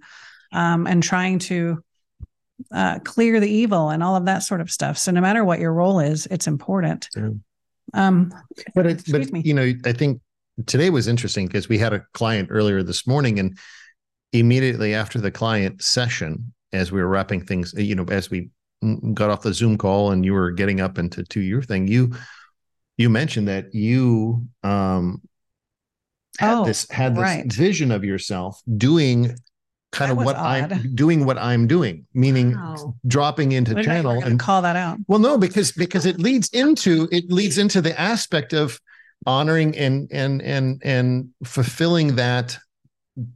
um, 0.54 0.88
and 0.88 1.04
trying 1.04 1.40
to 1.40 1.84
uh, 2.72 2.98
clear 3.00 3.40
the 3.40 3.50
evil 3.50 3.90
and 3.90 4.02
all 4.02 4.16
of 4.16 4.26
that 4.26 4.40
sort 4.40 4.62
of 4.62 4.72
stuff. 4.72 4.98
So 4.98 5.12
no 5.12 5.22
matter 5.22 5.46
what 5.46 5.60
your 5.60 5.74
role 5.74 6.00
is, 6.00 6.26
it's 6.32 6.48
important. 6.48 7.08
Yeah. 7.16 7.30
Um, 7.94 8.34
But 8.74 8.88
it, 8.88 9.04
but 9.12 9.32
me. 9.32 9.42
you 9.46 9.54
know, 9.54 9.74
I 9.86 9.92
think 9.94 10.22
today 10.66 10.90
was 10.90 11.08
interesting 11.08 11.46
because 11.46 11.70
we 11.70 11.78
had 11.78 11.94
a 11.94 12.04
client 12.14 12.48
earlier 12.50 12.82
this 12.82 13.06
morning, 13.06 13.38
and 13.40 13.58
immediately 14.34 14.96
after 14.96 15.22
the 15.22 15.30
client 15.30 15.84
session, 15.84 16.52
as 16.74 16.92
we 16.92 17.00
were 17.00 17.08
wrapping 17.08 17.46
things, 17.46 17.74
you 17.78 17.94
know, 17.96 18.06
as 18.06 18.32
we 18.32 18.50
got 19.14 19.30
off 19.30 19.42
the 19.42 19.54
Zoom 19.54 19.78
call 19.78 20.12
and 20.12 20.24
you 20.26 20.34
were 20.34 20.52
getting 20.52 20.82
up 20.82 20.98
into 20.98 21.24
to 21.24 21.40
your 21.40 21.62
thing, 21.62 21.88
you 21.88 22.12
you 22.98 23.10
mentioned 23.10 23.48
that 23.48 23.74
you 23.74 24.48
um 24.64 25.22
had 26.40 26.58
Oh, 26.58 26.66
this 26.66 26.90
had 26.92 27.16
this 27.16 27.22
right. 27.22 27.52
vision 27.52 27.92
of 27.92 28.04
yourself 28.04 28.62
doing 28.78 29.36
kind 29.92 30.12
That 30.12 30.18
of 30.18 30.26
what 30.26 30.36
odd. 30.36 30.72
I'm 30.74 30.96
doing 30.96 31.26
what 31.26 31.38
I'm 31.38 31.68
doing, 31.68 32.06
meaning 32.14 32.54
Wow. 32.54 32.96
dropping 33.08 33.54
into 33.54 33.74
channel 33.84 34.22
and 34.22 34.40
call 34.40 34.62
that 34.62 34.76
out. 34.76 35.00
well, 35.08 35.20
no, 35.20 35.38
because 35.38 35.72
because 35.72 36.06
it 36.06 36.20
leads 36.20 36.50
into 36.50 37.08
it 37.12 37.32
leads 37.32 37.58
into 37.58 37.82
the 37.82 38.00
aspect 38.00 38.54
of 38.54 38.80
honoring 39.26 39.76
and 39.78 40.08
and 40.12 40.42
and 40.42 40.82
and 40.86 41.30
fulfilling 41.44 42.16
that 42.16 42.58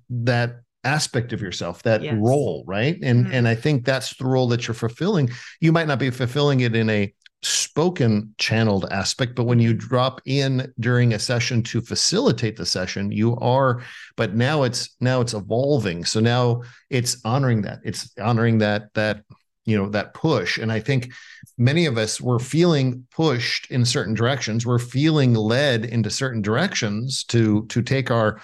that 0.09 0.61
aspect 0.83 1.33
of 1.33 1.41
yourself, 1.41 1.83
that 1.83 2.01
Yes. 2.01 2.15
role, 2.19 2.63
right? 2.67 2.97
And 3.01 3.27
Mhm. 3.27 3.33
and 3.33 3.47
I 3.47 3.55
think 3.55 3.85
that's 3.85 4.15
the 4.15 4.25
role 4.25 4.47
that 4.49 4.67
you're 4.67 4.75
fulfilling. 4.75 5.29
You 5.59 5.71
might 5.71 5.87
not 5.87 5.99
be 5.99 6.09
fulfilling 6.09 6.61
it 6.61 6.75
in 6.75 6.89
a 6.89 7.13
spoken 7.43 8.35
channeled 8.37 8.85
aspect 8.91 9.33
but 9.33 9.45
when 9.45 9.59
you 9.59 9.73
drop 9.73 10.21
in 10.25 10.71
during 10.79 11.11
a 11.13 11.17
session 11.17 11.63
to 11.63 11.81
facilitate 11.81 12.55
the 12.55 12.65
session 12.67 13.11
you 13.11 13.35
are 13.37 13.81
but 14.15 14.35
now 14.35 14.61
it's 14.61 14.95
now 14.99 15.21
it's 15.21 15.33
evolving 15.33 16.05
so 16.05 16.19
now 16.19 16.61
it's 16.91 17.17
honoring 17.25 17.63
that 17.63 17.79
it's 17.83 18.11
honoring 18.19 18.59
that 18.59 18.93
that 18.93 19.23
you 19.65 19.75
know 19.75 19.89
that 19.89 20.13
push 20.13 20.59
and 20.59 20.71
i 20.71 20.79
think 20.79 21.11
many 21.57 21.87
of 21.87 21.97
us 21.97 22.21
were 22.21 22.37
feeling 22.37 23.07
pushed 23.09 23.71
in 23.71 23.85
certain 23.85 24.13
directions 24.13 24.63
we're 24.63 24.77
feeling 24.77 25.33
led 25.33 25.83
into 25.83 26.11
certain 26.11 26.43
directions 26.43 27.23
to 27.23 27.65
to 27.69 27.81
take 27.81 28.11
our 28.11 28.39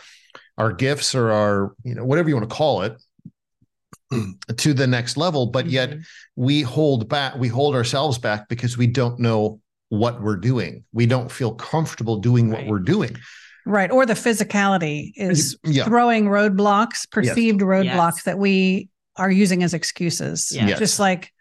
our 0.57 0.71
gifts 0.71 1.13
or 1.15 1.31
our 1.31 1.73
you 1.83 1.95
know 1.95 2.03
whatever 2.05 2.29
you 2.29 2.35
want 2.35 2.49
to 2.49 2.55
call 2.55 2.81
it 2.81 2.95
to 4.57 4.73
the 4.73 4.87
next 4.87 5.17
level 5.17 5.45
but 5.47 5.67
yet 5.67 5.89
Mhm. 5.91 6.03
we 6.35 6.61
hold 6.61 7.09
back 7.09 7.35
we 7.35 7.47
hold 7.47 7.75
ourselves 7.75 8.17
back 8.17 8.47
because 8.49 8.77
we 8.77 8.87
don't 8.87 9.19
know 9.19 9.59
what 9.89 10.21
we're 10.21 10.35
doing 10.37 10.83
we 10.93 11.05
don't 11.05 11.31
feel 11.31 11.53
comfortable 11.53 12.17
doing 12.17 12.49
what 12.51 12.65
we're 12.65 12.79
doing 12.79 13.15
Right. 13.69 13.91
Or 13.91 14.05
the 14.05 14.13
physicality 14.13 15.11
is 15.17 15.57
yeah 15.65 15.83
throwing 15.83 16.27
roadblocks, 16.27 17.09
perceived 17.11 17.59
roadblocks 17.59 18.15
Yes. 18.19 18.23
that 18.23 18.39
we 18.39 18.87
are 19.17 19.29
using 19.29 19.61
as 19.61 19.73
excuses. 19.73 20.53
Yes. 20.55 20.79
Just 20.79 20.99
like 21.01 21.33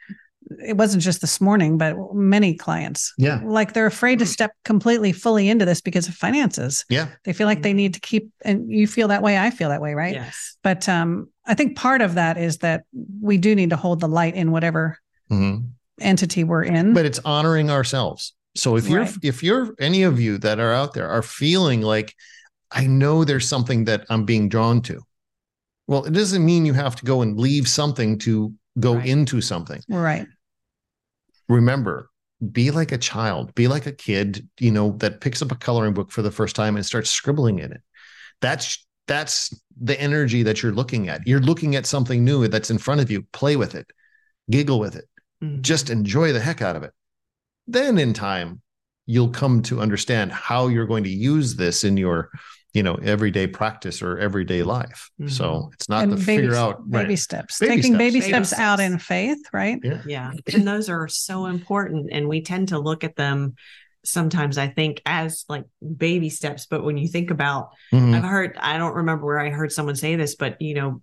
it 0.65 0.77
wasn't 0.77 1.03
just 1.03 1.21
this 1.21 1.41
morning, 1.41 1.77
but 1.79 1.97
many 2.15 2.55
clients. 2.55 3.13
yeah 3.19 3.41
Like 3.45 3.73
they're 3.73 3.87
afraid 3.87 4.19
to 4.21 4.27
step 4.27 4.53
completely 4.65 5.13
fully 5.13 5.49
into 5.49 5.65
this 5.65 5.81
because 5.81 6.09
of 6.09 6.15
finances. 6.15 6.85
yeah 6.89 7.09
They 7.25 7.33
feel 7.33 7.47
like 7.47 7.63
they 7.63 7.73
need 7.73 7.95
to 7.95 8.01
keep 8.01 8.31
and 8.45 8.71
you 8.71 8.87
feel 8.87 9.09
that 9.09 9.23
way, 9.23 9.39
I 9.39 9.51
feel 9.51 9.69
that 9.71 9.81
way, 9.81 9.95
right? 9.95 10.15
yes 10.15 10.57
But 10.63 10.89
um 10.89 11.29
I 11.47 11.55
think 11.55 11.77
part 11.77 12.01
of 12.01 12.15
that 12.15 12.37
is 12.39 12.59
that 12.59 12.85
we 13.21 13.39
do 13.39 13.55
need 13.55 13.71
to 13.71 13.77
hold 13.77 14.01
the 14.01 14.09
light 14.09 14.35
in 14.35 14.51
whatever 14.53 14.99
Mhm. 15.31 15.71
entity 16.01 16.45
we're 16.45 16.63
in. 16.65 16.95
but 16.95 17.05
it's 17.07 17.19
honoring 17.25 17.71
ourselves 17.71 18.35
so 18.55 18.77
if 18.77 18.89
you're 18.89 19.03
Right. 19.03 19.15
if 19.23 19.43
you're 19.43 19.75
any 19.81 20.03
of 20.05 20.21
you 20.21 20.39
that 20.39 20.59
are 20.61 20.73
out 20.73 20.95
there 20.95 21.09
are 21.09 21.23
feeling 21.23 21.81
like 21.83 22.15
i 22.71 22.87
know 22.87 23.25
there's 23.25 23.49
something 23.49 23.85
that 23.87 24.05
i'm 24.11 24.25
being 24.25 24.49
drawn 24.49 24.81
to 24.83 25.01
well 25.89 26.05
it 26.05 26.13
doesn't 26.13 26.45
mean 26.45 26.65
you 26.67 26.75
have 26.75 26.97
to 26.97 27.05
go 27.05 27.23
and 27.23 27.39
leave 27.39 27.67
something 27.69 28.19
to 28.21 28.53
go 28.79 28.95
Right. 28.97 29.07
into 29.07 29.41
something 29.41 29.81
right. 29.89 30.27
Remember 31.49 32.11
be 32.53 32.71
like 32.71 32.93
a 32.93 32.99
child 32.99 33.55
be 33.55 33.67
like 33.67 33.87
a 33.87 33.93
kid 33.93 34.47
you 34.61 34.71
know 34.71 34.91
that 34.99 35.21
picks 35.21 35.41
up 35.41 35.51
a 35.53 35.57
coloring 35.57 35.95
book 35.95 36.11
for 36.11 36.21
the 36.21 36.31
first 36.31 36.55
time 36.55 36.77
and 36.77 36.85
starts 36.85 37.11
scribbling 37.11 37.59
in 37.61 37.73
it. 37.73 37.81
That's 38.41 38.87
that's 39.07 39.59
the 39.81 39.99
energy 40.01 40.43
that 40.43 40.63
you're 40.63 40.73
looking 40.73 41.09
at. 41.09 41.27
You're 41.27 41.41
looking 41.41 41.77
at 41.77 41.87
something 41.87 42.25
new 42.25 42.47
that's 42.49 42.71
in 42.71 42.79
front 42.79 43.01
of 43.01 43.11
you. 43.11 43.23
Play 43.33 43.57
with 43.57 43.75
it. 43.75 43.87
Giggle 44.51 44.79
with 44.79 44.97
it. 44.97 45.05
Mhm. 45.43 45.61
just 45.61 45.91
enjoy 45.91 46.33
the 46.33 46.41
heck 46.41 46.63
out 46.63 46.77
of 46.77 46.83
it. 46.83 46.93
Then 47.67 47.99
in 47.99 48.13
time 48.15 48.63
you'll 49.07 49.29
come 49.31 49.63
to 49.63 49.81
understand 49.81 50.33
how 50.33 50.69
you're 50.69 50.87
going 50.87 51.05
to 51.05 51.11
use 51.11 51.57
this 51.57 51.85
in 51.85 51.97
your 51.97 52.31
you 52.77 52.83
know 52.83 52.97
everyday 52.97 53.47
practice 53.47 54.03
or 54.03 54.19
everyday 54.19 54.63
life 54.63 55.09
so 55.29 55.45
Mhm. 55.45 55.73
it's 55.75 55.89
not 55.89 56.03
and 56.03 56.11
to 56.13 56.17
baby, 56.19 56.43
figure 56.43 56.55
out 56.55 56.75
baby 56.91 57.09
right. 57.09 57.19
steps. 57.19 57.59
Baby 57.59 57.77
Taking 57.77 57.93
steps. 57.95 57.99
baby 57.99 58.21
Baby 58.21 58.31
steps 58.33 58.53
out 58.53 58.79
steps. 58.79 58.93
in 58.93 58.99
faith, 58.99 59.43
right? 59.61 59.79
yeah 59.83 60.03
Yeah. 60.07 60.33
And 60.55 60.69
those 60.69 60.89
are 60.91 61.09
so 61.09 61.47
important. 61.47 62.11
And 62.13 62.29
we 62.29 62.43
tend 62.43 62.69
to 62.69 62.79
look 62.79 63.03
at 63.03 63.17
them 63.17 63.55
sometimes, 64.05 64.59
I 64.59 64.69
think, 64.69 65.01
as 65.07 65.45
like 65.49 65.65
baby 66.07 66.29
steps. 66.29 66.67
But 66.67 66.85
when 66.85 66.97
you 66.99 67.09
think 67.09 67.31
about, 67.31 67.71
Mhm. 67.95 68.15
I've 68.15 68.25
heard, 68.25 68.57
I 68.59 68.77
don't 68.79 68.95
remember 68.97 69.25
where 69.25 69.41
I 69.41 69.49
heard 69.51 69.73
someone 69.73 69.97
say 69.97 70.15
this, 70.17 70.35
but 70.37 70.61
you 70.61 70.75
know, 70.75 71.01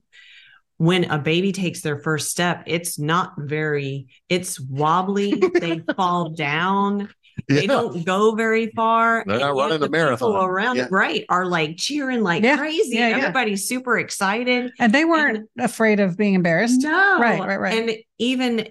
when 0.77 1.05
a 1.05 1.17
baby 1.17 1.51
takes 1.53 1.81
their 1.81 1.97
first 1.99 2.29
step, 2.29 2.63
it's 2.67 2.99
not 2.99 3.33
very, 3.37 4.07
it's 4.29 4.59
wobbly. 4.59 5.33
they 5.59 5.79
fall 5.97 6.29
down. 6.29 7.09
They 7.47 7.61
Yeah. 7.61 7.67
don't 7.67 8.05
go 8.05 8.35
very 8.35 8.67
far. 8.75 9.23
They're 9.25 9.39
not 9.39 9.55
running 9.55 9.79
the 9.79 9.87
people 9.87 9.99
marathon. 10.05 10.35
around, 10.49 10.75
Yeah. 10.77 10.87
right, 10.91 11.25
are 11.29 11.45
like 11.45 11.77
cheering 11.77 12.21
like 12.21 12.43
Yeah. 12.43 12.57
crazy. 12.57 12.95
Yeah, 12.95 13.09
yeah. 13.09 13.17
Everybody's 13.17 13.67
super 13.67 13.97
excited. 13.97 14.71
And 14.79 14.93
they 14.93 15.05
weren't 15.05 15.49
afraid 15.59 15.99
of 15.99 16.15
being 16.17 16.33
embarrassed. 16.35 16.81
No. 16.81 17.19
Right, 17.19 17.39
right, 17.39 17.59
right. 17.59 17.73
And 17.89 17.97
even 18.19 18.67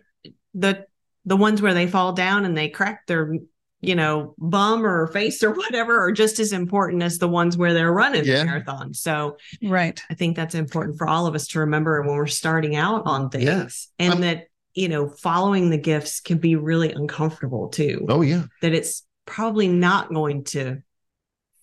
the 0.55 0.87
the 1.25 1.37
ones 1.37 1.62
where 1.62 1.75
they 1.75 1.87
fall 1.87 2.12
down 2.12 2.44
and 2.44 2.57
they 2.57 2.68
crack 2.68 3.07
their 3.07 3.33
you 3.81 3.94
know 3.96 4.35
bum 4.38 4.85
or 4.87 5.09
face 5.09 5.42
or 5.42 5.51
whatever 5.51 5.98
are 6.01 6.12
just 6.12 6.38
as 6.38 6.53
important 6.53 7.03
as 7.03 7.18
the 7.18 7.29
ones 7.29 7.57
where 7.57 7.75
they're 7.75 7.92
running 7.92 8.25
Yeah. 8.25 8.38
the 8.38 8.44
marathon 8.44 8.94
so 8.94 9.37
Right. 9.62 10.01
i 10.11 10.14
think 10.14 10.37
that's 10.37 10.55
important 10.55 10.98
for 10.98 11.09
all 11.09 11.27
of 11.27 11.35
us 11.35 11.48
to 11.48 11.61
remember 11.61 12.01
when 12.03 12.14
we're 12.16 12.27
starting 12.29 12.77
out 12.77 13.03
on 13.07 13.29
things 13.31 13.44
Yeah. 13.44 14.05
and 14.07 14.14
Um, 14.14 14.20
that 14.20 14.46
you 14.75 14.89
know 14.89 15.09
following 15.09 15.71
the 15.71 15.79
gifts 15.79 16.21
can 16.21 16.39
be 16.39 16.57
really 16.57 16.93
uncomfortable 16.93 17.69
too 17.69 18.07
Oh 18.09 18.23
yeah. 18.23 18.45
that 18.63 18.73
it's 18.73 19.05
probably 19.27 19.69
not 19.69 20.13
going 20.13 20.45
to 20.45 20.83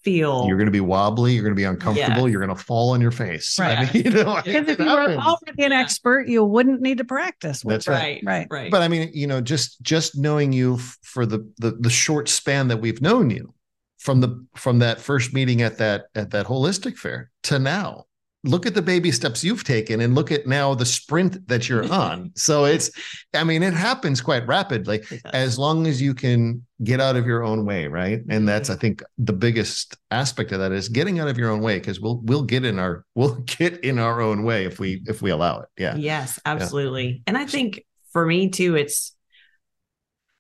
feel 0.04 0.46
You're 0.48 0.56
going 0.58 0.68
to 0.68 0.72
be 0.72 0.80
wobbly. 0.80 1.34
You're 1.34 1.44
going 1.44 1.52
to 1.54 1.60
be 1.60 1.66
uncomfortable. 1.66 2.22
Yes. 2.24 2.32
You're 2.32 2.46
going 2.46 2.56
to 2.58 2.64
fall 2.64 2.92
on 2.92 3.02
your 3.02 3.12
face. 3.12 3.60
I 3.60 3.76
Right. 3.84 3.94
mean, 3.94 4.04
you 4.06 4.12
know, 4.12 4.42
Because 4.46 4.70
if 4.70 4.80
you 4.80 4.86
were 4.86 5.16
already 5.18 5.64
an 5.64 5.74
expert, 5.74 6.30
you 6.30 6.42
wouldn't 6.46 6.80
need 6.82 7.00
to 7.00 7.04
practice. 7.04 7.64
That's 7.64 7.86
right. 7.86 8.22
right 8.24 8.24
Right. 8.24 8.48
right 8.50 8.72
But 8.72 8.82
I 8.82 8.88
mean, 8.88 9.12
you 9.14 9.28
know, 9.28 9.42
just 9.42 9.82
just 9.82 10.18
knowing 10.18 10.54
you 10.54 10.76
f- 10.76 10.98
for 11.04 11.26
the, 11.26 11.52
the 11.58 11.72
the 11.72 11.90
short 11.90 12.30
span 12.30 12.70
that 12.70 12.78
we've 12.78 13.02
known 13.02 13.30
you 13.30 13.54
from 13.98 14.22
the 14.22 14.46
from 14.56 14.80
that 14.80 15.02
first 15.02 15.34
meeting 15.34 15.62
at 15.62 15.80
that 15.80 16.06
at 16.16 16.32
that 16.32 16.46
holistic 16.46 16.98
fair 16.98 17.30
to 17.44 17.60
now. 17.60 18.06
Look 18.46 18.66
at 18.66 18.74
the 18.74 18.82
baby 18.82 19.12
steps 19.12 19.44
you've 19.44 19.66
taken 19.66 20.00
and 20.00 20.16
look 20.16 20.32
at 20.32 20.48
now 20.48 20.74
the 20.74 20.86
sprint 20.86 21.46
that 21.50 21.68
you're 21.68 21.92
on. 21.92 22.32
So 22.36 22.66
it's 22.66 22.90
I 23.34 23.44
mean, 23.44 23.64
it 23.64 23.74
happens 23.74 24.22
quite 24.22 24.48
rapidly 24.48 25.02
as 25.34 25.60
long 25.60 25.88
as 25.88 26.02
you 26.02 26.14
can 26.14 26.66
get 26.82 27.02
out 27.02 27.18
of 27.18 27.26
your 27.26 27.44
own 27.44 27.66
way, 27.66 27.88
right? 27.88 28.22
And 28.30 28.48
that's 28.48 28.70
I 28.70 28.76
think 28.76 29.04
the 29.18 29.34
biggest 29.34 29.98
aspect 30.12 30.54
of 30.54 30.60
that 30.60 30.72
is 30.72 30.88
getting 30.88 31.20
out 31.20 31.28
of 31.28 31.38
your 31.38 31.52
own 31.52 31.60
way 31.60 31.80
because 31.80 32.00
we'll 32.00 32.22
we'll 32.24 32.44
get 32.44 32.64
in 32.64 32.80
our 32.80 33.04
we'll 33.16 33.36
get 33.42 33.84
in 33.84 34.00
our 34.00 34.22
own 34.22 34.44
way 34.44 34.64
if 34.66 34.80
we 34.80 35.04
if 35.06 35.22
we 35.22 35.32
allow 35.32 35.60
it. 35.60 35.70
Yeah. 35.78 35.96
Yes, 35.96 36.40
absolutely. 36.46 37.22
And 37.28 37.38
I 37.38 37.46
think 37.46 37.86
for 38.14 38.26
me 38.26 38.50
too, 38.50 38.76
it's 38.76 39.14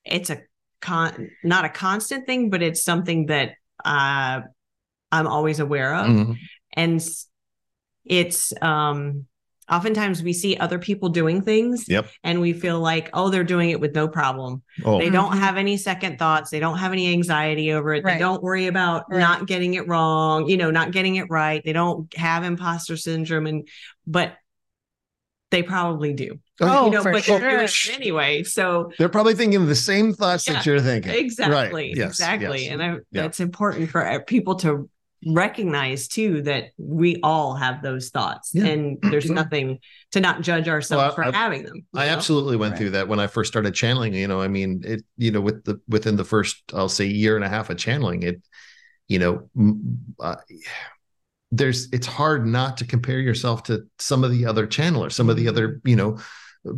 it's 0.05 0.29
a 0.29 0.41
con 0.81 1.29
not 1.43 1.65
a 1.65 1.69
constant 1.69 2.25
thing, 2.25 2.49
but 2.49 2.61
it's 2.61 2.81
something 2.81 3.25
that 3.25 3.55
uh 3.83 4.39
I'm 5.11 5.27
always 5.27 5.59
aware 5.59 5.95
of. 5.95 6.07
Mhm. 6.07 6.37
And 6.73 7.05
it's 8.09 8.53
um 8.61 9.25
oftentimes 9.71 10.23
we 10.23 10.33
see 10.33 10.57
other 10.57 10.79
people 10.79 11.09
doing 11.09 11.43
things 11.43 11.85
Yep. 11.87 12.07
and 12.23 12.41
we 12.41 12.53
feel 12.53 12.79
like, 12.79 13.11
oh, 13.13 13.29
they're 13.29 13.43
doing 13.43 13.69
it 13.69 13.79
with 13.79 13.93
no 13.93 14.07
problem. 14.07 14.63
Oh, 14.83 14.97
They 14.97 15.11
don't 15.11 15.31
Mhm. 15.33 15.39
have 15.39 15.57
any 15.57 15.77
second 15.77 16.17
thoughts. 16.17 16.49
They 16.49 16.59
don't 16.59 16.79
have 16.79 16.91
any 16.91 17.11
anxiety 17.13 17.71
over 17.71 17.93
it. 17.93 18.03
Right. 18.03 18.13
They 18.13 18.19
don't 18.19 18.41
worry 18.41 18.65
about 18.65 19.03
Right. 19.11 19.19
not 19.19 19.45
getting 19.45 19.75
it 19.75 19.87
wrong, 19.87 20.49
you 20.49 20.57
know, 20.57 20.71
not 20.71 20.89
getting 20.91 21.17
it 21.17 21.27
right. 21.29 21.61
They 21.63 21.73
don't 21.73 22.11
have 22.17 22.43
imposter 22.43 22.97
syndrome 22.97 23.45
and 23.45 23.67
but 24.07 24.33
they 25.51 25.61
probably 25.63 26.13
do. 26.13 26.39
Oh, 26.61 26.85
you 26.85 26.91
know, 26.91 27.01
for 27.03 27.11
but 27.11 27.23
they're 27.25 27.39
doing 27.39 27.67
sure. 27.67 27.93
it 27.93 27.99
anyway. 27.99 28.43
So 28.43 28.91
They're 28.97 29.07
probably 29.09 29.35
thinking 29.35 29.65
the 29.67 29.75
same 29.75 30.13
thoughts 30.13 30.47
Yeah, 30.47 30.53
that 30.53 30.65
you're 30.65 30.79
thinking. 30.81 31.11
exactly, 31.13 31.89
Right. 31.89 31.95
Yes, 31.95 32.09
exactly. 32.09 32.63
yes. 32.63 32.71
And 32.73 32.83
I, 32.83 32.87
Yeah. 33.11 33.21
that's 33.23 33.39
important 33.39 33.89
for 33.91 34.05
uh, 34.05 34.19
people 34.25 34.55
to 34.57 34.89
recognize 35.25 36.07
too 36.07 36.41
that 36.43 36.65
we 36.77 37.19
all 37.23 37.53
have 37.55 37.81
those 37.81 38.09
thoughts 38.09 38.51
Yeah. 38.53 38.65
and 38.67 38.97
there's 39.11 39.29
nothing 39.29 39.79
to 40.11 40.19
not 40.19 40.41
judge 40.41 40.67
ourselves 40.67 41.15
Well, 41.17 41.27
I- 41.27 41.31
for 41.31 41.37
having 41.37 41.63
them. 41.63 41.85
I 41.95 42.05
know? 42.05 42.11
absolutely 42.13 42.55
went 42.57 42.71
Right. 42.73 42.77
through 42.79 42.89
that 42.91 43.07
when 43.07 43.19
I 43.19 43.27
first 43.27 43.51
started 43.51 43.73
channeling. 43.73 44.13
You 44.13 44.27
know, 44.27 44.41
I 44.41 44.47
mean, 44.47 44.81
it. 44.85 45.03
You 45.17 45.31
know, 45.31 45.41
with 45.41 45.63
the 45.65 45.79
within 45.87 46.15
the 46.15 46.23
first, 46.25 46.63
I'll 46.73 46.89
say, 46.89 47.05
year 47.05 47.35
and 47.35 47.43
a 47.45 47.49
half 47.49 47.69
of 47.69 47.77
channeling, 47.77 48.23
it. 48.23 48.41
You 49.07 49.19
know, 49.19 49.49
uh, 50.19 50.35
there's. 51.51 51.89
It's 51.91 52.07
hard 52.07 52.45
not 52.45 52.77
to 52.77 52.85
compare 52.85 53.19
yourself 53.19 53.63
to 53.63 53.87
some 53.97 54.23
of 54.23 54.31
the 54.31 54.45
other 54.45 54.67
channelers, 54.67 55.13
some 55.15 55.29
of 55.29 55.35
the 55.35 55.47
other, 55.47 55.81
you 55.83 55.95
know, 55.95 56.19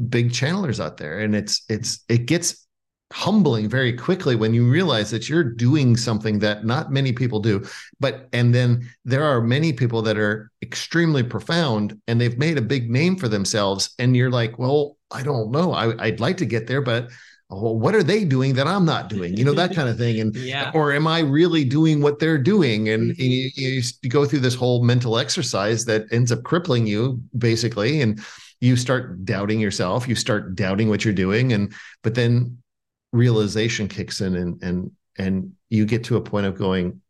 big 0.09 0.31
channelers 0.31 0.79
out 0.79 0.97
there, 0.97 1.19
and 1.19 1.35
it's 1.35 1.63
it's 1.69 2.03
it 2.07 2.25
gets 2.27 2.65
humbling 3.11 3.67
very 3.69 3.93
quickly 3.93 4.35
when 4.35 4.53
you 4.53 4.69
realize 4.69 5.11
that 5.11 5.27
you're 5.29 5.43
doing 5.43 5.97
something 5.97 6.39
that 6.39 6.65
not 6.65 6.91
many 6.91 7.11
people 7.11 7.39
do. 7.39 7.65
But 7.99 8.27
and 8.33 8.53
then 8.55 8.89
there 9.05 9.23
are 9.23 9.41
many 9.41 9.73
people 9.73 10.01
that 10.03 10.17
are 10.17 10.49
extremely 10.61 11.23
profound 11.23 11.99
and 12.07 12.19
they've 12.19 12.37
made 12.37 12.57
a 12.57 12.61
big 12.61 12.89
name 12.89 13.15
for 13.17 13.27
themselves. 13.27 13.93
And 13.99 14.15
you're 14.15 14.31
like 14.31 14.57
well 14.59 14.97
i 15.11 15.21
don't 15.23 15.51
know. 15.51 15.73
I, 15.73 16.05
i'd 16.05 16.19
like 16.21 16.37
to 16.37 16.45
get 16.45 16.67
there 16.67 16.81
but 16.81 17.09
well, 17.49 17.77
what 17.77 17.93
are 17.95 18.03
they 18.03 18.23
doing 18.23 18.53
that 18.53 18.65
i'm 18.67 18.85
not 18.85 19.09
doing? 19.09 19.35
You 19.35 19.43
know 19.43 19.53
that 19.53 19.75
kind 19.75 19.89
of 19.89 19.97
thing. 19.97 20.21
And 20.21 20.33
Yeah. 20.53 20.71
or 20.73 20.93
am 20.93 21.05
i 21.05 21.19
really 21.19 21.65
doing 21.65 22.01
what 22.01 22.19
they're 22.19 22.37
doing? 22.37 22.87
And, 22.89 23.11
Mhm. 23.11 23.19
you, 23.19 23.49
you, 23.55 23.81
you 24.01 24.09
go 24.09 24.25
through 24.25 24.39
this 24.39 24.55
whole 24.55 24.83
mental 24.85 25.17
exercise 25.17 25.83
that 25.85 26.05
ends 26.11 26.31
up 26.31 26.43
crippling 26.43 26.87
you 26.87 27.21
basically. 27.37 27.99
And 28.01 28.21
you 28.61 28.77
start 28.77 29.25
doubting 29.25 29.59
yourself. 29.59 30.07
You 30.07 30.13
start 30.15 30.53
doubting 30.55 30.87
what 30.87 31.03
you're 31.03 31.15
doing. 31.15 31.51
And 31.51 31.73
but 32.03 32.13
then 32.13 32.57
realization 33.11 33.87
kicks 33.87 34.21
in 34.21 34.35
and 34.35 34.63
and 34.63 34.91
and 35.17 35.53
you 35.69 35.85
get 35.85 36.03
to 36.05 36.17
a 36.17 36.21
point 36.21 36.45
of 36.45 36.57
going 36.57 37.01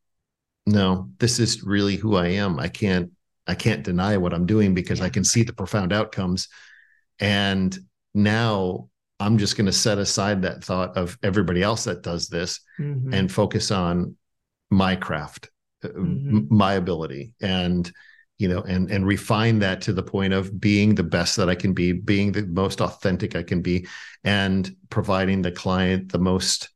no 0.65 1.09
this 1.19 1.39
is 1.39 1.63
really 1.63 1.95
who 1.95 2.15
i 2.15 2.27
am 2.27 2.59
i 2.59 2.67
can't 2.67 3.11
i 3.47 3.53
can't 3.55 3.83
deny 3.83 4.17
what 4.17 4.33
i'm 4.33 4.45
doing 4.45 4.73
because 4.73 5.01
i 5.01 5.09
can 5.09 5.23
see 5.23 5.43
the 5.43 5.53
profound 5.53 5.93
outcomes 5.93 6.47
and 7.19 7.77
now 8.13 8.87
i'm 9.19 9.37
just 9.37 9.55
going 9.57 9.65
to 9.67 9.71
set 9.71 9.97
aside 9.99 10.41
that 10.41 10.63
thought 10.63 10.97
of 10.97 11.17
everybody 11.23 11.61
else 11.61 11.83
that 11.83 12.01
does 12.01 12.27
this 12.27 12.59
Mhm. 12.79 13.13
and 13.13 13.31
focus 13.31 13.69
on 13.71 14.15
my 14.71 14.95
craft 14.95 15.49
uh, 15.83 15.89
m- 15.89 16.47
Mhm. 16.49 16.51
my 16.51 16.73
ability 16.73 17.33
and 17.41 17.91
you 18.41 18.47
know 18.47 18.61
and 18.61 18.89
and 18.89 19.05
refine 19.05 19.59
that 19.59 19.81
to 19.81 19.93
the 19.93 20.01
point 20.01 20.33
of 20.33 20.59
being 20.59 20.95
the 20.95 21.03
best 21.03 21.35
that 21.37 21.47
i 21.47 21.53
can 21.55 21.73
be 21.73 21.91
being 21.91 22.31
the 22.31 22.41
most 22.47 22.81
authentic 22.81 23.35
i 23.35 23.43
can 23.43 23.61
be 23.61 23.85
and 24.23 24.75
providing 24.89 25.43
the 25.43 25.51
client 25.51 26.11
the 26.11 26.17
most 26.31 26.69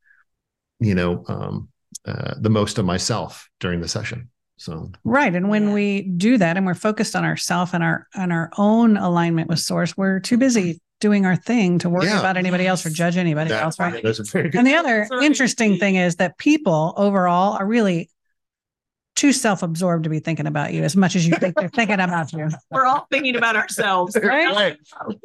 you 0.78 0.94
know 0.94 1.24
um 1.28 1.68
uh, 2.06 2.34
the 2.40 2.50
most 2.50 2.78
of 2.78 2.84
myself 2.84 3.48
during 3.58 3.80
the 3.80 3.88
session 3.88 4.28
so 4.58 4.90
Right. 5.04 5.34
And 5.34 5.50
when 5.50 5.74
we 5.74 6.00
do 6.00 6.38
that 6.38 6.56
and 6.56 6.64
we're 6.64 6.72
focused 6.88 7.14
on 7.14 7.24
ourself 7.26 7.74
and 7.74 7.84
our 7.84 8.06
on 8.14 8.32
our 8.32 8.48
own 8.56 8.96
alignment 8.96 9.50
with 9.50 9.58
source, 9.58 9.94
we're 9.98 10.18
too 10.18 10.38
busy 10.38 10.80
doing 10.98 11.26
our 11.26 11.36
thing 11.36 11.78
to 11.80 11.90
worry 11.90 12.06
Yeah. 12.06 12.20
about 12.20 12.38
anybody 12.38 12.66
else 12.66 12.86
or 12.86 12.88
judge 12.90 13.18
anybody 13.18 13.50
that- 13.50 13.62
else. 13.62 13.78
Right. 13.78 14.02
that's 14.02 14.18
a 14.18 14.24
very 14.24 14.48
good 14.48 14.56
And 14.58 14.66
the 14.66 14.74
other 14.76 15.06
That's 15.10 15.22
interesting 15.22 15.76
thing 15.76 15.96
is 15.96 16.16
that 16.16 16.38
people 16.38 16.94
overall 16.96 17.52
are 17.58 17.66
really 17.66 18.08
too 19.16 19.32
self-absorbed 19.32 20.04
to 20.04 20.10
be 20.10 20.20
thinking 20.20 20.46
about 20.46 20.72
you 20.72 20.82
as 20.84 20.94
much 20.94 21.16
as 21.16 21.26
you 21.26 21.34
think 21.36 21.56
they're 21.56 21.68
thinking 21.70 21.98
about 22.00 22.32
you. 22.32 22.48
We're 22.70 22.84
all 22.86 23.06
thinking 23.10 23.34
about 23.36 23.56
ourselves. 23.56 24.16
Right. 24.22 24.76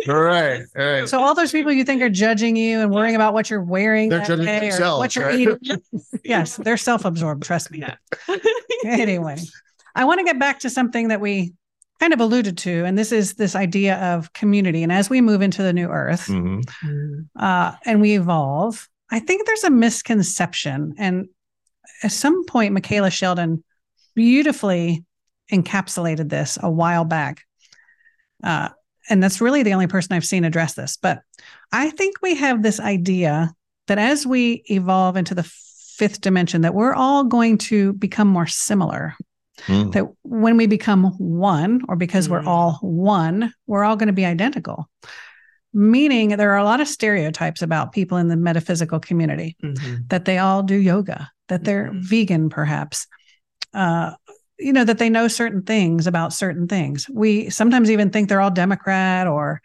right 0.08 0.62
right 0.76 1.08
So 1.10 1.20
all 1.20 1.36
those 1.36 1.52
people 1.52 1.72
you 1.72 1.84
think 1.84 2.02
are 2.02 2.10
judging 2.10 2.56
you 2.56 2.80
and 2.80 2.90
worrying 2.92 3.16
about 3.16 3.34
what 3.34 3.50
you're 3.50 3.62
wearing, 3.64 4.10
They're 4.10 4.20
that 4.20 4.28
judging 4.28 4.46
day 4.46 4.58
or 4.58 4.72
themselves, 4.72 5.00
what 5.00 5.16
you're 5.16 5.26
right? 5.28 5.40
eating. 5.40 5.82
yes, 6.24 6.56
they're 6.56 6.78
self-absorbed. 6.78 7.44
Trust 7.44 7.70
me. 7.72 7.80
Yeah. 7.80 7.96
anyway, 8.86 9.38
I 9.94 10.06
want 10.06 10.20
to 10.20 10.24
get 10.24 10.40
back 10.40 10.60
to 10.60 10.70
something 10.70 11.10
that 11.10 11.20
we 11.22 11.54
kind 12.00 12.14
of 12.14 12.20
alluded 12.22 12.58
to, 12.60 12.86
and 12.86 12.98
this 12.98 13.12
is 13.12 13.34
this 13.36 13.56
idea 13.56 13.98
of 13.98 14.32
community. 14.34 14.82
And 14.84 14.92
as 14.92 15.10
we 15.10 15.22
move 15.22 15.42
into 15.42 15.62
the 15.62 15.74
new 15.74 15.88
earth 15.90 16.28
Mhm. 16.28 16.64
Mhm. 16.84 17.28
uh, 17.38 17.74
and 17.86 18.02
we 18.02 18.16
evolve, 18.18 18.88
I 19.12 19.20
think 19.20 19.46
there's 19.46 19.64
a 19.66 19.70
misconception. 19.70 20.96
And 20.98 21.28
at 22.04 22.12
some 22.12 22.46
point, 22.46 22.74
Michaela 22.74 23.12
Sheldon 23.12 23.64
beautifully 24.16 25.04
encapsulated 25.52 26.30
this 26.30 26.58
a 26.62 26.70
while 26.70 27.06
back. 27.06 27.42
Uh, 28.44 28.70
and 29.10 29.22
that's 29.22 29.42
really 29.42 29.64
the 29.64 29.74
only 29.74 29.88
person 29.88 30.14
I've 30.14 30.26
seen 30.26 30.44
address 30.46 30.74
this. 30.74 30.98
But 30.98 31.22
I 31.72 31.90
think 31.90 32.16
we 32.22 32.36
have 32.36 32.64
this 32.64 32.80
idea 32.80 33.54
that 33.88 33.98
as 33.98 34.26
we 34.26 34.64
evolve 34.70 35.18
into 35.18 35.36
the 35.36 35.44
fifth 35.44 36.22
dimension, 36.22 36.62
that 36.62 36.74
we're 36.74 36.94
all 36.94 37.24
going 37.24 37.58
to 37.58 37.94
become 37.94 38.28
more 38.28 38.48
similar 38.48 39.16
Mm. 39.68 39.92
that 39.92 40.06
when 40.24 40.58
we 40.58 40.66
become 40.66 41.04
one, 41.20 41.82
or 41.88 41.96
because 41.96 42.28
we're 42.28 42.42
Mm. 42.42 42.48
all 42.48 42.80
one, 42.82 43.54
we're 43.68 43.84
all 43.84 43.96
going 43.96 44.08
to 44.08 44.14
be 44.14 44.26
identical. 44.26 44.90
Meaning, 45.74 46.30
there 46.30 46.52
are 46.52 46.58
a 46.58 46.64
lot 46.64 46.82
of 46.82 46.88
stereotypes 46.88 47.62
about 47.62 47.92
people 47.92 48.18
in 48.18 48.28
the 48.28 48.36
metaphysical 48.36 49.00
community 49.00 49.56
Mhm. 49.64 50.10
that 50.10 50.26
they 50.26 50.40
all 50.40 50.64
do 50.64 50.76
yoga, 50.76 51.30
that 51.48 51.64
they're 51.64 51.92
Mhm. 51.92 52.02
vegan, 52.02 52.50
perhaps, 52.50 53.06
uh, 53.74 54.14
you 54.60 54.74
know, 54.74 54.84
that 54.84 55.00
they 55.00 55.10
know 55.10 55.28
certain 55.28 55.64
things 55.64 56.08
about 56.08 56.34
certain 56.34 56.68
things. 56.68 57.10
We 57.10 57.50
sometimes 57.50 57.90
even 57.90 58.12
think 58.12 58.30
they're 58.30 58.42
all 58.42 58.52
Democrat 58.52 59.28
or 59.28 59.62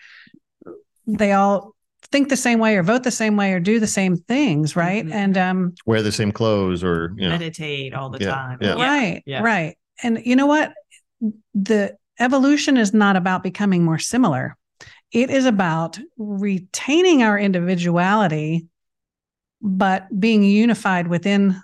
they 1.06 1.32
all 1.32 1.74
think 2.10 2.28
the 2.28 2.36
same 2.36 2.58
way 2.58 2.76
or 2.76 2.82
vote 2.82 3.02
the 3.02 3.10
same 3.10 3.36
way 3.36 3.52
or 3.52 3.60
do 3.60 3.78
the 3.80 3.86
same 3.86 4.16
things, 4.16 4.76
right? 4.76 5.04
Mhm. 5.04 5.12
And 5.12 5.38
um, 5.38 5.74
wear 5.84 6.02
the 6.02 6.12
same 6.12 6.32
clothes 6.32 6.82
or 6.82 7.12
you 7.16 7.24
know 7.28 7.30
Meditate 7.30 7.94
all 7.94 8.10
the 8.10 8.20
Yeah, 8.20 8.30
time. 8.30 8.58
yeah. 8.60 8.74
Right. 8.74 9.22
yeah. 9.26 9.42
Right. 9.42 9.76
And 10.02 10.22
you 10.24 10.36
know 10.36 10.46
what? 10.46 10.72
The 11.54 11.96
evolution 12.18 12.76
is 12.76 12.94
not 12.94 13.16
about 13.16 13.42
becoming 13.42 13.84
more 13.84 13.98
similar. 13.98 14.56
It 15.12 15.30
is 15.30 15.46
about 15.46 15.98
retaining 16.18 17.22
our 17.22 17.38
individuality, 17.38 18.66
but 19.62 20.08
being 20.18 20.42
unified 20.42 21.08
within 21.08 21.60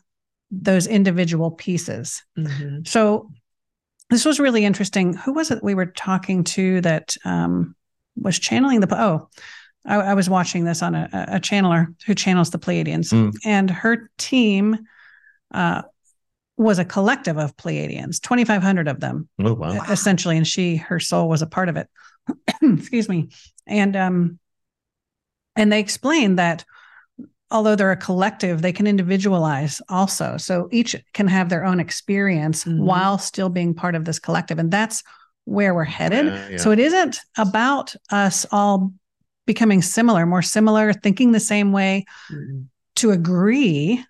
those 0.53 0.87
individual 0.87 1.51
pieces. 1.51 2.23
Mhm. 2.39 2.87
So 2.87 3.31
this 4.11 4.25
was 4.27 4.39
really 4.39 4.65
interesting. 4.67 5.15
Who 5.15 5.33
was 5.33 5.51
it 5.51 5.63
we 5.65 5.75
were 5.75 5.87
talking 5.87 6.45
to 6.45 6.81
that 6.83 7.17
um, 7.25 7.75
was 8.17 8.39
channeling 8.39 8.81
the 8.81 8.95
oh 9.03 9.29
I, 9.87 9.97
I 9.97 10.15
was 10.15 10.29
watching 10.31 10.65
this 10.65 10.83
on 10.83 10.95
a, 10.95 11.09
a 11.13 11.41
channeler 11.41 11.95
who 12.07 12.15
channels 12.15 12.51
the 12.51 12.59
Pleiadians, 12.59 13.13
Mm. 13.13 13.33
and 13.45 13.69
her 13.71 14.11
team 14.19 14.79
uh, 15.53 15.83
was 16.57 16.79
a 16.79 16.85
collective 16.85 17.39
of 17.39 17.57
Pleiadians, 17.57 18.21
2,500 18.21 18.87
of 18.87 19.01
them, 19.01 19.29
Oh 19.43 19.55
wow. 19.55 19.83
essentially, 19.91 20.37
and 20.37 20.47
she, 20.47 20.77
her 20.77 21.01
soul, 21.01 21.29
was 21.29 21.43
a 21.43 21.47
part 21.47 21.69
of 21.69 21.77
it. 21.77 21.89
Excuse 22.63 23.09
me, 23.09 23.31
and 23.67 23.97
um, 23.97 24.39
and 25.57 25.73
they 25.73 25.81
explained 25.81 26.39
that 26.39 26.65
although 27.53 27.77
they're 27.77 27.93
a 27.93 27.97
collective, 27.97 28.63
they 28.63 28.73
can 28.73 28.87
individualize 28.87 29.81
also. 29.89 30.37
So 30.39 30.69
each 30.73 30.97
can 31.13 31.29
have 31.29 31.49
their 31.49 31.65
own 31.65 31.79
experience 31.79 32.65
Mhm. 32.65 32.81
while 32.81 33.19
still 33.19 33.49
being 33.49 33.75
part 33.75 33.95
of 33.95 34.05
this 34.05 34.19
collective, 34.19 34.59
and 34.59 34.71
that's 34.71 35.03
where 35.45 35.75
we're 35.75 35.85
headed. 35.85 36.27
Yeah, 36.27 36.49
yeah. 36.51 36.57
So 36.57 36.71
it 36.71 36.79
isn't 36.79 37.19
about 37.37 37.95
us 38.11 38.47
all 38.51 38.93
becoming 39.47 39.83
similar, 39.83 40.25
more 40.25 40.43
similar, 40.43 40.93
thinking 40.93 41.33
the 41.33 41.41
same 41.41 41.73
way 41.73 42.05
Mm-mm. 42.31 42.67
to 42.97 43.11
agree, 43.11 44.05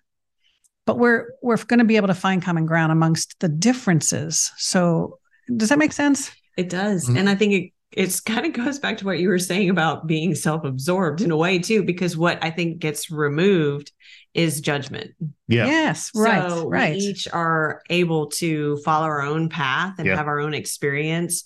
but 0.85 0.97
we're 0.99 1.31
we're 1.41 1.57
going 1.57 1.79
to 1.79 1.85
be 1.85 1.97
able 1.97 2.07
to 2.09 2.13
find 2.13 2.41
common 2.41 2.65
ground 2.65 2.91
amongst 2.91 3.39
the 3.39 3.49
differences. 3.49 4.51
So 4.57 5.19
does 5.57 5.69
that 5.69 5.79
make 5.79 5.91
sense? 5.93 6.31
It 6.55 6.69
does. 6.69 7.09
Mhm. 7.09 7.17
And 7.19 7.29
I 7.29 7.35
think 7.35 7.53
it 7.53 7.72
it's 7.95 8.19
kind 8.19 8.45
of 8.45 8.53
goes 8.53 8.79
back 8.79 8.97
to 8.97 9.05
what 9.05 9.19
you 9.19 9.29
were 9.29 9.39
saying 9.39 9.69
about 9.69 10.07
being 10.07 10.35
self-absorbed 10.35 11.21
in 11.21 11.31
a 11.31 11.37
way 11.37 11.59
too, 11.59 11.83
because 11.83 12.17
what 12.17 12.43
I 12.43 12.49
think 12.51 12.79
gets 12.79 13.09
removed 13.11 13.91
is 14.33 14.61
judgment. 14.61 15.11
yeah. 15.47 15.67
Yes, 15.67 16.09
right, 16.15 16.49
So 16.49 16.67
right. 16.67 16.95
we 16.95 16.99
each 16.99 17.27
are 17.31 17.81
able 17.89 18.27
to 18.31 18.77
follow 18.77 19.05
our 19.05 19.21
own 19.21 19.47
path 19.49 19.95
and 19.99 20.07
Yeah. 20.07 20.15
have 20.15 20.27
our 20.27 20.39
own 20.39 20.53
experience. 20.55 21.43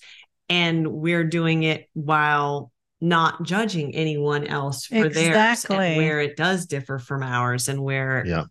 And 0.50 0.88
we're 0.88 1.26
doing 1.26 1.64
it 1.64 1.90
while 1.94 2.72
not 3.02 3.44
judging 3.44 3.94
anyone 3.94 4.48
else 4.48 4.86
for 4.86 5.10
theirs 5.10 5.18
Exactly. 5.18 5.78
and 5.78 5.98
where 5.98 6.22
it 6.22 6.38
does 6.38 6.66
differ 6.66 6.98
from 6.98 7.22
ours 7.24 7.68
and 7.68 7.84
where 7.84 8.26
Yeah. 8.26 8.44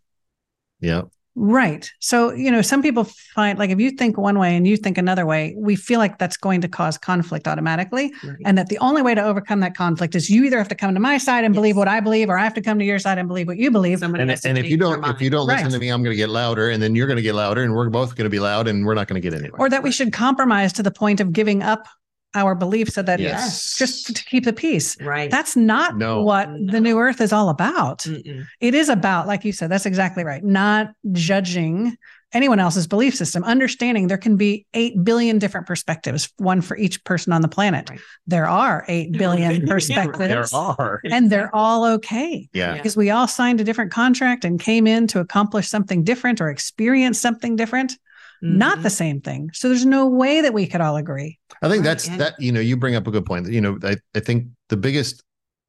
Yeah. 0.81 1.03
Right. 1.39 1.91
So, 2.01 2.33
you 2.33 2.51
know, 2.51 2.63
some 2.63 2.81
people 2.81 3.05
find 3.05 3.59
like 3.59 3.69
if 3.69 3.79
you 3.79 3.91
think 3.91 4.17
one 4.17 4.39
way 4.39 4.57
and 4.57 4.67
you 4.67 4.79
think 4.79 4.97
another 4.97 5.27
way, 5.27 5.55
we 5.59 5.77
feel 5.77 5.99
like 5.99 6.19
that's 6.19 6.39
going 6.39 6.63
to 6.63 6.69
cause 6.69 6.97
conflict 6.97 7.47
automatically. 7.47 8.11
Right. 8.25 8.37
And 8.47 8.57
that 8.57 8.71
the 8.71 8.79
only 8.79 9.03
way 9.03 9.15
to 9.15 9.23
overcome 9.23 9.61
that 9.61 9.77
conflict 9.77 10.15
is 10.15 10.31
you 10.31 10.45
either 10.45 10.57
have 10.57 10.69
to 10.69 10.75
come 10.75 10.95
to 10.95 11.01
my 11.01 11.19
side 11.19 11.45
and 11.45 11.55
Yes. 11.55 11.59
believe 11.61 11.77
what 11.77 11.89
I 11.89 12.01
believe, 12.01 12.31
or 12.31 12.39
I 12.39 12.45
have 12.45 12.55
to 12.55 12.63
come 12.63 12.79
to 12.79 12.85
your 12.87 12.99
side 12.99 13.19
and 13.19 13.29
believe 13.29 13.49
what 13.49 13.59
you 13.59 13.71
believe. 13.71 13.99
somebody 13.99 14.23
And, 14.23 14.31
has 14.31 14.41
to 14.41 14.49
and 14.49 14.57
if 14.57 14.71
you 14.71 14.79
don't 14.79 15.05
if 15.05 15.21
you 15.21 15.29
don't 15.29 15.47
listen 15.47 15.71
to 15.71 15.79
me, 15.79 15.91
I'm 15.91 16.03
going 16.03 16.13
to 16.13 16.17
get 16.17 16.31
louder, 16.31 16.71
and 16.71 16.83
then 16.83 16.95
you're 16.95 17.07
going 17.07 17.19
to 17.19 17.23
get 17.23 17.35
louder, 17.35 17.63
and 17.63 17.75
we're 17.75 17.91
both 17.91 18.17
going 18.17 18.25
to 18.25 18.31
be 18.31 18.41
loud, 18.41 18.67
and 18.67 18.87
we're 18.87 18.95
not 18.95 19.07
going 19.07 19.21
to 19.21 19.31
get 19.31 19.39
anywhere. 19.39 19.61
Or 19.61 19.69
that 19.69 19.83
we 19.83 19.93
should 19.93 20.15
compromise 20.15 20.73
to 20.75 20.83
the 20.83 20.91
point 20.91 21.21
of 21.21 21.33
giving 21.35 21.63
up 21.63 21.87
our 22.35 22.55
beliefs 22.55 22.95
so 22.95 23.03
that 23.03 23.19
yes. 23.21 23.77
just 23.77 24.15
to 24.15 24.25
keep 24.25 24.45
the 24.45 24.53
peace. 24.53 25.01
right. 25.01 25.31
That's 25.31 25.57
not 25.57 25.97
No. 25.97 26.23
what 26.23 26.51
No. 26.51 26.73
the 26.73 26.81
new 26.81 26.99
earth 26.99 27.21
is 27.21 27.33
all 27.33 27.49
about. 27.49 28.01
Mm-mm. 28.01 28.45
It 28.61 28.75
is 28.75 28.89
about, 28.89 29.27
like 29.27 29.45
you 29.45 29.53
said, 29.53 29.71
that's 29.71 29.87
exactly 29.87 30.23
right. 30.25 30.45
Not 30.45 30.91
judging 31.13 31.97
anyone 32.33 32.59
else's 32.59 32.87
belief 32.87 33.15
system, 33.15 33.43
understanding 33.45 34.09
there 34.09 34.19
can 34.19 34.37
be 34.37 34.67
8 34.75 35.03
billion 35.05 35.39
different 35.39 35.67
perspectives, 35.67 36.29
one 36.37 36.61
for 36.61 36.77
each 36.77 37.03
person 37.05 37.33
on 37.33 37.41
the 37.41 37.49
planet. 37.49 37.89
Right. 37.89 38.01
There 38.27 38.47
are 38.47 38.85
8 38.89 39.13
billion 39.13 39.67
perspectives, 39.75 40.19
there 40.19 40.45
are. 40.53 41.01
and 41.05 41.31
they're 41.31 41.55
all 41.55 41.85
okay 41.95 42.49
Yeah. 42.53 42.73
Yeah. 42.73 42.75
because 42.77 42.97
we 42.97 43.09
all 43.11 43.29
signed 43.29 43.61
a 43.61 43.65
different 43.65 43.93
contract 43.93 44.45
and 44.45 44.61
came 44.61 44.87
in 44.87 45.07
to 45.09 45.21
accomplish 45.21 45.69
something 45.69 46.05
different 46.05 46.41
or 46.43 46.51
experience 46.51 47.19
something 47.19 47.57
different, 47.57 47.97
not 48.43 48.79
Mhm. 48.79 48.83
the 48.83 48.91
same 48.91 49.21
thing. 49.21 49.51
So 49.55 49.69
there's 49.69 49.87
no 49.87 50.07
way 50.09 50.41
that 50.43 50.53
we 50.55 50.67
could 50.67 50.81
all 50.81 50.97
agree. 50.97 51.39
I 51.63 51.69
think 51.69 51.81
Right, 51.81 51.85
that's 51.85 52.09
and- 52.09 52.21
that. 52.21 52.41
You 52.41 52.53
know, 52.53 52.61
you 52.61 52.77
bring 52.77 52.95
up 52.95 53.07
a 53.07 53.11
good 53.11 53.25
point. 53.27 53.49
You 53.49 53.61
know, 53.61 53.79
I 53.83 53.97
I 54.15 54.21
think 54.21 54.49
the 54.69 54.77
biggest 54.77 55.23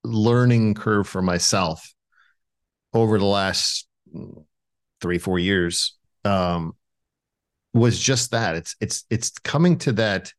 learning 0.04 0.74
curve 0.76 1.08
for 1.08 1.22
myself 1.22 1.94
over 2.94 3.18
the 3.20 3.26
last 3.26 3.88
three 5.02 5.18
four 5.20 5.40
years 5.40 5.96
um, 6.26 6.74
was 7.74 8.00
just 8.00 8.32
that. 8.32 8.56
It's 8.56 8.76
it's 8.80 9.06
it's 9.10 9.30
coming 9.30 9.78
to 9.80 9.92
that 9.94 10.34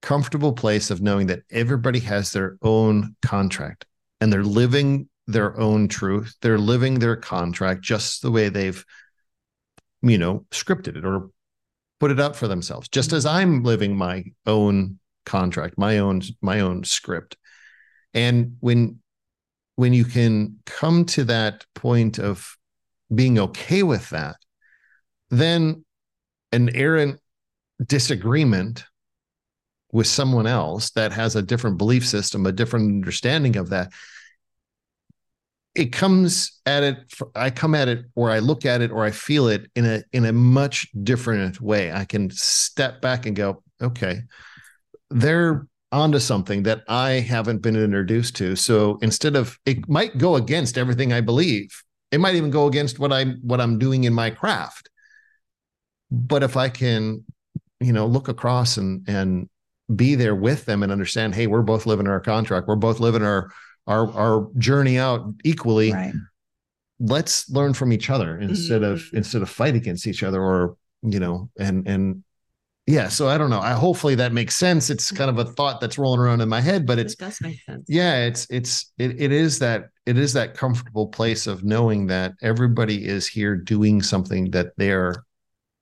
comfortable 0.00 0.52
place 0.52 0.90
of 0.90 1.02
knowing 1.02 1.26
that 1.26 1.42
everybody 1.50 1.98
has 2.00 2.32
their 2.32 2.56
own 2.62 3.16
contract 3.22 3.84
and 4.20 4.32
they're 4.32 4.44
living 4.44 5.08
their 5.26 5.58
own 5.58 5.88
truth. 5.88 6.34
They're 6.40 6.58
living 6.58 6.98
their 7.00 7.16
contract 7.16 7.82
just 7.82 8.22
the 8.22 8.30
way 8.30 8.48
they've, 8.48 8.82
you 10.02 10.16
know, 10.18 10.46
scripted 10.52 10.96
it 10.96 11.04
or 11.04 11.30
put 12.00 12.10
it 12.10 12.20
up 12.20 12.36
for 12.36 12.48
themselves. 12.48 12.88
Just 12.88 13.12
as 13.12 13.26
I'm 13.26 13.62
living 13.62 13.96
my 13.96 14.24
own 14.46 14.98
contract, 15.26 15.76
my 15.78 15.98
own 15.98 16.22
my 16.40 16.60
own 16.60 16.84
script. 16.84 17.36
And 18.14 18.56
when 18.60 19.00
when 19.76 19.92
you 19.92 20.04
can 20.04 20.58
come 20.66 21.04
to 21.04 21.24
that 21.24 21.64
point 21.74 22.18
of 22.18 22.56
being 23.14 23.38
okay 23.38 23.82
with 23.82 24.10
that, 24.10 24.36
then 25.30 25.84
an 26.52 26.74
errant 26.74 27.20
disagreement 27.86 28.84
with 29.92 30.06
someone 30.06 30.46
else 30.46 30.90
that 30.90 31.12
has 31.12 31.36
a 31.36 31.42
different 31.42 31.78
belief 31.78 32.06
system, 32.06 32.46
a 32.46 32.52
different 32.52 32.86
understanding 32.86 33.56
of 33.56 33.70
that, 33.70 33.92
it 35.74 35.92
comes 35.92 36.60
at 36.66 36.82
it. 36.82 36.98
I 37.34 37.50
come 37.50 37.74
at 37.74 37.88
it, 37.88 38.04
or 38.14 38.30
I 38.30 38.40
look 38.40 38.66
at 38.66 38.80
it, 38.80 38.90
or 38.90 39.04
I 39.04 39.10
feel 39.10 39.48
it 39.48 39.70
in 39.76 39.86
a 39.86 40.02
in 40.12 40.24
a 40.24 40.32
much 40.32 40.88
different 41.02 41.60
way. 41.60 41.92
I 41.92 42.04
can 42.04 42.30
step 42.30 43.00
back 43.00 43.26
and 43.26 43.36
go, 43.36 43.62
okay, 43.80 44.22
they're 45.10 45.66
onto 45.90 46.18
something 46.18 46.64
that 46.64 46.82
I 46.88 47.12
haven't 47.12 47.62
been 47.62 47.76
introduced 47.76 48.36
to. 48.36 48.56
So 48.56 48.98
instead 49.00 49.36
of 49.36 49.58
it 49.64 49.88
might 49.88 50.18
go 50.18 50.36
against 50.36 50.76
everything 50.76 51.12
I 51.12 51.20
believe. 51.20 51.70
It 52.10 52.20
might 52.20 52.36
even 52.36 52.50
go 52.50 52.66
against 52.66 52.98
what 52.98 53.12
I'm 53.12 53.38
what 53.42 53.60
I'm 53.60 53.78
doing 53.78 54.04
in 54.04 54.14
my 54.14 54.30
craft. 54.30 54.88
But 56.10 56.42
if 56.42 56.56
I 56.56 56.70
can, 56.70 57.24
you 57.80 57.92
know, 57.92 58.06
look 58.06 58.28
across 58.28 58.78
and 58.78 59.06
and 59.08 59.48
be 59.94 60.14
there 60.14 60.34
with 60.34 60.64
them 60.64 60.82
and 60.82 60.92
understand, 60.92 61.34
hey, 61.34 61.46
we're 61.46 61.62
both 61.62 61.86
living 61.86 62.08
our 62.08 62.20
contract. 62.20 62.66
We're 62.66 62.76
both 62.76 63.00
living 63.00 63.22
our 63.22 63.50
our 63.88 64.08
our 64.12 64.48
journey 64.58 64.98
out 64.98 65.26
equally. 65.44 65.92
Right. 65.92 66.12
Let's 67.00 67.48
learn 67.50 67.74
from 67.74 67.92
each 67.92 68.10
other 68.10 68.38
instead 68.38 68.82
of 68.82 68.98
Mhm. 69.00 69.14
instead 69.18 69.42
of 69.42 69.48
fight 69.50 69.74
against 69.76 70.06
each 70.06 70.22
other 70.22 70.40
or 70.42 70.76
you 71.02 71.20
know 71.20 71.48
and 71.58 71.86
and 71.86 72.24
yeah 72.88 73.06
so 73.08 73.28
i 73.28 73.38
don't 73.38 73.50
know 73.50 73.60
i 73.60 73.72
hopefully 73.72 74.16
that 74.16 74.32
makes 74.32 74.56
sense 74.56 74.90
it's 74.90 75.12
kind 75.12 75.30
of 75.30 75.38
a 75.38 75.44
thought 75.44 75.80
that's 75.80 75.96
rolling 75.96 76.18
around 76.18 76.40
in 76.40 76.48
my 76.48 76.60
head 76.60 76.84
but 76.86 76.98
it's 76.98 77.12
it 77.12 77.18
does 77.20 77.40
make 77.40 77.60
sense. 77.62 77.84
yeah 77.86 78.24
it's 78.26 78.44
it's 78.50 78.92
it, 78.98 79.12
it 79.20 79.30
is 79.30 79.60
that 79.60 79.90
it 80.06 80.18
is 80.18 80.32
that 80.32 80.54
comfortable 80.56 81.06
place 81.06 81.46
of 81.46 81.62
knowing 81.62 82.08
that 82.08 82.32
everybody 82.42 83.06
is 83.06 83.28
here 83.28 83.54
doing 83.54 84.02
something 84.02 84.50
that 84.50 84.72
they're 84.76 85.22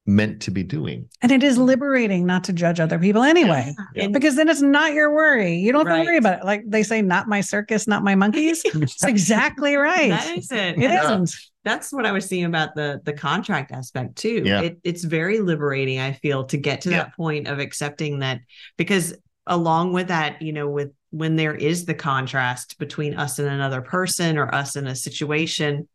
meant 0.07 0.41
to 0.43 0.51
be 0.53 0.63
doing 0.63 1.09
And 1.21 1.33
it 1.33 1.43
is 1.43 1.59
liberating 1.59 2.27
not 2.27 2.45
to 2.45 2.53
judge 2.53 2.79
other 2.79 2.99
people 2.99 3.23
anyway. 3.25 3.75
Yeah. 3.95 4.05
And- 4.05 4.13
Because 4.13 4.37
then 4.37 4.49
it's 4.49 4.63
not 4.63 4.93
your 4.93 5.13
worry. 5.13 5.57
You 5.57 5.73
don't 5.73 5.87
have 5.87 5.99
to 5.99 6.05
worry 6.05 6.17
about 6.19 6.39
it. 6.41 6.45
Like 6.45 6.63
they 6.67 6.85
say, 6.85 7.03
not 7.03 7.29
my 7.29 7.41
circus, 7.41 7.87
not 7.89 8.05
my 8.05 8.15
monkeys. 8.15 8.63
It's 8.75 9.03
exactly 9.05 9.75
right. 9.77 10.11
That 10.11 10.39
is 10.39 10.53
it. 10.53 10.59
It 10.59 10.75
And 10.75 10.83
that's- 10.85 11.05
isn't. 11.05 11.35
That's 11.65 11.93
what 11.93 12.07
I 12.07 12.13
was 12.13 12.27
seeing 12.27 12.45
about 12.45 12.77
the 12.77 13.01
the 13.05 13.13
contract 13.13 13.73
aspect 13.73 14.15
too. 14.15 14.43
Yeah. 14.45 14.61
It, 14.61 14.79
it's 14.85 15.03
very 15.03 15.41
liberating. 15.41 15.99
I 15.99 16.13
feel 16.13 16.45
to 16.45 16.57
get 16.57 16.83
to 16.83 16.91
Yeah. 16.91 16.99
that 16.99 17.17
point 17.17 17.49
of 17.49 17.59
accepting 17.59 18.21
that 18.21 18.41
because 18.77 19.15
along 19.49 19.93
with 19.93 20.07
that, 20.09 20.41
you 20.43 20.53
know, 20.53 20.69
with 20.69 20.93
when 21.11 21.35
there 21.35 21.55
is 21.57 21.85
the 21.85 21.95
contrast 21.95 22.79
between 22.79 23.15
us 23.15 23.41
and 23.41 23.49
another 23.49 23.81
person 23.81 24.39
or 24.39 24.55
us 24.55 24.77
in 24.77 24.87
a 24.87 24.95
situation, 24.95 25.89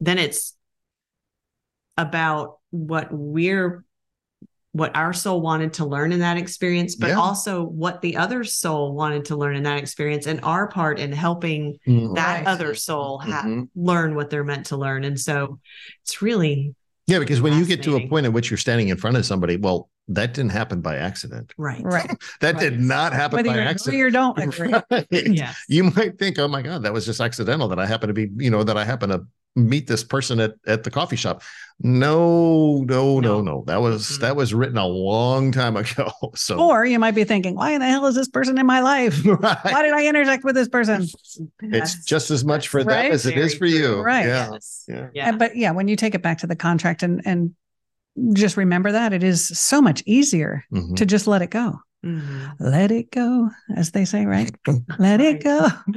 then 0.00 0.18
it's 0.18 0.54
about 1.96 2.58
what 2.74 3.08
we're 3.12 3.84
what 4.72 4.96
our 4.96 5.12
soul 5.12 5.40
wanted 5.40 5.72
to 5.74 5.84
learn 5.86 6.10
in 6.10 6.18
that 6.18 6.36
experience, 6.36 6.96
but 6.96 7.10
Yeah. 7.10 7.14
also 7.20 7.62
what 7.62 8.02
the 8.02 8.16
other 8.16 8.42
soul 8.42 8.92
wanted 8.92 9.26
to 9.26 9.36
learn 9.36 9.54
in 9.54 9.62
that 9.62 9.78
experience 9.78 10.26
and 10.26 10.40
our 10.42 10.66
part 10.66 10.98
in 10.98 11.12
helping 11.12 11.78
Mhm. 11.86 12.16
that 12.16 12.38
Right. 12.38 12.46
other 12.48 12.74
soul 12.74 13.20
ha- 13.20 13.44
Mhm. 13.46 13.68
learn 13.76 14.16
what 14.16 14.30
they're 14.30 14.42
meant 14.42 14.66
to 14.66 14.76
learn. 14.76 15.04
And 15.04 15.18
so 15.18 15.60
it's 16.02 16.20
really 16.20 16.74
yeah 17.06 17.20
because 17.20 17.40
when 17.40 17.52
you 17.56 17.64
get 17.64 17.84
to 17.84 17.94
a 17.96 18.08
point 18.08 18.26
at 18.26 18.32
which 18.32 18.50
you're 18.50 18.58
standing 18.58 18.88
in 18.88 18.96
front 18.96 19.16
of 19.16 19.24
somebody 19.24 19.56
well 19.58 19.90
that 20.08 20.34
didn't 20.34 20.50
happen 20.52 20.80
by 20.80 20.96
accident 20.96 21.52
right. 21.56 21.80
Right. 21.84 22.10
that 22.40 22.54
Right. 22.56 22.60
did 22.60 22.80
not 22.80 23.12
happen 23.12 23.36
Whether 23.36 23.50
by 23.50 23.54
you 23.54 23.60
agree 23.60 23.70
accident 23.70 24.02
or 24.02 24.10
don't 24.10 24.38
agree. 24.40 24.74
Right. 24.90 25.06
Yes. 25.12 25.56
you 25.68 25.84
might 25.84 26.18
think, 26.18 26.36
oh 26.40 26.48
my 26.48 26.62
God, 26.62 26.82
that 26.82 26.92
was 26.92 27.06
just 27.06 27.20
accidental 27.20 27.68
that 27.68 27.78
I 27.78 27.86
happen 27.86 28.08
to 28.08 28.12
be, 28.14 28.28
you 28.38 28.50
know, 28.50 28.64
that 28.64 28.76
I 28.76 28.84
happen 28.84 29.10
to 29.10 29.24
meet 29.56 29.86
this 29.86 30.02
person 30.02 30.40
at, 30.40 30.54
at 30.66 30.82
the 30.84 30.90
coffee 30.90 31.16
shop. 31.16 31.42
No, 31.80 32.78
no, 32.88 33.20
no, 33.20 33.20
No. 33.20 33.40
no. 33.40 33.64
That 33.66 33.80
was 33.80 34.06
Mm-mm. 34.06 34.20
that 34.20 34.36
was 34.36 34.52
written 34.54 34.78
a 34.78 34.86
long 34.86 35.52
time 35.52 35.76
ago. 35.82 36.10
So 36.34 36.58
Or 36.60 36.84
you 36.84 36.98
might 36.98 37.14
be 37.14 37.24
thinking, 37.24 37.54
why 37.54 37.70
in 37.72 37.80
the 37.80 37.86
hell 37.86 38.06
is 38.06 38.14
this 38.14 38.28
person 38.28 38.58
in 38.58 38.66
my 38.66 38.80
life? 38.80 39.20
right. 39.26 39.58
Why 39.64 39.82
did 39.82 39.92
I 39.92 40.06
intersect 40.06 40.44
with 40.44 40.54
this 40.54 40.68
person? 40.68 41.02
it's 41.02 41.48
That's 41.60 42.04
just 42.04 42.30
as 42.30 42.44
much 42.44 42.68
for 42.68 42.78
Right? 42.82 43.04
them 43.04 43.12
as 43.12 43.26
it 43.26 43.36
is 43.36 43.54
very 43.54 43.58
for 43.58 43.66
you. 43.66 44.00
Right. 44.00 44.26
Yeah. 44.26 44.50
Yes. 44.52 44.84
Yeah. 44.88 45.08
Yeah. 45.14 45.28
And- 45.28 45.38
But 45.38 45.56
yeah, 45.56 45.70
when 45.72 45.88
you 45.88 45.96
take 45.96 46.14
it 46.14 46.22
back 46.22 46.38
to 46.38 46.46
the 46.46 46.56
contract 46.56 47.02
and 47.02 47.22
and 47.24 47.54
just 48.32 48.56
remember 48.56 48.92
that 48.92 49.12
it 49.12 49.24
is 49.24 49.46
so 49.48 49.82
much 49.82 50.02
easier 50.06 50.64
Mhm. 50.72 50.94
to 50.96 51.04
just 51.06 51.26
let 51.26 51.42
it 51.42 51.50
go 51.50 51.80
Mhm. 52.04 52.54
Let 52.60 52.90
it 52.90 53.10
go, 53.10 53.48
as 53.76 53.90
they 53.92 54.04
say, 54.04 54.26
right? 54.26 54.50
Let 54.98 55.20
it 55.20 55.42
go. 55.42 55.68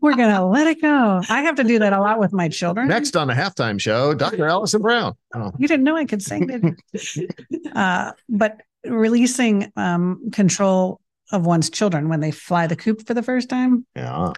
We're 0.00 0.14
going 0.16 0.34
to 0.34 0.44
let 0.44 0.66
it 0.66 0.80
go. 0.80 1.20
I 1.28 1.42
have 1.42 1.56
to 1.56 1.64
do 1.64 1.78
that 1.80 1.92
a 1.92 2.00
lot 2.00 2.18
with 2.18 2.32
my 2.32 2.48
children. 2.48 2.88
Next 2.88 3.16
on 3.16 3.26
the 3.28 3.34
halftime 3.34 3.80
show, 3.80 4.14
Dr. 4.14 4.46
Allison 4.46 4.82
Brown. 4.82 5.14
Oh, 5.34 5.52
You 5.58 5.68
didn't 5.68 5.84
know 5.84 5.96
I 5.96 6.04
could 6.04 6.22
sing, 6.22 6.46
did 6.46 6.76
uh, 7.74 8.12
but 8.28 8.60
releasing 8.84 9.72
um, 9.76 10.30
control 10.32 11.00
of 11.32 11.46
one's 11.46 11.70
children 11.70 12.08
when 12.08 12.20
they 12.20 12.30
fly 12.30 12.66
the 12.66 12.76
coop 12.76 13.06
for 13.06 13.14
the 13.14 13.22
first 13.22 13.48
time. 13.48 13.86
yeah. 13.96 14.32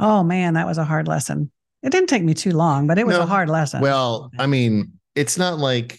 Oh 0.00 0.22
man, 0.22 0.54
that 0.54 0.66
was 0.66 0.78
a 0.78 0.84
hard 0.84 1.08
lesson. 1.08 1.50
It 1.82 1.90
didn't 1.90 2.08
take 2.08 2.22
me 2.22 2.32
too 2.34 2.52
long, 2.52 2.86
but 2.86 2.98
it 2.98 3.06
was 3.06 3.16
No. 3.16 3.24
a 3.24 3.26
hard 3.26 3.48
lesson. 3.48 3.80
Well, 3.80 4.30
I 4.38 4.46
mean, 4.46 4.92
it's 5.16 5.36
not 5.36 5.58
like 5.58 5.98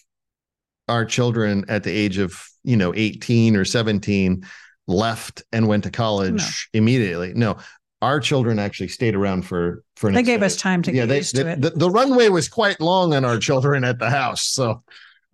our 0.89 1.05
children 1.05 1.63
at 1.69 1.83
the 1.83 1.91
age 1.91 2.17
of, 2.17 2.43
you 2.63 2.75
know, 2.75 2.93
18 2.95 3.55
or 3.55 3.63
17 3.63 4.45
left 4.87 5.43
and 5.53 5.67
went 5.67 5.83
to 5.85 5.91
college 5.91 6.67
immediately. 6.73 7.33
No, 7.33 7.57
our 8.01 8.19
children 8.19 8.59
actually 8.59 8.87
stayed 8.87 9.15
around 9.15 9.43
for 9.43 9.83
for 9.95 10.07
an 10.09 10.15
they 10.15 10.23
gave 10.23 10.41
us 10.41 10.55
time 10.55 10.81
to 10.83 10.91
yeah, 10.91 11.03
get 11.03 11.09
they, 11.09 11.17
used 11.17 11.35
to 11.35 11.43
the, 11.43 11.51
it. 11.51 11.61
the, 11.61 11.69
the 11.71 11.89
runway 11.89 12.29
was 12.29 12.47
quite 12.47 12.79
long 12.79 13.13
on 13.13 13.25
our 13.25 13.37
children 13.37 13.83
at 13.83 13.99
the 13.99 14.09
house. 14.09 14.43
So 14.43 14.83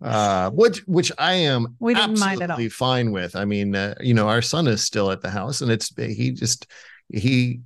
uh 0.04 0.50
which 0.50 0.80
which 0.86 1.10
I 1.16 1.34
am 1.34 1.74
We 1.78 1.94
didn't 1.94 2.18
mind 2.18 2.42
at 2.42 2.50
all. 2.50 2.68
fine 2.68 3.12
with. 3.12 3.34
I 3.34 3.46
mean, 3.46 3.74
uh, 3.74 3.94
you 4.00 4.12
know, 4.14 4.28
our 4.28 4.42
son 4.42 4.66
is 4.66 4.82
still 4.82 5.10
at 5.10 5.22
the 5.22 5.30
house 5.30 5.62
and 5.62 5.70
it's 5.70 5.94
he 5.96 6.32
just 6.32 6.66
he 7.08 7.60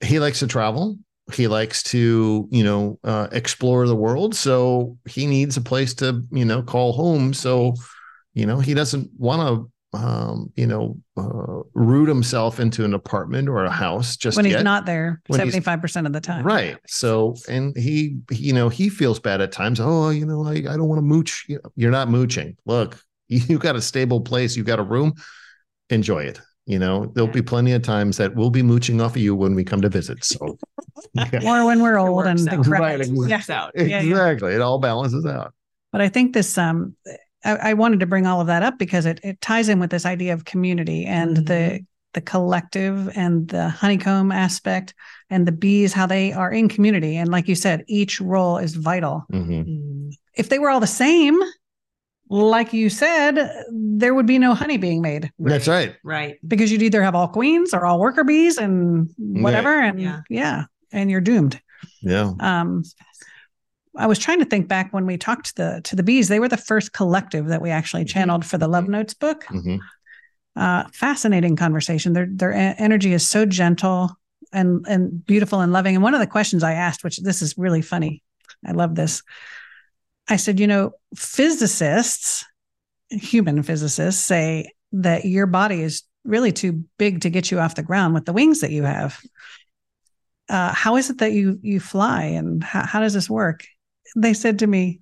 he 0.00 0.20
likes 0.20 0.40
to 0.40 0.46
travel. 0.46 0.98
He 1.32 1.46
likes 1.46 1.82
to, 1.84 2.48
you 2.50 2.64
know, 2.64 2.98
uh, 3.04 3.28
explore 3.32 3.86
the 3.86 3.96
world. 3.96 4.34
So 4.34 4.98
he 5.08 5.26
needs 5.26 5.56
a 5.56 5.60
place 5.60 5.94
to, 5.94 6.22
you 6.32 6.44
know, 6.44 6.62
call 6.62 6.92
home. 6.92 7.32
So, 7.32 7.74
you 8.34 8.46
know, 8.46 8.58
he 8.58 8.74
doesn't 8.74 9.10
want 9.16 9.40
to, 9.92 9.98
um, 9.98 10.52
you 10.56 10.66
know, 10.66 10.96
uh, 11.16 11.62
root 11.74 12.08
himself 12.08 12.58
into 12.58 12.84
an 12.84 12.94
apartment 12.94 13.48
or 13.48 13.64
a 13.64 13.70
house 13.70 14.16
just 14.16 14.36
when 14.36 14.46
he's 14.46 14.62
not 14.62 14.86
there 14.86 15.20
When 15.28 15.40
75% 15.40 16.06
of 16.06 16.12
the 16.12 16.20
time. 16.20 16.44
Right. 16.44 16.76
So, 16.86 17.36
and 17.48 17.76
he, 17.76 18.18
you 18.30 18.52
know, 18.52 18.68
he 18.68 18.88
feels 18.88 19.20
bad 19.20 19.40
at 19.40 19.52
times. 19.52 19.80
Oh, 19.80 20.10
you 20.10 20.26
know, 20.26 20.44
I, 20.46 20.54
I 20.54 20.76
don't 20.76 20.88
want 20.88 20.98
to 20.98 21.02
mooch. 21.02 21.46
You're 21.76 21.90
not 21.90 22.08
mooching. 22.08 22.56
Look, 22.66 22.98
you've 23.28 23.60
got 23.60 23.76
a 23.76 23.82
stable 23.82 24.22
place. 24.22 24.56
You've 24.56 24.66
got 24.66 24.80
a 24.80 24.84
room. 24.84 25.14
Enjoy 25.90 26.24
it. 26.24 26.40
You 26.66 26.78
know, 26.78 27.06
there'll 27.14 27.28
be 27.30 27.42
plenty 27.42 27.72
of 27.72 27.82
times 27.82 28.16
that 28.18 28.34
we'll 28.36 28.50
be 28.50 28.62
mooching 28.62 29.00
off 29.00 29.16
of 29.16 29.22
you 29.22 29.34
when 29.34 29.54
we 29.54 29.64
come 29.64 29.80
to 29.80 29.88
visit. 29.88 30.24
So, 30.24 30.56
yeah, 31.14 31.40
Or 31.44 31.66
when 31.66 31.82
we're 31.82 31.98
old 31.98 32.24
and 32.26 32.38
works 32.38 32.46
out. 32.52 32.62
decrepit. 32.62 32.80
Right, 32.80 33.00
exactly. 33.00 33.28
Yeah. 33.28 33.36
Works 33.36 33.50
out. 33.50 33.72
yeah. 33.74 34.00
exactly. 34.00 34.52
It 34.54 34.60
all 34.60 34.78
balances 34.78 35.26
out. 35.26 35.54
But 35.90 36.00
I 36.02 36.08
think 36.08 36.34
this, 36.34 36.56
um, 36.56 36.94
I, 37.44 37.56
I 37.56 37.74
wanted 37.74 37.98
to 38.00 38.06
bring 38.06 38.26
all 38.26 38.40
of 38.40 38.46
that 38.46 38.62
up 38.62 38.78
because 38.78 39.06
it, 39.06 39.18
it 39.24 39.40
ties 39.40 39.68
in 39.68 39.80
with 39.80 39.90
this 39.90 40.06
idea 40.06 40.34
of 40.34 40.44
community 40.44 41.04
and 41.04 41.36
the 41.38 41.42
Mhm. 41.42 41.86
the 42.14 42.20
collective 42.20 43.10
and 43.16 43.48
the 43.48 43.68
honeycomb 43.70 44.30
aspect 44.30 44.92
and 45.30 45.48
the 45.48 45.52
bees, 45.52 45.92
how 45.94 46.06
they 46.06 46.30
are 46.32 46.52
in 46.52 46.68
community. 46.68 47.16
And 47.16 47.30
like 47.30 47.48
you 47.48 47.54
said, 47.54 47.84
each 47.88 48.20
role 48.20 48.58
is 48.58 48.74
vital. 48.76 49.24
Mhm. 49.32 49.48
Mhm. 49.66 50.10
If 50.36 50.48
they 50.50 50.58
were 50.58 50.68
all 50.70 50.78
the 50.80 50.86
same, 50.86 51.38
like 52.32 52.72
you 52.72 52.88
said, 52.88 53.62
there 53.70 54.14
would 54.14 54.24
be 54.26 54.38
no 54.38 54.54
honey 54.54 54.78
being 54.78 55.02
made 55.02 55.30
That's 55.38 55.68
right. 55.68 55.94
Right. 56.02 56.38
because 56.48 56.72
you'd 56.72 56.80
either 56.82 57.02
have 57.02 57.14
all 57.14 57.28
queens 57.28 57.74
or 57.74 57.84
all 57.84 58.00
worker 58.00 58.24
bees 58.24 58.56
and 58.56 59.10
whatever. 59.18 59.78
And 59.78 60.00
Yeah. 60.00 60.20
yeah, 60.30 60.64
and 60.92 61.10
you're 61.10 61.20
doomed. 61.20 61.60
Yeah. 62.00 62.32
Um, 62.40 62.84
I 63.94 64.06
was 64.06 64.18
trying 64.18 64.38
to 64.38 64.46
think 64.46 64.66
back 64.66 64.94
when 64.94 65.04
we 65.04 65.18
talked 65.18 65.48
to 65.48 65.54
the 65.56 65.80
to 65.84 65.94
the 65.96 66.02
bees. 66.02 66.28
They 66.28 66.40
were 66.40 66.48
the 66.48 66.56
first 66.56 66.94
collective 66.94 67.48
that 67.48 67.60
we 67.60 67.68
actually 67.68 68.06
channeled 68.06 68.46
for 68.46 68.56
the 68.56 68.66
Love 68.68 68.88
Notes 68.88 69.12
book. 69.12 69.44
Mhm. 69.50 69.78
Uh, 70.56 70.84
fascinating 70.94 71.56
conversation. 71.56 72.14
Their 72.14 72.28
their 72.30 72.52
energy 72.54 73.12
is 73.12 73.28
so 73.28 73.44
gentle 73.44 74.10
and 74.54 74.86
and 74.88 75.24
beautiful 75.26 75.60
and 75.60 75.70
loving. 75.72 75.94
And 75.96 76.02
one 76.02 76.14
of 76.14 76.20
the 76.20 76.26
questions 76.26 76.62
I 76.62 76.72
asked, 76.72 77.04
which 77.04 77.18
this 77.18 77.42
is 77.42 77.58
really 77.58 77.82
funny, 77.82 78.22
I 78.66 78.72
love 78.72 78.94
this. 78.94 79.22
I 80.32 80.36
said, 80.36 80.58
you 80.58 80.66
know, 80.66 80.92
physicists, 81.14 82.44
human 83.10 83.62
physicists, 83.62 84.24
say 84.24 84.72
that 84.92 85.26
your 85.26 85.46
body 85.46 85.82
is 85.82 86.04
really 86.24 86.52
too 86.52 86.84
big 86.98 87.20
to 87.20 87.30
get 87.30 87.50
you 87.50 87.60
off 87.60 87.74
the 87.74 87.82
ground 87.82 88.14
with 88.14 88.24
the 88.24 88.32
wings 88.32 88.60
that 88.60 88.70
you 88.70 88.84
have. 88.84 89.20
Uh, 90.48 90.72
how 90.72 90.96
is 90.96 91.10
it 91.10 91.18
that 91.18 91.32
you 91.32 91.58
you 91.62 91.80
fly, 91.80 92.22
and 92.24 92.64
how, 92.64 92.86
how 92.86 93.00
does 93.00 93.12
this 93.12 93.28
work? 93.28 93.64
They 94.16 94.32
said 94.32 94.60
to 94.60 94.66
me, 94.66 95.00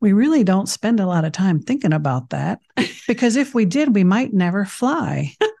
we 0.00 0.12
really 0.12 0.44
don't 0.44 0.68
spend 0.68 1.00
a 1.00 1.06
lot 1.06 1.24
of 1.24 1.32
time 1.32 1.60
thinking 1.60 1.94
about 1.94 2.30
that 2.30 2.60
because 3.08 3.36
if 3.36 3.54
we 3.54 3.64
did, 3.64 3.94
we 3.94 4.04
might 4.04 4.34
never 4.34 4.66
fly. 4.66 5.34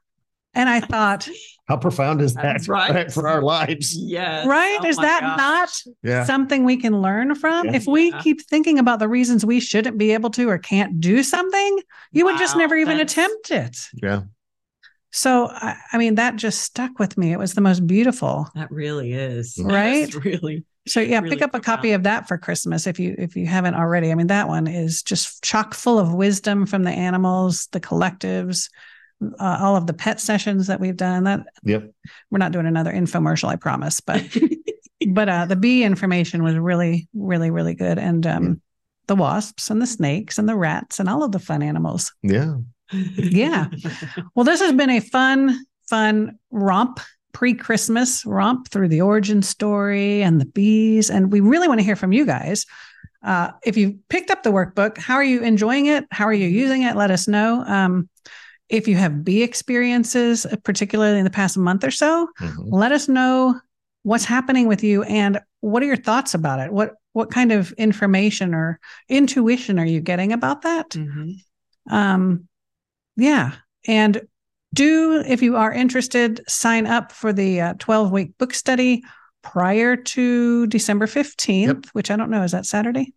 And 0.54 0.68
I 0.68 0.80
thought, 0.80 1.28
How 1.66 1.76
profound 1.78 2.20
is 2.20 2.34
that 2.34 2.68
right. 2.68 3.10
for 3.10 3.26
our 3.28 3.40
lives? 3.42 3.96
Yes. 3.96 4.46
right? 4.46 4.78
Oh 4.82 4.86
is 4.86 4.96
that 4.98 5.20
gosh. 5.22 5.38
not 5.38 5.94
Yeah. 6.02 6.24
something 6.24 6.64
we 6.64 6.76
can 6.76 7.00
learn 7.00 7.34
from? 7.34 7.66
Yeah. 7.66 7.76
If 7.76 7.86
we 7.86 8.10
Yeah. 8.10 8.20
keep 8.20 8.42
thinking 8.42 8.78
about 8.78 8.98
the 8.98 9.08
reasons 9.08 9.46
we 9.46 9.60
shouldn't 9.60 9.96
be 9.96 10.12
able 10.12 10.30
to 10.30 10.48
or 10.50 10.58
can't 10.58 11.00
do 11.00 11.22
something, 11.22 11.78
you 12.12 12.24
would 12.26 12.38
just 12.38 12.56
never 12.56 12.76
even 12.76 12.98
that's- 12.98 13.12
attempt 13.12 13.50
it. 13.50 13.76
Yeah. 14.02 14.22
So, 15.14 15.48
I, 15.50 15.76
I 15.92 15.98
mean, 15.98 16.14
that 16.14 16.36
just 16.36 16.62
stuck 16.62 16.98
with 16.98 17.18
me. 17.18 17.32
It 17.32 17.38
was 17.38 17.52
the 17.54 17.60
most 17.60 17.86
beautiful. 17.86 18.48
That 18.54 18.70
really 18.70 19.12
is. 19.12 19.58
Right? 19.62 20.10
That's 20.10 20.24
really. 20.24 20.64
So 20.88 21.00
yeah, 21.00 21.20
Really 21.20 21.36
pick 21.36 21.42
up 21.42 21.54
a 21.54 21.60
copy 21.60 21.88
profound. 21.90 21.94
of 21.94 22.02
that 22.04 22.28
for 22.28 22.38
Christmas 22.38 22.86
if 22.88 22.98
you 22.98 23.14
if 23.18 23.36
you 23.36 23.46
haven't 23.46 23.74
already. 23.74 24.10
I 24.10 24.14
mean, 24.16 24.26
that 24.28 24.48
one 24.48 24.66
is 24.66 25.02
just 25.02 25.42
chock 25.44 25.74
full 25.74 25.98
of 25.98 26.12
wisdom 26.12 26.66
from 26.66 26.82
the 26.82 26.90
animals, 26.90 27.68
the 27.72 27.78
collectives, 27.80 28.68
uh, 29.38 29.58
all 29.60 29.76
of 29.76 29.86
the 29.86 29.92
pet 29.92 30.20
sessions 30.20 30.66
that 30.66 30.80
we've 30.80 30.96
done. 30.96 31.24
That 31.24 31.40
Yep. 31.64 31.90
we're 32.30 32.38
not 32.38 32.52
doing 32.52 32.66
another 32.66 32.92
infomercial, 32.92 33.48
I 33.48 33.56
promise. 33.56 34.00
But 34.00 34.24
but 35.08 35.28
uh, 35.28 35.46
the 35.46 35.56
bee 35.56 35.84
information 35.84 36.42
was 36.42 36.56
really 36.56 37.08
really 37.14 37.50
really 37.50 37.74
good, 37.74 37.98
and 37.98 38.26
um, 38.26 38.62
the 39.06 39.16
wasps 39.16 39.70
and 39.70 39.80
the 39.82 39.86
snakes 39.86 40.38
and 40.38 40.48
the 40.48 40.56
rats 40.56 41.00
and 41.00 41.08
all 41.08 41.22
of 41.22 41.32
the 41.32 41.38
fun 41.38 41.62
animals. 41.62 42.12
Yeah. 42.22 42.56
Yeah. 43.16 43.68
Well, 44.34 44.44
this 44.44 44.60
has 44.60 44.72
been 44.72 44.90
a 44.90 45.00
fun 45.00 45.58
fun 45.88 46.38
romp 46.50 47.00
pre-Christmas 47.32 48.24
romp 48.26 48.68
through 48.68 48.88
the 48.88 49.00
origin 49.00 49.40
story 49.42 50.22
and 50.22 50.38
the 50.40 50.44
bees, 50.44 51.08
and 51.10 51.32
we 51.32 51.40
really 51.40 51.66
want 51.68 51.80
to 51.80 51.84
hear 51.84 51.96
from 51.96 52.12
you 52.12 52.26
guys. 52.26 52.66
Uh, 53.24 53.50
if 53.64 53.76
you 53.76 53.98
picked 54.10 54.30
up 54.30 54.42
the 54.42 54.50
workbook, 54.52 54.98
how 54.98 55.14
are 55.14 55.24
you 55.24 55.40
enjoying 55.42 55.86
it? 55.86 56.04
How 56.10 56.26
are 56.26 56.32
you 56.32 56.46
using 56.48 56.82
it? 56.82 56.94
Let 56.96 57.10
us 57.10 57.26
know. 57.28 57.64
Um, 57.66 58.08
if 58.72 58.88
you 58.88 58.96
have 58.96 59.22
bee 59.24 59.42
experiences, 59.42 60.46
uh, 60.46 60.56
particularly 60.64 61.18
in 61.18 61.24
the 61.24 61.30
past 61.30 61.56
month 61.56 61.84
or 61.84 61.90
so, 61.92 62.28
Mhm. 62.40 62.54
let 62.72 62.90
us 62.90 63.06
know 63.08 63.60
what's 64.02 64.24
happening 64.24 64.66
with 64.66 64.82
you 64.82 65.02
and 65.04 65.38
what 65.60 65.82
are 65.82 65.86
your 65.86 65.96
thoughts 65.96 66.34
about 66.34 66.58
it. 66.58 66.72
What 66.72 66.94
what 67.12 67.30
kind 67.30 67.52
of 67.52 67.72
information 67.72 68.54
or 68.54 68.80
intuition 69.10 69.78
are 69.78 69.84
you 69.84 70.00
getting 70.00 70.32
about 70.32 70.62
that? 70.62 70.88
Mhm. 70.90 71.34
Um, 71.90 72.48
yeah. 73.16 73.52
And 73.86 74.22
do, 74.72 75.22
if 75.26 75.42
you 75.42 75.56
are 75.56 75.70
interested, 75.70 76.40
sign 76.48 76.86
up 76.86 77.12
for 77.12 77.34
the 77.34 77.60
uh, 77.60 77.74
12 77.78 78.10
week 78.10 78.38
book 78.38 78.54
study 78.54 79.04
prior 79.42 79.94
to 79.94 80.66
December 80.68 81.06
15th, 81.06 81.66
Yep. 81.66 81.86
which 81.92 82.10
I 82.10 82.16
don't 82.16 82.30
know. 82.30 82.42
Is 82.44 82.52
that 82.52 82.64
Saturday? 82.64 83.12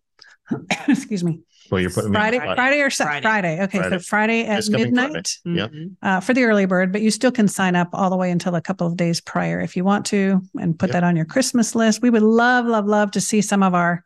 Excuse 0.88 1.24
me. 1.24 1.40
Well, 1.70 1.80
you're 1.80 1.90
putting 1.90 2.10
me 2.10 2.16
Friday. 2.16 2.38
Friday 2.38 2.80
or 2.80 2.90
Sa- 2.90 3.04
Friday. 3.04 3.22
Friday. 3.22 3.62
Okay. 3.64 3.78
Friday. 3.78 3.96
So 3.96 4.02
Friday 4.04 4.44
at 4.46 4.56
This 4.56 4.68
coming 4.68 4.94
Friday. 4.94 5.06
midnight 5.12 5.36
Yep. 5.44 5.70
Mhm. 5.72 5.96
uh, 6.02 6.20
for 6.20 6.34
the 6.34 6.44
early 6.44 6.66
bird, 6.66 6.92
but 6.92 7.02
you 7.02 7.10
still 7.10 7.32
can 7.32 7.48
sign 7.48 7.74
up 7.76 7.88
all 7.92 8.10
the 8.10 8.16
way 8.16 8.30
until 8.30 8.54
a 8.54 8.60
couple 8.60 8.86
of 8.86 8.96
days 8.96 9.20
prior 9.20 9.60
if 9.60 9.76
you 9.76 9.84
want 9.84 10.04
to 10.06 10.40
and 10.60 10.78
put 10.78 10.88
Yep. 10.88 10.92
that 10.94 11.04
on 11.04 11.16
your 11.16 11.24
Christmas 11.24 11.74
list. 11.74 12.02
We 12.02 12.10
would 12.10 12.22
love, 12.22 12.66
love, 12.66 12.86
love 12.86 13.10
to 13.12 13.20
see 13.20 13.40
some 13.40 13.62
of 13.62 13.74
our. 13.74 14.02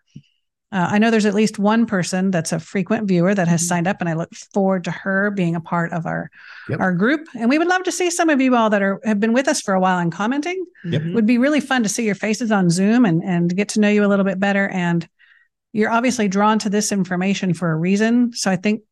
Uh, 0.72 0.86
I 0.92 0.98
know 0.98 1.10
there's 1.10 1.26
at 1.26 1.34
least 1.34 1.58
one 1.58 1.84
person 1.84 2.30
that's 2.30 2.52
a 2.52 2.60
frequent 2.60 3.08
viewer 3.08 3.34
that 3.34 3.48
has 3.48 3.60
Mhm. 3.62 3.66
signed 3.66 3.88
up, 3.88 3.96
and 3.98 4.08
I 4.08 4.12
look 4.12 4.32
forward 4.54 4.84
to 4.84 4.92
her 4.92 5.32
being 5.32 5.56
a 5.56 5.60
part 5.60 5.92
of 5.92 6.06
our 6.06 6.30
Yep. 6.68 6.78
our 6.80 6.92
group. 6.92 7.26
And 7.36 7.50
we 7.50 7.58
would 7.58 7.66
love 7.66 7.82
to 7.82 7.90
see 7.92 8.08
some 8.08 8.30
of 8.30 8.40
you 8.40 8.54
all 8.54 8.70
that 8.70 8.80
are 8.80 9.00
have 9.04 9.18
been 9.18 9.32
with 9.32 9.48
us 9.48 9.60
for 9.60 9.74
a 9.74 9.80
while 9.80 9.98
and 9.98 10.12
commenting. 10.12 10.64
Yep. 10.84 11.02
It 11.06 11.14
would 11.14 11.26
be 11.26 11.38
really 11.38 11.58
fun 11.58 11.82
to 11.82 11.88
see 11.88 12.06
your 12.06 12.14
faces 12.14 12.52
on 12.52 12.70
Zoom 12.70 13.04
and 13.04 13.20
and 13.24 13.54
get 13.56 13.68
to 13.70 13.80
know 13.80 13.88
you 13.88 14.04
a 14.04 14.06
little 14.06 14.24
bit 14.24 14.38
better. 14.38 14.68
And 14.68 15.08
you're 15.72 15.90
obviously 15.90 16.28
drawn 16.28 16.58
to 16.60 16.70
this 16.70 16.92
information 16.92 17.54
for 17.54 17.70
a 17.70 17.76
reason. 17.76 18.32
So 18.32 18.50
I 18.50 18.56
think 18.56 18.82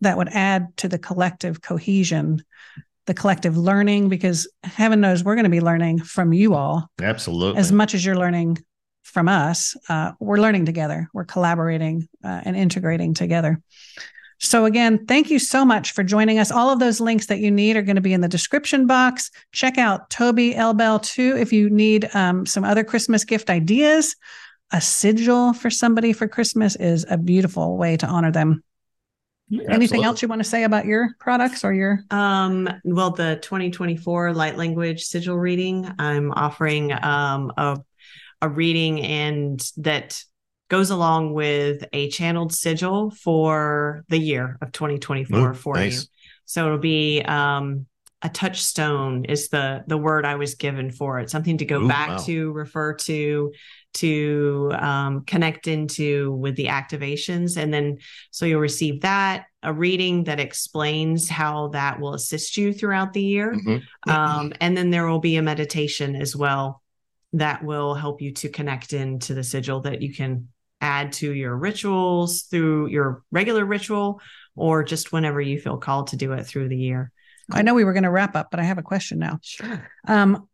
that 0.00 0.16
would 0.16 0.28
add 0.28 0.76
to 0.78 0.88
the 0.88 0.98
collective 0.98 1.60
cohesion, 1.60 2.42
the 3.06 3.14
collective 3.14 3.56
learning, 3.56 4.08
because 4.08 4.50
heaven 4.62 5.00
knows 5.00 5.24
we're 5.24 5.34
going 5.34 5.44
to 5.44 5.50
be 5.50 5.60
learning 5.60 6.00
from 6.00 6.32
you 6.32 6.54
all 6.54 6.88
Absolutely. 7.00 7.58
as 7.58 7.72
much 7.72 7.94
as 7.94 8.04
you're 8.04 8.16
learning 8.16 8.58
from 9.02 9.28
us. 9.28 9.76
Uh, 9.88 10.12
we're 10.20 10.38
learning 10.38 10.66
together, 10.66 11.08
we're 11.12 11.24
collaborating 11.24 12.08
uh, 12.24 12.40
and 12.44 12.56
integrating 12.56 13.14
together. 13.14 13.60
So, 14.42 14.64
again, 14.64 15.04
thank 15.04 15.30
you 15.30 15.38
so 15.38 15.66
much 15.66 15.92
for 15.92 16.02
joining 16.02 16.38
us. 16.38 16.50
All 16.50 16.70
of 16.70 16.78
those 16.78 16.98
links 16.98 17.26
that 17.26 17.40
you 17.40 17.50
need 17.50 17.76
are 17.76 17.82
going 17.82 17.96
to 17.96 18.02
be 18.02 18.14
in 18.14 18.22
the 18.22 18.28
description 18.28 18.86
box. 18.86 19.30
Check 19.52 19.76
out 19.76 20.08
Tobi 20.08 20.54
Elbel 20.54 21.02
too 21.02 21.36
if 21.38 21.52
you 21.52 21.68
need 21.68 22.08
um, 22.14 22.46
some 22.46 22.64
other 22.64 22.82
Christmas 22.82 23.24
gift 23.24 23.50
ideas. 23.50 24.16
A 24.72 24.80
sigil 24.80 25.52
for 25.52 25.70
somebody 25.70 26.12
for 26.12 26.28
Christmas 26.28 26.76
is 26.76 27.04
a 27.08 27.18
beautiful 27.18 27.76
way 27.76 27.96
to 27.96 28.06
honor 28.06 28.30
them. 28.30 28.62
Anything 29.68 30.04
else 30.04 30.22
you 30.22 30.28
want 30.28 30.40
to 30.40 30.48
say 30.48 30.62
about 30.62 30.86
your 30.86 31.10
products 31.18 31.64
or 31.64 31.72
your? 31.72 32.04
Um, 32.12 32.68
well, 32.84 33.10
the 33.10 33.40
2024 33.42 34.32
light 34.32 34.56
language 34.56 35.02
sigil 35.02 35.36
reading, 35.36 35.92
I'm 35.98 36.30
offering 36.30 36.92
um, 36.92 37.52
a 37.56 37.78
a 38.42 38.48
reading 38.48 39.00
and 39.02 39.60
that 39.78 40.22
goes 40.68 40.90
along 40.90 41.34
with 41.34 41.84
a 41.92 42.08
channeled 42.10 42.54
sigil 42.54 43.10
for 43.10 44.04
the 44.08 44.18
year 44.18 44.56
of 44.62 44.72
2024 44.72 45.38
Ooh, 45.38 45.54
for 45.54 45.74
nice. 45.74 46.02
you. 46.02 46.08
So 46.44 46.66
it'll 46.66 46.78
be 46.78 47.22
um, 47.22 47.86
a 48.22 48.28
touchstone 48.28 49.24
is 49.24 49.48
the 49.48 49.84
the 49.86 49.98
word 49.98 50.24
I 50.24 50.36
was 50.36 50.54
given 50.54 50.90
for 50.90 51.18
it. 51.20 51.30
Something 51.30 51.58
to 51.58 51.64
go 51.64 51.82
Ooh, 51.82 51.88
back 51.88 52.08
wow. 52.10 52.18
to, 52.18 52.52
refer 52.52 52.94
to, 52.94 53.52
to 53.94 54.72
um, 54.78 55.24
connect 55.24 55.66
into 55.66 56.32
with 56.32 56.56
the 56.56 56.66
activations, 56.66 57.56
and 57.56 57.72
then 57.72 57.98
so 58.30 58.46
you'll 58.46 58.60
receive 58.60 59.00
that 59.02 59.46
a 59.62 59.72
reading 59.72 60.24
that 60.24 60.40
explains 60.40 61.28
how 61.28 61.68
that 61.68 62.00
will 62.00 62.14
assist 62.14 62.56
you 62.56 62.72
throughout 62.72 63.12
the 63.12 63.22
year. 63.22 63.54
Mhm. 63.54 63.82
Um, 64.08 64.52
and 64.60 64.76
then 64.76 64.90
there 64.90 65.06
will 65.06 65.18
be 65.18 65.36
a 65.36 65.42
meditation 65.42 66.16
as 66.16 66.34
well 66.34 66.82
that 67.34 67.62
will 67.62 67.94
help 67.94 68.22
you 68.22 68.32
to 68.32 68.48
connect 68.48 68.92
into 68.92 69.34
the 69.34 69.44
sigil 69.44 69.80
that 69.80 70.00
you 70.00 70.14
can 70.14 70.48
add 70.80 71.12
to 71.12 71.32
your 71.32 71.56
rituals 71.56 72.42
through 72.42 72.88
your 72.88 73.22
regular 73.30 73.64
ritual 73.64 74.20
or 74.56 74.82
just 74.82 75.12
whenever 75.12 75.40
you 75.40 75.60
feel 75.60 75.76
called 75.76 76.08
to 76.08 76.16
do 76.16 76.32
it 76.32 76.44
through 76.44 76.68
the 76.68 76.78
year. 76.78 77.12
I 77.52 77.62
know 77.62 77.74
we 77.74 77.84
were 77.84 77.92
going 77.92 78.04
to 78.04 78.10
wrap 78.10 78.36
up, 78.36 78.48
but 78.50 78.60
I 78.60 78.62
have 78.62 78.78
a 78.78 78.82
question 78.82 79.18
now. 79.18 79.40
Sure. 79.42 79.90
Um, 80.06 80.48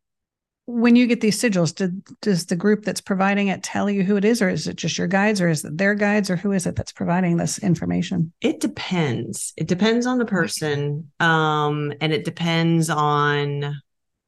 when 0.66 0.96
you 0.96 1.06
get 1.06 1.20
these 1.20 1.40
sigils, 1.40 1.74
did, 1.74 2.02
does 2.20 2.46
the 2.46 2.56
group 2.56 2.84
that's 2.84 3.00
providing 3.00 3.48
it 3.48 3.62
tell 3.62 3.88
you 3.88 4.02
who 4.02 4.16
it 4.16 4.24
is, 4.24 4.42
or 4.42 4.48
is 4.48 4.66
it 4.66 4.74
just 4.76 4.98
your 4.98 5.06
guides, 5.06 5.40
or 5.40 5.48
is 5.48 5.64
it 5.64 5.78
their 5.78 5.94
guides, 5.94 6.28
or 6.28 6.36
who 6.36 6.50
is 6.52 6.66
it 6.66 6.74
that's 6.74 6.90
providing 6.92 7.36
this 7.36 7.58
information? 7.60 8.32
It 8.40 8.60
depends. 8.60 9.52
It 9.56 9.68
depends 9.68 10.06
on 10.06 10.18
the 10.18 10.24
person. 10.24 11.10
Um, 11.20 11.92
and 12.00 12.12
it 12.12 12.24
depends 12.24 12.90
on 12.90 13.64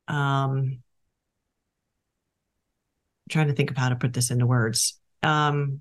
um 0.07 0.79
I'm 3.27 3.31
trying 3.31 3.49
to 3.49 3.53
think 3.53 3.71
of 3.71 3.77
how 3.77 3.91
to 3.91 3.97
put 3.97 4.13
this 4.15 4.31
into 4.31 4.47
words. 4.47 4.99
Um 5.23 5.81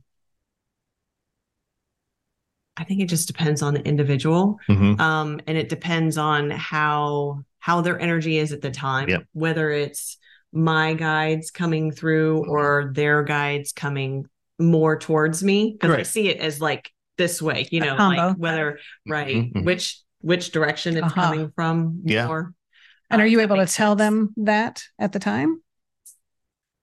I 2.76 2.84
think 2.84 3.02
it 3.02 3.08
just 3.08 3.28
depends 3.28 3.62
on 3.62 3.74
the 3.74 3.82
individual. 3.86 4.60
Mhm. 4.70 5.00
um 5.00 5.40
and 5.48 5.58
it 5.58 5.70
depends 5.70 6.18
on 6.18 6.50
how 6.50 7.44
how 7.60 7.82
their 7.82 8.00
energy 8.00 8.38
is 8.38 8.52
at 8.52 8.62
the 8.62 8.72
time 8.72 9.08
Yep. 9.10 9.24
whether 9.34 9.72
it's 9.72 10.18
my 10.54 10.94
guides 10.94 11.52
coming 11.52 11.92
through 11.92 12.46
or 12.50 12.92
their 12.94 13.24
guides 13.24 13.72
coming 13.74 14.26
more 14.60 14.98
towards 14.98 15.44
me 15.44 15.74
because 15.80 15.96
i 15.96 16.04
see 16.04 16.30
it 16.30 16.38
as 16.40 16.60
like 16.62 16.92
this 17.18 17.42
way 17.42 17.68
you 17.72 17.80
know 17.80 17.96
like 17.96 18.38
whether 18.38 18.80
right 19.08 19.36
Mhm, 19.36 19.54
mhm. 19.54 19.66
which 19.66 20.00
which 20.22 20.52
direction 20.52 20.98
it's 20.98 21.06
Uh-huh. 21.06 21.22
coming 21.22 21.52
from 21.56 22.02
Yeah. 22.06 22.26
more 22.28 22.54
And 23.10 23.22
Uh, 23.22 23.24
are 23.24 23.28
you 23.28 23.40
able 23.42 23.58
to 23.58 23.66
tell 23.68 23.92
sense. 23.92 24.00
them 24.00 24.34
that 24.38 24.84
at 25.00 25.12
the 25.14 25.20
time? 25.20 25.62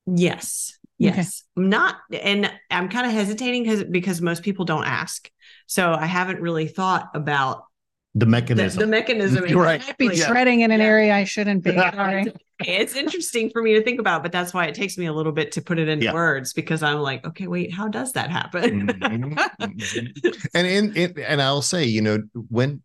Yes. 0.06 0.78
Yes. 0.98 1.42
I'm 1.56 1.68
not 1.68 1.96
and 2.12 2.50
I'm 2.70 2.88
kind 2.88 3.06
of 3.06 3.12
hesitating 3.12 3.64
because 3.64 3.84
because 3.84 4.20
most 4.22 4.42
people 4.42 4.64
don't 4.64 4.84
ask. 4.84 5.28
So 5.66 5.92
I 5.92 6.06
haven't 6.06 6.40
really 6.40 6.68
thought 6.68 7.08
about 7.14 7.64
The 8.14 8.20
the, 8.20 8.30
mechanism. 8.30 8.80
the 8.80 8.86
mechanism. 8.86 9.46
You're 9.48 9.60
right. 9.62 9.82
I 9.82 9.86
might 9.86 9.98
be 9.98 10.06
exactly. 10.06 10.32
treading 10.32 10.60
in 10.60 10.70
an 10.70 10.80
Yeah. 10.80 10.86
area 10.86 11.14
I 11.14 11.24
shouldn't 11.24 11.64
be. 11.64 11.72
Yeah. 11.74 12.24
Sorry. 12.62 12.76
It's 12.76 12.94
interesting 12.94 13.50
for 13.50 13.62
me 13.62 13.74
to 13.74 13.82
think 13.82 13.98
about, 14.00 14.22
but 14.22 14.32
that's 14.32 14.54
why 14.54 14.66
it 14.66 14.74
takes 14.74 14.96
me 14.96 15.06
a 15.06 15.12
little 15.12 15.32
bit 15.32 15.52
to 15.52 15.62
put 15.62 15.78
it 15.78 15.88
into 15.88 16.04
Yeah. 16.04 16.12
words 16.12 16.52
because 16.52 16.82
I'm 16.82 16.98
like, 17.00 17.24
okay, 17.26 17.46
wait, 17.46 17.72
how 17.72 17.88
does 17.88 18.12
that 18.12 18.30
happen? 18.30 18.90
Mhm, 19.00 19.38
mhm. 19.60 20.48
and 20.54 20.66
in, 20.66 20.96
in 20.96 21.18
and 21.20 21.42
I'll 21.42 21.62
say, 21.62 21.84
you 21.84 22.00
know, 22.00 22.18
when 22.48 22.82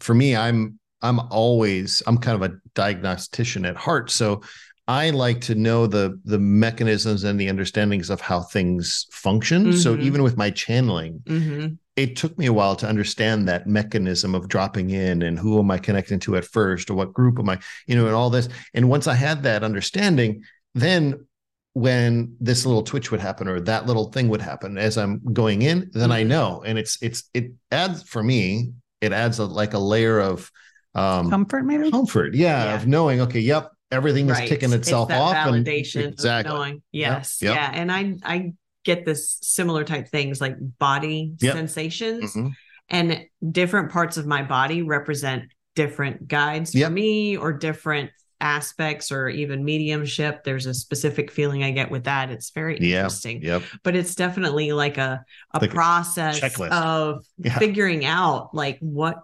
for 0.00 0.14
me, 0.14 0.36
I'm 0.36 0.78
I'm 1.02 1.20
always 1.30 2.02
I'm 2.06 2.18
kind 2.18 2.42
of 2.42 2.50
a 2.50 2.56
diagnostician 2.74 3.64
at 3.64 3.76
heart, 3.76 4.10
so 4.10 4.42
I 4.86 5.10
like 5.10 5.40
to 5.42 5.54
know 5.54 5.86
the 5.86 6.20
the 6.24 6.38
mechanisms 6.38 7.24
and 7.24 7.40
the 7.40 7.48
understandings 7.48 8.10
of 8.10 8.20
how 8.20 8.40
things 8.40 9.06
function. 9.10 9.72
So 9.72 9.96
Mhm. 9.96 10.02
even 10.02 10.22
with 10.22 10.36
my 10.36 10.50
channeling, 10.50 11.22
Mhm. 11.26 11.78
it 11.96 12.16
took 12.16 12.36
me 12.36 12.46
a 12.46 12.52
while 12.52 12.76
to 12.76 12.86
understand 12.88 13.48
that 13.48 13.66
mechanism 13.66 14.34
of 14.34 14.48
dropping 14.48 14.90
in 14.90 15.22
and 15.22 15.38
who 15.38 15.58
am 15.58 15.70
I 15.70 15.78
connecting 15.78 16.18
to 16.20 16.36
at 16.36 16.44
first 16.44 16.90
or 16.90 16.94
what 16.94 17.14
group 17.14 17.38
am 17.38 17.48
I, 17.48 17.58
you 17.86 17.96
know, 17.96 18.06
and 18.06 18.14
all 18.14 18.28
this. 18.30 18.48
And 18.74 18.90
once 18.90 19.06
I 19.06 19.14
had 19.14 19.42
that 19.44 19.62
understanding, 19.64 20.42
then 20.74 21.26
when 21.72 22.36
this 22.38 22.66
little 22.66 22.82
twitch 22.82 23.10
would 23.10 23.20
happen 23.20 23.48
or 23.48 23.60
that 23.60 23.86
little 23.86 24.12
thing 24.12 24.28
would 24.28 24.42
happen 24.42 24.76
as 24.76 24.98
I'm 24.98 25.20
going 25.32 25.62
in, 25.62 25.90
then 25.94 26.12
I 26.12 26.22
Mhm. 26.24 26.28
know. 26.28 26.62
And 26.66 26.78
it's 26.78 26.98
it's 27.00 27.24
it 27.32 27.52
adds 27.72 28.02
for 28.02 28.22
me, 28.22 28.72
it 29.00 29.12
adds 29.12 29.38
a, 29.38 29.44
like 29.46 29.72
a 29.74 29.78
layer 29.78 30.20
of 30.20 30.50
um 30.94 31.30
Comfort, 31.30 31.64
maybe? 31.64 31.90
comfort. 31.90 32.34
Yeah, 32.34 32.64
Yeah. 32.64 32.74
of 32.74 32.86
knowing, 32.86 33.20
okay, 33.22 33.40
yep, 33.40 33.70
everything 33.90 34.26
is 34.28 34.32
Right. 34.38 34.50
It's 34.50 34.72
itself 34.72 35.08
that 35.08 35.20
off. 35.20 35.34
and- 35.34 35.64
validation 35.66 36.08
exactly. 36.12 36.50
of 36.52 36.58
knowing. 36.58 36.82
Yes. 36.92 37.38
yep. 37.40 37.54
Yeah. 37.54 37.70
And 37.74 37.92
I 37.92 38.14
I 38.24 38.52
get 38.84 39.04
this 39.06 39.38
similar 39.42 39.84
type 39.84 40.08
things 40.08 40.40
like 40.40 40.56
body 40.78 41.32
Yep. 41.40 41.54
sensations 41.54 42.34
Mhm. 42.34 42.52
and 42.90 43.24
different 43.50 43.90
parts 43.90 44.16
of 44.16 44.26
my 44.26 44.42
body 44.42 44.82
represent 44.82 45.44
different 45.74 46.28
guides 46.28 46.74
Yep. 46.74 46.88
for 46.88 46.92
me 46.92 47.36
or 47.36 47.52
different 47.52 48.10
aspects 48.40 49.10
or 49.10 49.28
even 49.28 49.64
mediumship 49.64 50.44
there's 50.44 50.66
a 50.66 50.74
specific 50.74 51.30
feeling 51.30 51.62
i 51.64 51.70
get 51.70 51.90
with 51.90 52.04
that 52.04 52.30
it's 52.30 52.50
very 52.50 52.78
Yeah. 52.78 52.98
interesting 53.04 53.40
Yep. 53.42 53.62
but 53.84 53.96
it's 53.96 54.14
definitely 54.14 54.72
like 54.72 54.98
a 54.98 55.24
a 55.54 55.58
Like 55.60 55.70
process 55.70 56.40
checklist. 56.40 56.72
of 56.72 57.24
Yeah. 57.38 57.58
figuring 57.58 58.04
out 58.04 58.54
like 58.54 58.78
what 58.80 59.22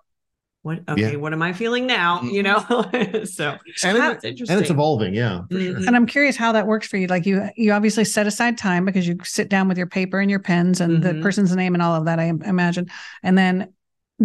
what 0.63 0.81
okay 0.89 1.13
Yeah. 1.13 1.17
what 1.17 1.33
am 1.33 1.41
i 1.43 1.53
feeling 1.53 1.87
now 1.87 2.23
you 2.23 2.43
know 2.43 2.59
so 3.25 3.57
And, 3.57 3.65
it's 3.65 3.85
it, 3.85 4.25
interesting 4.25 4.49
and 4.51 4.61
it's 4.61 4.71
evolving. 4.71 5.15
Yeah. 5.15 5.41
sure. 5.51 5.59
Mhm. 5.61 5.87
And 5.87 5.97
I'm 5.97 6.07
curious 6.07 6.37
how 6.37 6.53
that 6.53 6.67
works 6.67 6.87
for 6.87 6.97
you. 6.99 7.07
Like 7.07 7.25
you, 7.27 7.49
you 7.57 7.73
obviously 7.73 8.05
set 8.05 8.27
aside 8.27 8.59
time 8.59 8.85
because 8.85 9.09
you 9.09 9.17
sit 9.25 9.49
down 9.49 9.69
with 9.69 9.79
your 9.79 9.87
paper 9.87 10.21
and 10.21 10.31
your 10.31 10.41
pens 10.41 10.81
and 10.81 11.03
the 11.03 11.15
Mhm. 11.15 11.23
person's 11.23 11.55
name 11.57 11.75
and 11.75 11.83
all 11.83 11.95
of 11.95 12.05
that. 12.05 12.19
I 12.21 12.25
imagine. 12.25 12.91
And 13.23 13.39
then, 13.39 13.73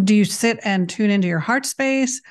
do 0.03 0.13
you 0.13 0.25
sit 0.25 0.59
and 0.63 0.89
tune 0.89 1.09
into 1.09 1.27
your 1.27 1.39
heart 1.39 1.65
space? 1.65 2.21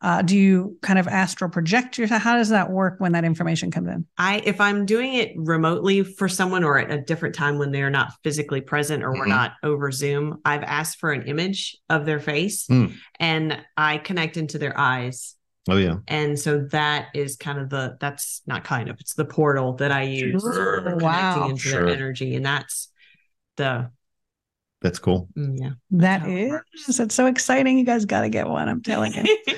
Uh, 0.00 0.22
do 0.22 0.36
you 0.36 0.76
kind 0.80 0.96
of 0.98 1.08
astral 1.08 1.50
project 1.50 1.98
yourself? 1.98 2.22
How 2.22 2.36
does 2.36 2.50
that 2.50 2.70
work 2.70 2.96
when 3.00 3.12
that 3.12 3.24
information 3.24 3.72
comes 3.72 3.88
in? 3.88 4.06
I 4.16 4.40
if 4.44 4.60
I'm 4.60 4.86
doing 4.86 5.14
it 5.14 5.32
remotely 5.36 6.04
for 6.04 6.28
someone 6.28 6.62
or 6.62 6.78
at 6.78 6.90
a 6.92 7.00
different 7.00 7.34
time 7.34 7.58
when 7.58 7.72
they're 7.72 7.90
not 7.90 8.12
physically 8.22 8.60
present 8.60 9.02
or 9.02 9.12
we're 9.12 9.24
Mhm. 9.24 9.30
not 9.30 9.52
over 9.64 9.90
Zoom, 9.90 10.38
I've 10.44 10.62
asked 10.62 10.98
for 11.00 11.10
an 11.10 11.22
image 11.26 11.76
of 11.90 12.06
their 12.06 12.20
face 12.20 12.66
Mm. 12.68 12.94
and 13.18 13.60
I 13.76 13.98
connect 13.98 14.36
into 14.36 14.56
their 14.58 14.78
eyes. 14.78 15.34
Oh 15.68 15.76
yeah. 15.76 15.96
And 16.06 16.38
so 16.38 16.60
that 16.70 17.08
is 17.12 17.36
kind 17.36 17.58
of 17.58 17.68
the 17.68 17.96
that's 18.00 18.42
not 18.46 18.62
kind 18.62 18.88
of 18.88 19.00
it's 19.00 19.14
the 19.14 19.24
portal 19.24 19.74
that 19.74 19.90
I 19.90 20.02
use 20.04 20.40
for 20.42 20.52
Sure. 20.54 20.80
connecting 20.82 21.02
Wow. 21.08 21.48
into 21.50 21.60
Sure. 21.62 21.86
their 21.86 21.94
energy. 21.94 22.36
And 22.36 22.46
that's 22.46 22.92
the 23.56 23.90
That's 24.80 24.98
cool. 24.98 25.28
mm, 25.36 25.58
yeah. 25.60 25.70
That 25.90 26.22
how 26.22 26.28
it 26.28 26.62
is, 26.88 27.00
it's 27.00 27.14
so 27.14 27.26
exciting. 27.26 27.78
You 27.78 27.84
guys 27.84 28.04
got 28.04 28.22
to 28.22 28.28
get 28.28 28.48
one. 28.48 28.68
I'm 28.68 28.82
telling 28.82 29.12
you. 29.14 29.38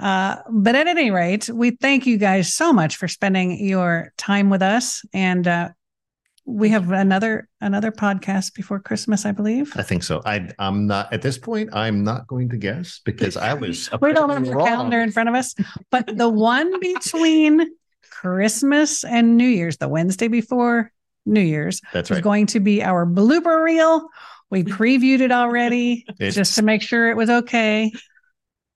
Uh, 0.00 0.36
but 0.48 0.74
at 0.74 0.86
any 0.86 1.10
rate, 1.10 1.50
we 1.50 1.72
thank 1.72 2.06
you 2.06 2.16
guys 2.16 2.54
so 2.54 2.72
much 2.72 2.96
for 2.96 3.06
spending 3.06 3.62
your 3.62 4.12
time 4.16 4.48
with 4.48 4.62
us. 4.62 5.04
And 5.12 5.46
uh, 5.46 5.70
we 6.46 6.70
have 6.70 6.90
another 6.90 7.48
another 7.60 7.92
podcast 7.92 8.54
before 8.54 8.80
Christmas, 8.80 9.26
I 9.26 9.32
believe. 9.32 9.72
I 9.76 9.82
think 9.82 10.02
so. 10.02 10.22
I 10.24 10.48
I'm 10.58 10.86
not 10.86 11.12
at 11.12 11.22
this 11.22 11.38
point. 11.38 11.70
I'm 11.72 12.02
not 12.02 12.26
going 12.26 12.48
to 12.50 12.56
guess 12.56 13.00
because 13.04 13.36
I 13.36 13.54
was. 13.54 13.90
We 14.00 14.12
don't 14.12 14.30
have 14.30 14.38
apparently 14.38 14.52
a 14.52 14.56
wrong. 14.56 14.66
calendar 14.66 15.00
in 15.00 15.12
front 15.12 15.28
of 15.28 15.34
us, 15.34 15.54
but 15.90 16.06
the 16.16 16.28
one 16.28 16.80
between 16.80 17.66
Christmas 18.10 19.04
and 19.04 19.36
New 19.36 19.48
Year's, 19.48 19.76
the 19.76 19.88
Wednesday 19.88 20.28
before 20.28 20.92
New 21.26 21.40
Year's, 21.40 21.80
That's 21.92 22.10
right. 22.10 22.16
is 22.16 22.18
right. 22.18 22.24
going 22.24 22.46
to 22.46 22.60
be 22.60 22.82
our 22.82 23.06
blooper 23.06 23.62
reel. 23.62 24.08
We 24.50 24.64
previewed 24.64 25.20
it 25.20 25.32
already 25.32 26.04
It's, 26.18 26.36
just 26.36 26.56
to 26.56 26.62
make 26.62 26.82
sure 26.82 27.10
it 27.10 27.16
was 27.16 27.30
okay. 27.30 27.92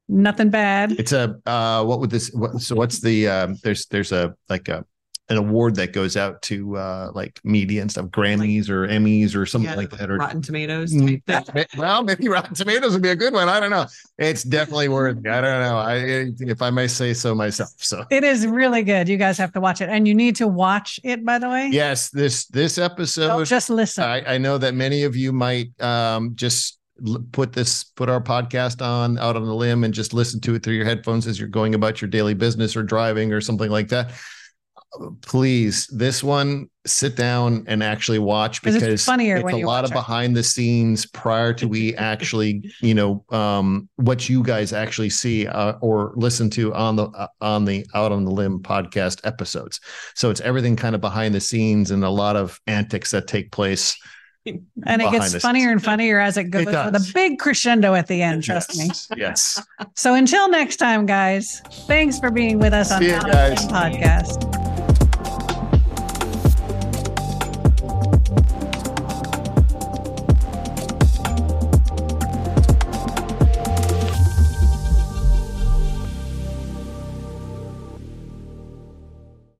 Nothing 0.08 0.50
bad. 0.50 0.92
it's 0.92 1.12
a 1.12 1.40
uh, 1.46 1.82
what 1.82 2.00
would 2.00 2.10
this? 2.10 2.30
What, 2.32 2.60
so 2.60 2.76
what's 2.76 3.00
the? 3.00 3.26
Um, 3.28 3.56
there's 3.62 3.86
there's 3.86 4.12
a 4.12 4.34
like 4.50 4.68
a 4.68 4.84
an 5.30 5.38
award 5.38 5.74
that 5.76 5.94
goes 5.94 6.16
out 6.18 6.42
to 6.42 6.76
uh 6.76 7.10
like 7.14 7.40
media 7.44 7.80
and 7.80 7.90
stuff, 7.90 8.06
Grammys 8.06 8.68
or 8.68 8.86
Emmys 8.86 9.34
or 9.34 9.46
something 9.46 9.70
Yeah, 9.70 9.76
like 9.76 9.90
that. 9.90 10.10
Or 10.10 10.18
Rotten 10.18 10.42
Tomatoes 10.42 10.92
Mm, 10.92 11.24
type 11.26 11.46
thing. 11.46 11.64
well, 11.78 12.02
maybe 12.04 12.28
Rotten 12.28 12.54
Tomatoes 12.54 12.92
would 12.92 13.02
be 13.02 13.08
a 13.08 13.16
good 13.16 13.32
one. 13.32 13.48
I 13.48 13.58
don't 13.58 13.70
know. 13.70 13.86
It's 14.18 14.42
definitely 14.42 14.88
worthy. 14.88 15.26
I 15.28 15.40
don't 15.40 15.60
know. 15.60 15.78
I 15.78 16.26
if 16.40 16.60
I 16.60 16.68
may 16.70 16.86
say 16.86 17.14
so 17.14 17.34
myself. 17.34 17.70
So 17.78 18.04
It 18.10 18.22
is 18.22 18.46
really 18.46 18.82
good. 18.82 19.08
You 19.08 19.16
guys 19.16 19.38
have 19.38 19.52
to 19.54 19.60
watch 19.60 19.80
it, 19.80 19.88
and 19.88 20.06
you 20.06 20.14
need 20.14 20.36
to 20.36 20.46
watch 20.46 21.00
it. 21.02 21.24
By 21.24 21.38
the 21.38 21.48
way, 21.48 21.68
yes, 21.72 22.10
this 22.10 22.46
this 22.48 22.76
don't 22.76 22.90
episode. 22.92 23.44
just 23.46 23.70
listen. 23.70 24.04
I, 24.04 24.34
I 24.34 24.38
know 24.38 24.58
that 24.58 24.74
many 24.74 25.04
of 25.04 25.16
you 25.16 25.32
might 25.32 25.68
um, 25.82 26.32
just 26.36 26.78
put 27.32 27.52
this 27.52 27.84
put 27.96 28.08
our 28.08 28.20
podcast 28.20 28.80
on 28.80 29.18
out 29.18 29.36
on 29.36 29.44
the 29.46 29.54
limb 29.54 29.82
and 29.84 29.92
just 29.92 30.14
listen 30.14 30.38
to 30.42 30.54
it 30.54 30.62
through 30.62 30.74
your 30.74 30.84
headphones 30.84 31.26
as 31.26 31.40
you're 31.40 31.48
going 31.48 31.74
about 31.74 32.00
your 32.00 32.08
daily 32.08 32.34
business 32.34 32.76
or 32.76 32.82
driving 32.84 33.32
or 33.32 33.40
something 33.40 33.70
like 33.70 33.88
that. 33.88 34.12
Please 35.22 35.86
this 35.88 36.22
one 36.22 36.68
sit 36.86 37.16
down 37.16 37.64
and 37.66 37.82
actually 37.82 38.18
watch 38.18 38.62
because 38.62 38.82
it's 38.82 39.04
funnier 39.04 39.36
it's 39.36 39.52
a 39.52 39.66
lot 39.66 39.84
of 39.84 39.90
it. 39.90 39.94
behind 39.94 40.36
the 40.36 40.42
scenes 40.42 41.06
prior 41.06 41.52
to 41.52 41.66
we 41.66 41.94
actually 41.96 42.70
you 42.80 42.94
know 42.94 43.24
um 43.30 43.88
what 43.96 44.28
you 44.28 44.42
guys 44.42 44.72
actually 44.72 45.10
see 45.10 45.46
uh, 45.46 45.72
or 45.80 46.12
listen 46.16 46.50
to 46.50 46.72
on 46.74 46.96
the 46.96 47.04
uh, 47.04 47.26
on 47.40 47.64
the 47.64 47.84
out 47.94 48.12
on 48.12 48.24
the 48.24 48.30
limb 48.30 48.60
podcast 48.60 49.20
episodes 49.24 49.80
so 50.14 50.30
it's 50.30 50.40
everything 50.42 50.76
kind 50.76 50.94
of 50.94 51.00
behind 51.00 51.34
the 51.34 51.40
scenes 51.40 51.90
and 51.90 52.04
a 52.04 52.10
lot 52.10 52.36
of 52.36 52.60
antics 52.66 53.10
that 53.10 53.26
take 53.26 53.50
place 53.50 53.96
and 54.46 55.00
it 55.00 55.10
gets 55.10 55.34
funnier 55.36 55.70
and 55.70 55.82
funnier 55.82 56.20
as 56.20 56.36
it 56.36 56.44
goes 56.44 56.66
with 56.66 56.74
a 56.74 57.10
big 57.14 57.38
crescendo 57.38 57.94
at 57.94 58.06
the 58.08 58.20
end. 58.20 58.42
Trust 58.44 58.76
me. 58.76 58.86
yes, 58.86 59.08
yes 59.16 59.62
So 59.94 60.14
until 60.14 60.50
next 60.50 60.76
time, 60.76 61.06
guys, 61.06 61.62
thanks 61.86 62.18
for 62.18 62.30
being 62.30 62.58
with 62.58 62.74
us 62.74 62.92
on 62.92 63.00
See 63.00 63.08
ya, 63.08 63.16
Out 63.16 63.28
of 63.28 63.32
guys. 63.32 63.64
Limb 63.64 63.72
podcast. 63.72 64.73